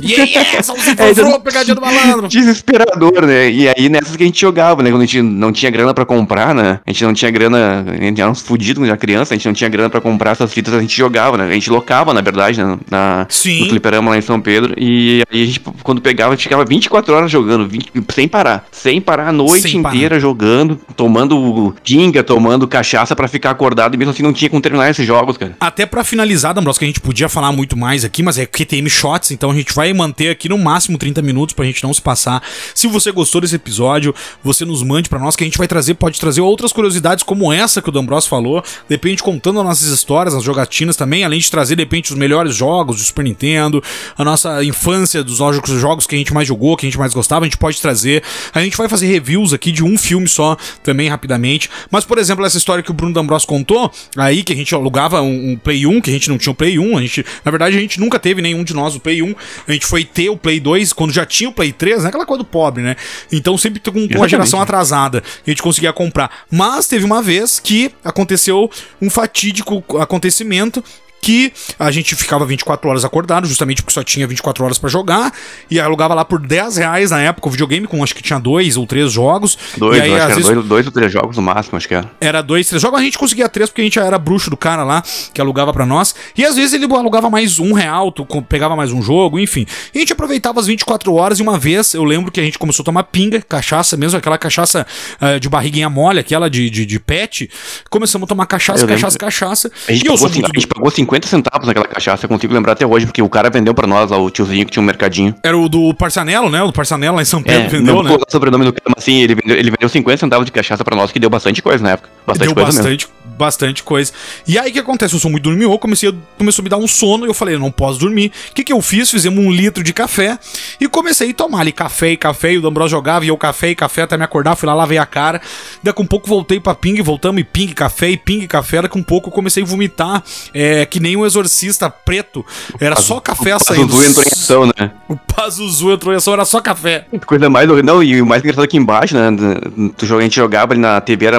Yeah, 0.00 0.24
yeah, 0.30 0.62
só 0.62 0.74
você 0.74 0.90
é, 0.90 1.38
pegadinha 1.38 1.74
do 1.74 1.80
malandro. 1.80 2.28
Desesperador, 2.28 3.26
né? 3.26 3.50
E 3.50 3.68
aí 3.68 3.88
nessas 3.88 4.16
que 4.16 4.22
a 4.22 4.26
gente 4.26 4.40
jogava, 4.40 4.82
né? 4.82 4.90
Quando 4.90 5.02
a 5.02 5.06
gente 5.06 5.22
não 5.22 5.52
tinha 5.52 5.70
grana 5.70 5.92
pra 5.92 6.04
comprar, 6.04 6.54
né? 6.54 6.80
A 6.86 6.90
gente 6.90 7.04
não 7.04 7.14
tinha 7.14 7.30
grana, 7.30 7.84
a 7.86 7.96
gente 7.96 8.20
era 8.20 8.30
uns 8.30 8.40
fudidos 8.40 8.80
quando 8.80 8.88
era 8.88 8.96
criança, 8.96 9.34
a 9.34 9.36
gente 9.36 9.46
não 9.46 9.54
tinha 9.54 9.68
grana 9.68 9.90
pra 9.90 10.00
comprar 10.00 10.32
essas 10.32 10.52
fitas, 10.52 10.74
a 10.74 10.80
gente 10.80 10.96
jogava, 10.96 11.36
né? 11.36 11.46
A 11.46 11.52
gente 11.52 11.70
locava, 11.70 12.12
na 12.14 12.20
verdade, 12.20 12.62
né? 12.62 12.78
na, 12.90 13.26
Sim. 13.28 13.60
no 13.60 13.68
fliperama 13.68 14.10
lá 14.10 14.18
em 14.18 14.22
São 14.22 14.40
Pedro. 14.40 14.74
E 14.76 15.22
aí 15.30 15.42
a 15.42 15.46
gente, 15.46 15.60
quando 15.82 16.00
pegava, 16.00 16.32
a 16.32 16.36
gente 16.36 16.44
ficava 16.44 16.61
24 16.64 17.14
horas 17.14 17.30
jogando, 17.30 17.68
20, 17.68 17.92
sem 18.14 18.28
parar. 18.28 18.66
Sem 18.70 19.00
parar 19.00 19.28
a 19.28 19.32
noite 19.32 19.62
sem 19.62 19.80
inteira 19.80 20.10
parar. 20.10 20.20
jogando, 20.20 20.80
tomando 20.96 21.74
ginga, 21.84 22.22
tomando 22.22 22.66
cachaça 22.68 23.14
pra 23.14 23.28
ficar 23.28 23.50
acordado, 23.50 23.94
e 23.94 23.96
mesmo 23.96 24.12
assim 24.12 24.22
não 24.22 24.32
tinha 24.32 24.48
como 24.48 24.62
terminar 24.62 24.90
esses 24.90 25.06
jogos, 25.06 25.36
cara. 25.36 25.56
Até 25.60 25.86
pra 25.86 26.04
finalizar, 26.04 26.54
Dambros, 26.54 26.78
que 26.78 26.84
a 26.84 26.88
gente 26.88 27.00
podia 27.00 27.28
falar 27.28 27.52
muito 27.52 27.76
mais 27.76 28.04
aqui, 28.04 28.22
mas 28.22 28.38
é 28.38 28.46
QTM 28.46 28.88
Shots, 28.88 29.30
então 29.30 29.50
a 29.50 29.54
gente 29.54 29.74
vai 29.74 29.92
manter 29.92 30.30
aqui 30.30 30.48
no 30.48 30.58
máximo 30.58 30.98
30 30.98 31.22
minutos 31.22 31.54
pra 31.54 31.64
gente 31.64 31.82
não 31.82 31.92
se 31.92 32.02
passar. 32.02 32.42
Se 32.74 32.86
você 32.86 33.10
gostou 33.10 33.40
desse 33.40 33.56
episódio, 33.56 34.14
você 34.42 34.64
nos 34.64 34.82
mande 34.82 35.08
para 35.08 35.18
nós 35.18 35.36
que 35.36 35.44
a 35.44 35.46
gente 35.46 35.58
vai 35.58 35.68
trazer, 35.68 35.94
pode 35.94 36.18
trazer 36.18 36.40
outras 36.40 36.72
curiosidades 36.72 37.24
como 37.24 37.52
essa 37.52 37.80
que 37.80 37.88
o 37.88 37.92
D'Ambros 37.92 38.26
falou, 38.26 38.62
de 38.62 38.94
repente 38.94 39.22
contando 39.22 39.60
as 39.60 39.66
nossas 39.66 39.88
histórias, 39.88 40.34
as 40.34 40.42
jogatinas 40.42 40.96
também, 40.96 41.24
além 41.24 41.38
de 41.38 41.50
trazer 41.50 41.76
de 41.76 41.82
repente 41.82 42.12
os 42.12 42.18
melhores 42.18 42.54
jogos 42.54 42.96
do 42.96 43.02
Super 43.02 43.24
Nintendo, 43.24 43.82
a 44.16 44.24
nossa 44.24 44.62
infância 44.64 45.22
dos 45.24 45.38
jogos 45.38 46.06
que 46.06 46.14
a 46.14 46.18
gente 46.18 46.32
mais 46.32 46.46
jogou, 46.46 46.51
que 46.76 46.86
a 46.86 46.88
gente 46.88 46.98
mais 46.98 47.12
gostava, 47.12 47.44
a 47.44 47.48
gente 47.48 47.58
pode 47.58 47.80
trazer. 47.80 48.22
A 48.52 48.62
gente 48.62 48.76
vai 48.76 48.88
fazer 48.88 49.06
reviews 49.06 49.52
aqui 49.52 49.72
de 49.72 49.84
um 49.84 49.96
filme 49.98 50.28
só 50.28 50.56
também 50.82 51.08
rapidamente. 51.08 51.70
Mas 51.90 52.04
por 52.04 52.18
exemplo, 52.18 52.44
essa 52.44 52.58
história 52.58 52.82
que 52.82 52.90
o 52.90 52.94
Bruno 52.94 53.14
D'Ambros 53.14 53.44
contou, 53.44 53.90
aí 54.16 54.42
que 54.42 54.52
a 54.52 54.56
gente 54.56 54.74
alugava 54.74 55.20
um, 55.22 55.52
um 55.52 55.56
Play 55.56 55.86
1, 55.86 56.00
que 56.00 56.10
a 56.10 56.12
gente 56.12 56.28
não 56.28 56.38
tinha 56.38 56.52
o 56.52 56.54
Play 56.54 56.78
1, 56.78 56.96
a 56.96 57.00
gente, 57.00 57.24
na 57.44 57.50
verdade 57.50 57.76
a 57.76 57.80
gente 57.80 58.00
nunca 58.00 58.18
teve 58.18 58.42
nenhum 58.42 58.64
de 58.64 58.74
nós 58.74 58.94
o 58.94 59.00
Play 59.00 59.22
1. 59.22 59.34
A 59.68 59.72
gente 59.72 59.86
foi 59.86 60.04
ter 60.04 60.28
o 60.30 60.36
Play 60.36 60.60
2 60.60 60.92
quando 60.92 61.12
já 61.12 61.26
tinha 61.26 61.50
o 61.50 61.52
Play 61.52 61.72
3, 61.72 62.02
né? 62.02 62.08
Aquela 62.08 62.26
coisa 62.26 62.42
do 62.42 62.48
pobre, 62.48 62.82
né? 62.82 62.96
Então 63.30 63.56
sempre 63.56 63.80
com, 63.80 64.08
com 64.08 64.24
a 64.24 64.28
geração 64.28 64.60
atrasada 64.60 65.22
a 65.46 65.50
gente 65.50 65.62
conseguia 65.62 65.92
comprar. 65.92 66.30
Mas 66.50 66.86
teve 66.86 67.04
uma 67.04 67.22
vez 67.22 67.58
que 67.58 67.90
aconteceu 68.04 68.70
um 69.00 69.10
fatídico 69.10 69.84
acontecimento 69.98 70.82
que 71.22 71.52
a 71.78 71.90
gente 71.92 72.16
ficava 72.16 72.44
24 72.44 72.90
horas 72.90 73.04
acordado, 73.04 73.46
justamente 73.46 73.80
porque 73.80 73.94
só 73.94 74.02
tinha 74.02 74.26
24 74.26 74.64
horas 74.64 74.76
para 74.76 74.90
jogar, 74.90 75.32
e 75.70 75.78
alugava 75.78 76.14
lá 76.14 76.24
por 76.24 76.44
10 76.44 76.78
reais 76.78 77.12
na 77.12 77.22
época 77.22 77.48
o 77.48 77.50
videogame, 77.50 77.86
com 77.86 78.02
acho 78.02 78.12
que 78.12 78.22
tinha 78.22 78.40
dois 78.40 78.76
ou 78.76 78.84
três 78.88 79.12
jogos. 79.12 79.56
Dois, 79.76 79.98
e 79.98 80.00
aí, 80.00 80.14
acho 80.14 80.34
vezes, 80.34 80.44
dois, 80.44 80.66
dois, 80.66 80.86
ou 80.86 80.92
três 80.92 81.12
jogos 81.12 81.36
no 81.36 81.42
máximo, 81.42 81.76
acho 81.76 81.86
que 81.86 81.94
era. 81.94 82.10
Era 82.20 82.42
dois, 82.42 82.66
três 82.68 82.82
jogos, 82.82 82.98
a 82.98 83.02
gente 83.04 83.16
conseguia 83.16 83.48
três 83.48 83.70
porque 83.70 83.82
a 83.82 83.84
gente 83.84 84.00
era 84.00 84.18
bruxo 84.18 84.50
do 84.50 84.56
cara 84.56 84.82
lá, 84.82 85.00
que 85.32 85.40
alugava 85.40 85.72
para 85.72 85.86
nós, 85.86 86.12
e 86.36 86.44
às 86.44 86.56
vezes 86.56 86.72
ele 86.72 86.92
alugava 86.92 87.30
mais 87.30 87.60
um 87.60 87.72
real, 87.72 88.10
tu 88.10 88.26
pegava 88.42 88.74
mais 88.74 88.90
um 88.90 89.00
jogo, 89.00 89.38
enfim. 89.38 89.64
E 89.94 89.98
a 89.98 90.00
gente 90.00 90.12
aproveitava 90.12 90.58
as 90.58 90.66
24 90.66 91.14
horas, 91.14 91.38
e 91.38 91.42
uma 91.42 91.56
vez 91.56 91.94
eu 91.94 92.02
lembro 92.02 92.32
que 92.32 92.40
a 92.40 92.42
gente 92.42 92.58
começou 92.58 92.82
a 92.82 92.86
tomar 92.86 93.04
pinga, 93.04 93.40
cachaça 93.40 93.96
mesmo, 93.96 94.18
aquela 94.18 94.36
cachaça 94.36 94.84
uh, 95.20 95.38
de 95.38 95.48
barriguinha 95.48 95.88
mole, 95.88 96.18
aquela 96.18 96.50
de, 96.50 96.68
de, 96.68 96.84
de 96.84 96.98
pet, 96.98 97.48
começamos 97.88 98.26
a 98.26 98.28
tomar 98.28 98.46
cachaça, 98.46 98.84
cachaça, 98.84 99.16
cachaça. 99.16 99.70
A 99.88 99.92
gente, 99.92 100.04
pagou, 100.04 100.18
muito... 100.18 100.44
a 100.44 100.58
gente 100.58 100.66
pagou 100.66 100.90
50 100.90 101.11
centavos 101.28 101.66
naquela 101.66 101.86
cachaça, 101.86 102.24
eu 102.24 102.28
consigo 102.28 102.52
lembrar 102.54 102.72
até 102.72 102.86
hoje, 102.86 103.06
porque 103.06 103.22
o 103.22 103.28
cara 103.28 103.50
vendeu 103.50 103.74
pra 103.74 103.86
nós 103.86 104.10
lá, 104.10 104.18
o 104.18 104.30
tiozinho 104.30 104.64
que 104.64 104.72
tinha 104.72 104.82
um 104.82 104.86
mercadinho. 104.86 105.34
Era 105.42 105.56
o 105.56 105.68
do 105.68 105.94
Parçanelo, 105.94 106.50
né? 106.50 106.62
O 106.62 106.68
do 106.68 106.72
Parçanelo 106.72 107.16
lá 107.16 107.22
em 107.22 107.26
São 107.26 107.42
Pedro, 107.42 107.62
é, 107.62 107.68
vendeu, 107.68 107.94
não 107.94 108.02
né? 108.02 108.10
Não 108.10 108.16
o 108.16 108.24
sobrenome 108.28 108.64
do 108.64 108.72
cara, 108.72 108.94
mas 108.94 109.04
assim, 109.04 109.20
ele 109.20 109.34
vendeu, 109.34 109.56
ele 109.56 109.70
vendeu 109.70 109.88
50 109.88 110.18
centavos 110.18 110.46
de 110.46 110.52
cachaça 110.52 110.84
pra 110.84 110.96
nós, 110.96 111.12
que 111.12 111.18
deu 111.18 111.30
bastante 111.30 111.62
coisa 111.62 111.82
na 111.82 111.90
época. 111.90 112.08
Bastante 112.26 112.46
deu 112.46 112.54
coisa 112.54 112.78
bastante, 112.78 113.06
mesmo 113.06 113.21
bastante 113.36 113.82
coisa. 113.82 114.12
E 114.46 114.58
aí 114.58 114.70
o 114.70 114.72
que 114.72 114.78
acontece? 114.78 115.14
Eu 115.14 115.20
sou 115.20 115.30
muito 115.30 115.44
dormiu, 115.44 115.76
comecei 115.78 116.08
a, 116.08 116.12
começou 116.38 116.62
a 116.62 116.64
me 116.64 116.68
dar 116.68 116.76
um 116.76 116.86
sono 116.86 117.26
e 117.26 117.28
eu 117.28 117.34
falei, 117.34 117.58
não 117.58 117.70
posso 117.70 117.98
dormir. 117.98 118.32
O 118.50 118.54
que, 118.54 118.64
que 118.64 118.72
eu 118.72 118.80
fiz? 118.80 119.10
Fizemos 119.10 119.44
um 119.44 119.50
litro 119.50 119.82
de 119.82 119.92
café 119.92 120.38
e 120.80 120.88
comecei 120.88 121.30
a 121.30 121.34
tomar 121.34 121.60
ali 121.60 121.72
café 121.72 122.10
e 122.12 122.16
café. 122.16 122.52
E 122.52 122.58
o 122.58 122.62
D'Ambrosio 122.62 122.90
jogava 122.96 123.24
e 123.24 123.28
eu 123.28 123.36
café 123.36 123.70
e 123.70 123.74
café 123.74 124.02
até 124.02 124.16
me 124.16 124.24
acordar. 124.24 124.56
Fui 124.56 124.66
lá, 124.66 124.74
lavei 124.74 124.98
a 124.98 125.06
cara. 125.06 125.40
Daqui 125.82 126.00
um 126.00 126.06
pouco 126.06 126.28
voltei 126.28 126.60
pra 126.60 126.74
ping, 126.74 127.00
voltamos 127.02 127.40
e 127.40 127.44
ping, 127.44 127.68
café 127.68 128.10
e 128.10 128.16
ping, 128.16 128.46
café. 128.46 128.82
Daqui 128.82 128.98
um 128.98 129.02
pouco 129.02 129.28
eu 129.28 129.32
comecei 129.32 129.62
a 129.62 129.66
vomitar, 129.66 130.22
é, 130.54 130.86
que 130.86 131.00
nem 131.00 131.16
um 131.16 131.26
exorcista 131.26 131.90
preto. 131.90 132.44
Era 132.80 132.96
só 132.96 133.20
café 133.20 133.56
o 133.56 133.58
saindo. 133.58 133.94
O 133.94 134.02
entrou 134.02 134.24
em 134.24 134.28
ação, 134.28 134.66
né? 134.66 134.92
O 135.08 135.16
Pazuzu 135.16 135.92
entrou 135.92 136.12
em 136.12 136.16
ação, 136.16 136.34
era 136.34 136.44
só 136.44 136.60
café. 136.60 137.06
Coisa 137.26 137.48
mais. 137.48 137.68
Não, 137.82 138.02
e 138.02 138.20
o 138.20 138.26
mais 138.26 138.42
engraçado 138.42 138.64
aqui 138.64 138.76
embaixo, 138.76 139.14
né? 139.14 139.28
A 139.28 140.22
gente 140.22 140.36
jogava 140.36 140.72
ali 140.72 140.80
na 140.80 141.00
TV, 141.00 141.26
era, 141.26 141.38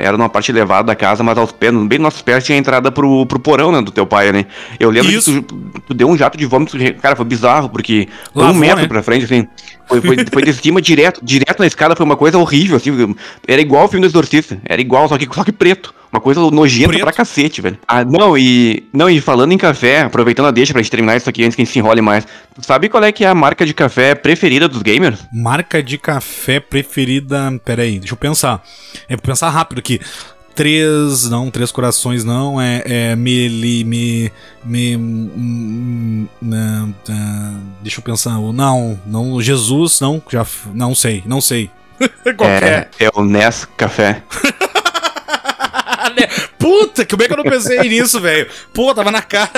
era 0.00 0.16
numa 0.16 0.28
parte 0.28 0.50
elevada 0.50 0.84
da 0.84 0.94
casa, 0.94 1.22
mas 1.22 1.31
aos 1.40 1.52
pés, 1.52 1.72
bem 1.72 1.98
no 1.98 2.04
nosso 2.04 2.22
pés, 2.24 2.44
tinha 2.44 2.56
a 2.56 2.58
entrada 2.58 2.90
pro, 2.90 3.26
pro 3.26 3.38
porão, 3.38 3.72
né, 3.72 3.80
do 3.80 3.90
teu 3.90 4.06
pai, 4.06 4.32
né? 4.32 4.46
Eu 4.78 4.90
lembro 4.90 5.10
Isso. 5.10 5.32
que 5.32 5.42
tu, 5.42 5.82
tu, 5.88 5.94
deu 5.94 6.08
um 6.08 6.16
jato 6.16 6.36
de 6.36 6.46
vômito, 6.46 6.76
cara, 7.00 7.16
foi 7.16 7.24
bizarro, 7.24 7.68
porque 7.68 8.08
foi 8.32 8.44
um 8.44 8.54
metro 8.54 8.82
né? 8.82 8.88
pra 8.88 9.02
frente, 9.02 9.24
assim. 9.24 9.46
Foi, 9.86 10.00
foi, 10.00 10.16
foi 10.32 10.42
de 10.42 10.52
cima 10.52 10.80
direto, 10.80 11.20
direto 11.22 11.60
na 11.60 11.66
escada, 11.66 11.96
foi 11.96 12.04
uma 12.04 12.16
coisa 12.16 12.38
horrível, 12.38 12.76
assim. 12.76 13.14
Era 13.46 13.60
igual 13.60 13.84
o 13.84 13.88
filme 13.88 14.06
do 14.06 14.10
Exorcista, 14.10 14.60
era 14.64 14.80
igual, 14.80 15.08
só 15.08 15.18
que, 15.18 15.28
só 15.32 15.44
que 15.44 15.52
preto. 15.52 15.94
Uma 16.12 16.20
coisa 16.20 16.42
nojenta 16.50 16.88
Preto. 16.88 17.04
pra 17.04 17.12
cacete, 17.12 17.62
velho. 17.62 17.78
Ah, 17.88 18.04
não, 18.04 18.36
e. 18.36 18.86
Não, 18.92 19.08
e 19.08 19.18
falando 19.18 19.52
em 19.52 19.56
café, 19.56 20.02
aproveitando 20.02 20.44
a 20.44 20.50
deixa 20.50 20.74
pra 20.74 20.82
gente 20.82 20.90
terminar 20.90 21.16
isso 21.16 21.30
aqui 21.30 21.42
antes 21.42 21.56
que 21.56 21.62
a 21.62 21.64
gente 21.64 21.72
se 21.72 21.78
enrole 21.78 22.02
mais. 22.02 22.26
Sabe 22.60 22.90
qual 22.90 23.02
é 23.02 23.10
que 23.10 23.24
é 23.24 23.28
a 23.28 23.34
marca 23.34 23.64
de 23.64 23.72
café 23.72 24.14
preferida 24.14 24.68
dos 24.68 24.82
gamers? 24.82 25.20
Marca 25.32 25.82
de 25.82 25.96
café 25.96 26.60
preferida. 26.60 27.58
Pera 27.64 27.82
aí, 27.82 27.98
deixa 27.98 28.12
eu 28.12 28.18
pensar. 28.18 28.62
É 29.08 29.16
pra 29.16 29.32
pensar 29.32 29.48
rápido 29.48 29.78
aqui. 29.78 30.00
Três. 30.54 31.28
Não, 31.28 31.50
três 31.50 31.72
corações 31.72 32.24
não. 32.24 32.60
É. 32.60 32.82
é 32.84 33.16
me. 33.16 33.84
me. 33.84 34.32
me 34.64 34.96
hum, 34.96 36.28
hum, 36.42 36.94
deixa 37.82 37.98
eu 38.00 38.02
pensar. 38.02 38.38
Não, 38.38 38.98
não. 39.06 39.40
Jesus, 39.40 40.00
não. 40.00 40.22
Já. 40.28 40.46
Não 40.74 40.94
sei, 40.94 41.22
não 41.26 41.40
sei. 41.40 41.70
É, 42.40 42.66
é? 42.66 42.88
É 43.06 43.10
o 43.14 43.24
Ness 43.24 43.68
Café. 43.76 44.22
né? 46.62 46.78
Puta, 46.78 47.06
como 47.06 47.22
é 47.22 47.26
que 47.26 47.32
eu 47.32 47.36
não 47.36 47.44
pensei 47.44 47.78
nisso, 47.88 48.20
velho? 48.20 48.46
Pô, 48.72 48.94
tava 48.94 49.10
na 49.10 49.22
cara. 49.22 49.50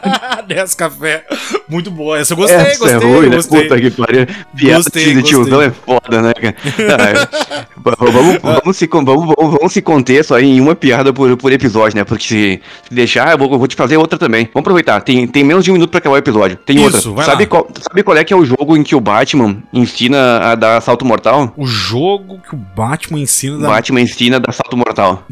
Desse 0.46 0.76
café. 0.76 1.24
Muito 1.68 1.90
boa. 1.90 2.18
Essa 2.18 2.32
eu 2.32 2.36
gostei, 2.36 2.56
Essa 2.58 2.78
gostei. 2.78 2.96
É 2.96 3.12
ruim, 3.12 3.28
né? 3.28 3.36
gostei. 3.36 3.62
Puta 3.62 3.80
que 3.80 3.90
pariu. 3.90 4.26
Piada 4.56 4.82
gostei, 4.82 5.14
de 5.14 5.22
tiozão 5.22 5.62
é 5.62 5.70
foda, 5.70 6.22
né, 6.22 6.32
cara? 6.34 7.28
Vamos, 7.76 8.38
vamos, 8.42 8.76
se, 8.76 8.86
vamos, 8.86 9.34
vamos 9.36 9.72
se 9.72 9.82
conter 9.82 10.24
só 10.24 10.38
em 10.38 10.60
uma 10.60 10.74
piada 10.74 11.12
por, 11.12 11.36
por 11.36 11.52
episódio, 11.52 11.96
né? 11.96 12.04
Porque 12.04 12.24
se, 12.24 12.60
deixar, 12.90 13.32
eu 13.32 13.38
vou, 13.38 13.52
eu 13.52 13.58
vou, 13.58 13.68
te 13.68 13.76
fazer 13.76 13.96
outra 13.96 14.18
também. 14.18 14.44
Vamos 14.52 14.60
aproveitar. 14.60 15.00
Tem, 15.00 15.26
tem 15.26 15.44
menos 15.44 15.64
de 15.64 15.70
um 15.70 15.74
minuto 15.74 15.90
pra 15.90 15.98
acabar 15.98 16.14
o 16.14 16.18
episódio. 16.18 16.56
Tem 16.56 16.76
Isso, 16.84 17.10
outra. 17.10 17.24
Sabe 17.24 17.46
qual, 17.46 17.68
sabe 17.80 18.02
qual 18.02 18.16
é 18.16 18.24
que 18.24 18.32
é 18.32 18.36
o 18.36 18.44
jogo 18.44 18.76
em 18.76 18.82
que 18.82 18.94
o 18.94 19.00
Batman 19.00 19.62
ensina 19.72 20.38
a 20.38 20.54
dar 20.54 20.80
salto 20.80 21.04
mortal? 21.04 21.52
O 21.56 21.66
jogo 21.66 22.40
que 22.40 22.54
o 22.54 22.58
Batman 22.58 23.20
ensina 23.20 23.56
a 23.56 23.60
dar... 23.60 23.68
Batman 23.68 24.00
ensina 24.00 24.36
a 24.36 24.40
dar 24.40 24.52
salto 24.52 24.76
mortal. 24.76 25.24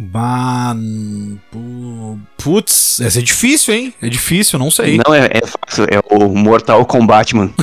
Ba 1.53 2.19
Putz, 2.37 3.01
essa 3.01 3.19
é 3.19 3.23
difícil, 3.23 3.75
hein? 3.75 3.95
É 4.01 4.09
difícil, 4.09 4.59
não 4.59 4.71
sei. 4.71 4.99
Não, 5.05 5.15
é, 5.15 5.27
é 5.27 5.41
fácil. 5.47 5.85
É 5.85 6.01
o 6.15 6.35
Mortal 6.35 6.85
Kombat, 6.87 7.35
mano. 7.35 7.53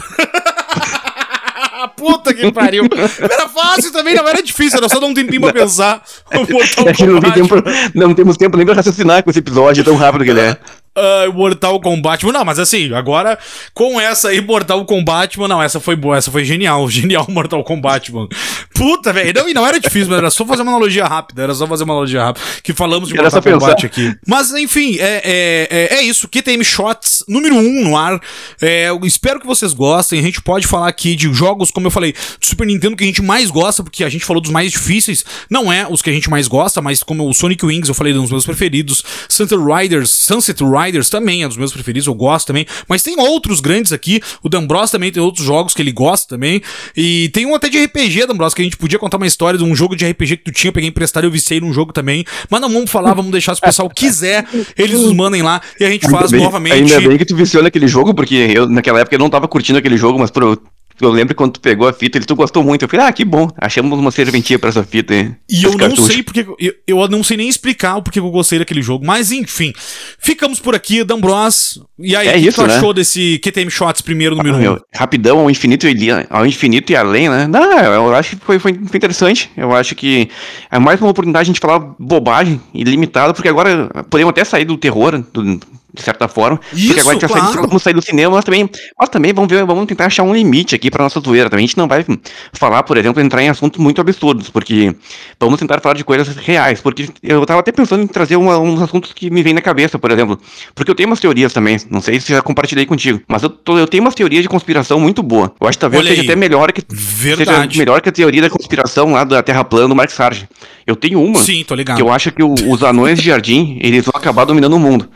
Puta 1.95 2.33
que 2.33 2.51
pariu. 2.51 2.85
Era 3.19 3.47
fácil 3.47 3.91
também, 3.91 4.15
não 4.15 4.27
era 4.27 4.41
difícil, 4.41 4.77
era 4.77 4.89
só 4.89 4.99
dar 4.99 5.07
um 5.07 5.13
tempinho 5.13 5.41
pra 5.41 5.53
pensar. 5.53 6.03
O 6.33 6.51
Mortal 6.51 6.85
é 6.87 7.07
não, 7.07 7.21
tem 7.21 7.31
tempo, 7.31 7.55
não 7.93 8.13
temos 8.13 8.37
tempo 8.37 8.57
nem 8.57 8.65
pra 8.65 8.75
raciocinar 8.75 9.23
com 9.23 9.29
esse 9.29 9.39
episódio 9.39 9.83
tão 9.83 9.95
rápido 9.95 10.23
que 10.23 10.31
ele 10.31 10.41
é. 10.41 10.57
Uh, 10.97 11.33
Mortal 11.33 11.79
Kombat. 11.81 12.25
Não, 12.25 12.45
mas 12.45 12.57
assim, 12.57 12.93
agora 12.93 13.37
com 13.73 13.99
essa 13.99 14.29
aí, 14.29 14.39
Mortal 14.39 14.85
Kombat, 14.85 15.37
não, 15.37 15.61
essa 15.61 15.79
foi 15.79 15.95
boa, 15.95 16.17
essa 16.17 16.31
foi 16.31 16.45
genial, 16.45 16.87
genial 16.89 17.25
Mortal 17.29 17.63
Kombat, 17.63 18.13
mano. 18.13 18.29
Puta, 18.73 19.11
velho. 19.11 19.33
Não, 19.33 19.53
não 19.53 19.67
era 19.67 19.79
difícil, 19.79 20.09
mas 20.09 20.17
era 20.17 20.29
só 20.29 20.45
fazer 20.45 20.61
uma 20.61 20.71
analogia 20.71 21.05
rápida, 21.05 21.43
era 21.43 21.53
só 21.53 21.67
fazer 21.67 21.83
uma 21.83 21.93
analogia 21.93 22.23
rápida, 22.23 22.45
que 22.63 22.73
falamos 22.73 23.09
de 23.09 23.15
Mortal 23.15 23.41
Kombat 23.41 23.85
aqui. 23.85 24.15
Mas 24.25 24.51
enfim, 24.53 24.97
é, 24.99 25.21
é, 25.23 25.67
é, 25.69 25.95
é 25.97 26.01
isso, 26.03 26.27
QTM 26.29 26.63
Shots 26.63 27.23
número 27.27 27.55
1 27.55 27.59
um 27.59 27.83
no 27.83 27.97
ar. 27.97 28.19
É, 28.61 28.89
espero 29.03 29.39
que 29.39 29.45
vocês 29.45 29.73
gostem, 29.73 30.19
a 30.19 30.23
gente 30.23 30.41
pode 30.41 30.65
falar 30.65 30.87
aqui 30.87 31.15
de 31.15 31.31
jogos, 31.33 31.71
como 31.71 31.87
eu 31.87 31.91
falei, 31.91 32.13
do 32.13 32.45
Super 32.45 32.67
Nintendo 32.67 32.95
que 32.95 33.03
a 33.03 33.07
gente 33.07 33.21
mais 33.21 33.51
gosta, 33.51 33.83
porque 33.83 34.03
a 34.03 34.09
gente 34.09 34.23
falou 34.23 34.41
dos 34.41 34.51
mais 34.51 34.71
difíceis, 34.71 35.25
não 35.49 35.71
é 35.71 35.85
os 35.89 36.01
que 36.01 36.09
a 36.09 36.13
gente 36.13 36.29
mais 36.29 36.47
gosta, 36.47 36.81
mas 36.81 37.03
como 37.03 37.27
o 37.27 37.33
Sonic 37.33 37.65
Wings, 37.65 37.89
eu 37.89 37.95
falei 37.95 38.13
dos 38.13 38.31
meus 38.31 38.45
preferidos, 38.45 39.03
Sunset 39.27 39.61
Riders, 39.61 40.09
Sunset 40.09 40.63
Riders, 40.63 40.84
Riders 40.85 41.09
também 41.09 41.43
é 41.43 41.47
dos 41.47 41.57
meus 41.57 41.71
preferidos, 41.71 42.07
eu 42.07 42.13
gosto 42.13 42.47
também. 42.47 42.65
Mas 42.87 43.03
tem 43.03 43.19
outros 43.19 43.59
grandes 43.59 43.91
aqui. 43.91 44.21
O 44.43 44.49
D'Ambros 44.49 44.91
também 44.91 45.11
tem 45.11 45.21
outros 45.21 45.45
jogos 45.45 45.73
que 45.73 45.81
ele 45.81 45.91
gosta 45.91 46.27
também. 46.27 46.61
E 46.95 47.29
tem 47.29 47.45
um 47.45 47.55
até 47.55 47.69
de 47.69 47.83
RPG, 47.83 48.27
D'Ambros, 48.27 48.53
que 48.53 48.61
a 48.61 48.65
gente 48.65 48.77
podia 48.77 48.99
contar 48.99 49.17
uma 49.17 49.27
história 49.27 49.57
de 49.57 49.63
um 49.63 49.75
jogo 49.75 49.95
de 49.95 50.05
RPG 50.05 50.37
que 50.37 50.43
tu 50.43 50.51
tinha, 50.51 50.69
eu 50.69 50.73
peguei 50.73 50.89
emprestado 50.89 51.23
e 51.23 51.27
eu 51.27 51.31
viciei 51.31 51.59
num 51.59 51.73
jogo 51.73 51.91
também. 51.91 52.25
Mas 52.49 52.61
não 52.61 52.69
vamos 52.69 52.91
falar, 52.91 53.13
vamos 53.13 53.31
deixar 53.31 53.55
se 53.55 53.59
o 53.59 53.63
pessoal 53.63 53.89
quiser, 53.89 54.45
eles 54.77 54.99
nos 54.99 55.13
mandem 55.13 55.41
lá 55.41 55.61
e 55.79 55.85
a 55.85 55.89
gente 55.89 56.09
faz 56.09 56.31
bem, 56.31 56.41
novamente. 56.41 56.73
Ainda 56.73 57.07
bem 57.07 57.17
que 57.17 57.25
tu 57.25 57.35
viciou 57.35 57.63
naquele 57.63 57.87
jogo, 57.87 58.13
porque 58.13 58.35
eu 58.53 58.67
naquela 58.69 58.99
época 58.99 59.15
eu 59.15 59.19
não 59.19 59.29
tava 59.29 59.47
curtindo 59.47 59.79
aquele 59.79 59.97
jogo, 59.97 60.19
mas 60.19 60.31
por 60.31 60.59
eu 61.01 61.09
lembro 61.09 61.35
quando 61.35 61.53
tu 61.53 61.59
pegou 61.59 61.87
a 61.87 61.93
fita, 61.93 62.17
ele 62.17 62.25
tu 62.25 62.35
gostou 62.35 62.63
muito. 62.63 62.83
Eu 62.83 62.89
falei, 62.89 63.05
ah, 63.05 63.11
que 63.11 63.25
bom, 63.25 63.49
achamos 63.57 63.97
uma 63.99 64.11
serventia 64.11 64.57
pra 64.57 64.69
essa 64.69 64.83
fita 64.83 65.13
aí. 65.13 65.33
E 65.49 65.63
eu 65.63 65.77
não 65.77 65.95
sei 65.95 66.23
porque. 66.23 66.45
Eu, 66.59 66.73
eu 66.87 67.07
não 67.07 67.23
sei 67.23 67.37
nem 67.37 67.49
explicar 67.49 67.97
o 67.97 68.01
porquê 68.01 68.19
eu 68.19 68.29
gostei 68.31 68.59
daquele 68.59 68.81
jogo. 68.81 69.05
Mas 69.05 69.31
enfim, 69.31 69.73
ficamos 70.19 70.59
por 70.59 70.73
aqui, 70.73 71.03
Dan 71.03 71.19
Bros. 71.19 71.81
E 71.99 72.15
aí, 72.15 72.27
é 72.27 72.37
o 72.37 72.41
que 72.41 72.51
tu 72.51 72.67
né? 72.67 72.75
achou 72.75 72.93
desse 72.93 73.39
QTM 73.39 73.69
Shots 73.69 74.01
primeiro 74.01 74.35
número 74.35 74.55
1? 74.55 74.67
Ah, 74.67 74.73
um? 74.73 74.77
rapidão, 74.93 75.39
ao 75.39 75.49
infinito, 75.49 75.87
e, 75.87 76.09
ao 76.29 76.45
infinito 76.45 76.91
e 76.91 76.95
além, 76.95 77.29
né? 77.29 77.47
Não, 77.47 77.79
eu 77.79 78.15
acho 78.15 78.37
que 78.37 78.45
foi, 78.45 78.59
foi, 78.59 78.73
foi 78.73 78.97
interessante. 78.97 79.49
Eu 79.57 79.75
acho 79.75 79.95
que 79.95 80.29
é 80.71 80.79
mais 80.79 81.01
uma 81.01 81.09
oportunidade 81.09 81.45
de 81.45 81.51
a 81.51 81.53
gente 81.53 81.61
falar 81.61 81.79
bobagem 81.99 82.61
ilimitada, 82.73 83.33
porque 83.33 83.49
agora 83.49 83.89
podemos 84.09 84.29
até 84.29 84.43
sair 84.43 84.65
do 84.65 84.77
terror, 84.77 85.23
do, 85.33 85.59
de 85.95 86.03
certa 86.03 86.27
forma. 86.27 86.59
Isso, 86.73 86.87
porque 86.87 86.99
agora 86.99 87.17
a 87.17 87.19
gente 87.19 87.31
claro. 87.31 87.53
sair, 87.53 87.67
vamos 87.67 87.83
sair 87.83 87.93
do 87.93 88.01
cinema, 88.01 88.35
mas 88.35 88.45
também, 88.45 88.69
mas 88.99 89.09
também 89.09 89.33
vamos 89.33 89.49
ver, 89.49 89.65
vamos 89.65 89.85
tentar 89.85 90.05
achar 90.05 90.23
um 90.23 90.33
limite 90.33 90.75
aqui 90.75 90.91
para 90.91 91.03
nossa 91.03 91.19
zoeira. 91.19 91.49
Também 91.49 91.63
a 91.63 91.67
gente 91.67 91.77
não 91.77 91.87
vai 91.87 92.05
falar, 92.53 92.83
por 92.83 92.97
exemplo, 92.97 93.21
entrar 93.21 93.41
em 93.41 93.49
assuntos 93.49 93.79
muito 93.79 94.01
absurdos, 94.01 94.49
porque 94.49 94.95
vamos 95.39 95.59
tentar 95.59 95.79
falar 95.79 95.95
de 95.95 96.03
coisas 96.03 96.35
reais. 96.35 96.81
Porque 96.81 97.07
eu 97.23 97.45
tava 97.45 97.61
até 97.61 97.71
pensando 97.71 98.03
em 98.03 98.07
trazer 98.07 98.35
uma, 98.35 98.59
uns 98.59 98.81
assuntos 98.81 99.13
que 99.13 99.29
me 99.29 99.41
vêm 99.41 99.53
na 99.53 99.61
cabeça, 99.61 99.97
por 99.97 100.11
exemplo. 100.11 100.39
Porque 100.73 100.91
eu 100.91 100.95
tenho 100.95 101.07
umas 101.07 101.19
teorias 101.19 101.53
também, 101.53 101.77
não 101.89 102.01
sei 102.01 102.19
se 102.19 102.33
já 102.33 102.41
compartilhei 102.41 102.85
contigo, 102.85 103.21
mas 103.27 103.43
eu, 103.43 103.49
tô, 103.49 103.77
eu 103.77 103.87
tenho 103.87 104.03
umas 104.03 104.15
teorias 104.15 104.43
de 104.43 104.49
conspiração 104.49 104.99
muito 104.99 105.23
boa. 105.23 105.53
Eu 105.59 105.67
acho 105.67 105.77
que 105.77 105.81
talvez 105.81 106.05
seja 106.05 106.23
até 106.23 106.35
melhor 106.35 106.71
que 106.71 106.83
Verdade. 106.87 107.73
seja 107.73 107.79
melhor 107.79 108.01
que 108.01 108.09
a 108.09 108.11
teoria 108.11 108.41
da 108.41 108.49
conspiração 108.49 109.11
lá 109.11 109.23
da 109.23 109.41
Terra 109.41 109.63
plana 109.63 109.87
do 109.87 109.95
Mark 109.95 110.11
Sargent. 110.11 110.47
Eu 110.85 110.95
tenho 110.95 111.21
uma 111.21 111.39
Sim, 111.39 111.63
tô 111.63 111.73
ligado. 111.73 111.95
que 111.97 112.01
eu 112.01 112.11
acho 112.11 112.31
que 112.31 112.43
o, 112.43 112.53
os 112.53 112.83
anões 112.83 113.19
de 113.19 113.25
jardim, 113.25 113.79
eles 113.81 114.05
vão 114.05 114.13
acabar 114.15 114.45
dominando 114.45 114.75
o 114.75 114.79
mundo. 114.79 115.09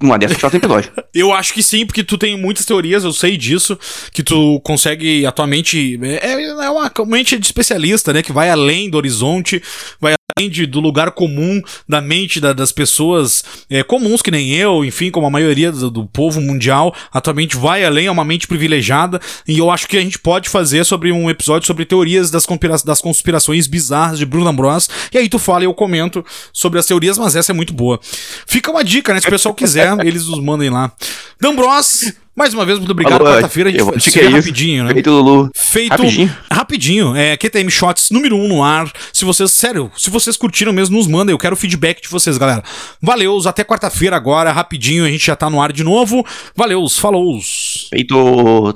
Uma 0.00 0.18
dessas 0.18 0.38
só 0.38 0.50
tem 0.50 0.58
episódio. 0.58 0.92
eu 1.14 1.32
acho 1.32 1.52
que 1.52 1.62
sim, 1.62 1.86
porque 1.86 2.04
tu 2.04 2.16
tem 2.18 2.36
muitas 2.36 2.64
teorias, 2.64 3.04
eu 3.04 3.12
sei 3.12 3.36
disso, 3.36 3.78
que 4.12 4.22
tu 4.22 4.60
consegue 4.60 5.26
atualmente. 5.26 5.98
É, 6.02 6.32
é 6.32 6.70
uma 6.70 6.90
mente 7.06 7.38
de 7.38 7.46
especialista, 7.46 8.12
né? 8.12 8.22
Que 8.22 8.32
vai 8.32 8.50
além 8.50 8.90
do 8.90 8.96
horizonte, 8.96 9.62
vai 10.00 10.17
além 10.38 10.48
de, 10.48 10.64
do 10.66 10.80
lugar 10.80 11.10
comum 11.10 11.60
da 11.88 12.00
mente 12.00 12.40
da, 12.40 12.52
das 12.52 12.70
pessoas 12.70 13.44
é, 13.68 13.82
comuns, 13.82 14.22
que 14.22 14.30
nem 14.30 14.54
eu, 14.54 14.84
enfim, 14.84 15.10
como 15.10 15.26
a 15.26 15.30
maioria 15.30 15.72
do, 15.72 15.90
do, 15.90 16.06
povo 16.06 16.40
mundial, 16.40 16.94
atualmente 17.12 17.56
vai 17.56 17.84
além, 17.84 18.06
é 18.06 18.10
uma 18.10 18.24
mente 18.24 18.46
privilegiada. 18.46 19.20
E 19.46 19.58
eu 19.58 19.70
acho 19.70 19.88
que 19.88 19.96
a 19.96 20.00
gente 20.00 20.18
pode 20.18 20.48
fazer 20.48 20.84
sobre 20.84 21.10
um 21.12 21.28
episódio 21.28 21.66
sobre 21.66 21.84
teorias 21.84 22.30
das, 22.30 22.46
conspira 22.46 22.76
das 22.84 23.00
conspirações 23.00 23.66
bizarras 23.66 24.18
de 24.18 24.24
Bruno 24.24 24.48
Ambrose. 24.48 24.88
E 25.12 25.18
aí 25.18 25.28
tu 25.28 25.38
fala 25.38 25.62
e 25.62 25.66
eu 25.66 25.74
comento 25.74 26.24
sobre 26.52 26.78
as 26.78 26.86
teorias, 26.86 27.18
mas 27.18 27.34
essa 27.34 27.52
é 27.52 27.54
muito 27.54 27.72
boa. 27.72 27.98
Fica 28.46 28.70
uma 28.70 28.84
dica, 28.84 29.12
né? 29.12 29.20
Se 29.20 29.26
o 29.26 29.30
pessoal 29.30 29.54
quiser, 29.54 29.98
eles 30.06 30.26
nos 30.26 30.40
mandem 30.40 30.70
lá. 30.70 30.92
D'Ambros, 31.40 32.12
mais 32.38 32.54
uma 32.54 32.64
vez, 32.64 32.78
muito 32.78 32.92
obrigado. 32.92 33.20
Quarta-feira 33.24 33.68
a 33.68 33.72
gente 33.72 34.12
que 34.12 34.20
é 34.20 34.28
rapidinho, 34.28 34.84
né? 34.84 34.92
Feito, 34.92 35.10
Lulu. 35.10 35.50
Feito 35.56 35.90
rapidinho. 35.90 36.36
rapidinho. 36.50 37.16
É, 37.16 37.36
QTM 37.36 37.68
Shots 37.68 38.10
número 38.10 38.36
1 38.36 38.44
um 38.44 38.48
no 38.48 38.62
ar. 38.62 38.90
Se 39.12 39.24
vocês, 39.24 39.52
sério, 39.52 39.90
se 39.96 40.08
vocês 40.08 40.36
curtiram 40.36 40.72
mesmo, 40.72 40.96
nos 40.96 41.08
mandem. 41.08 41.32
Eu 41.32 41.38
quero 41.38 41.56
feedback 41.56 42.00
de 42.00 42.08
vocês, 42.08 42.38
galera. 42.38 42.62
Valeus, 43.02 43.44
até 43.44 43.64
quarta-feira 43.64 44.14
agora, 44.14 44.52
rapidinho. 44.52 45.04
A 45.04 45.10
gente 45.10 45.26
já 45.26 45.34
tá 45.34 45.50
no 45.50 45.60
ar 45.60 45.72
de 45.72 45.82
novo. 45.82 46.24
Valeus, 46.54 46.96
falou. 46.96 47.40
Feito. 47.90 48.72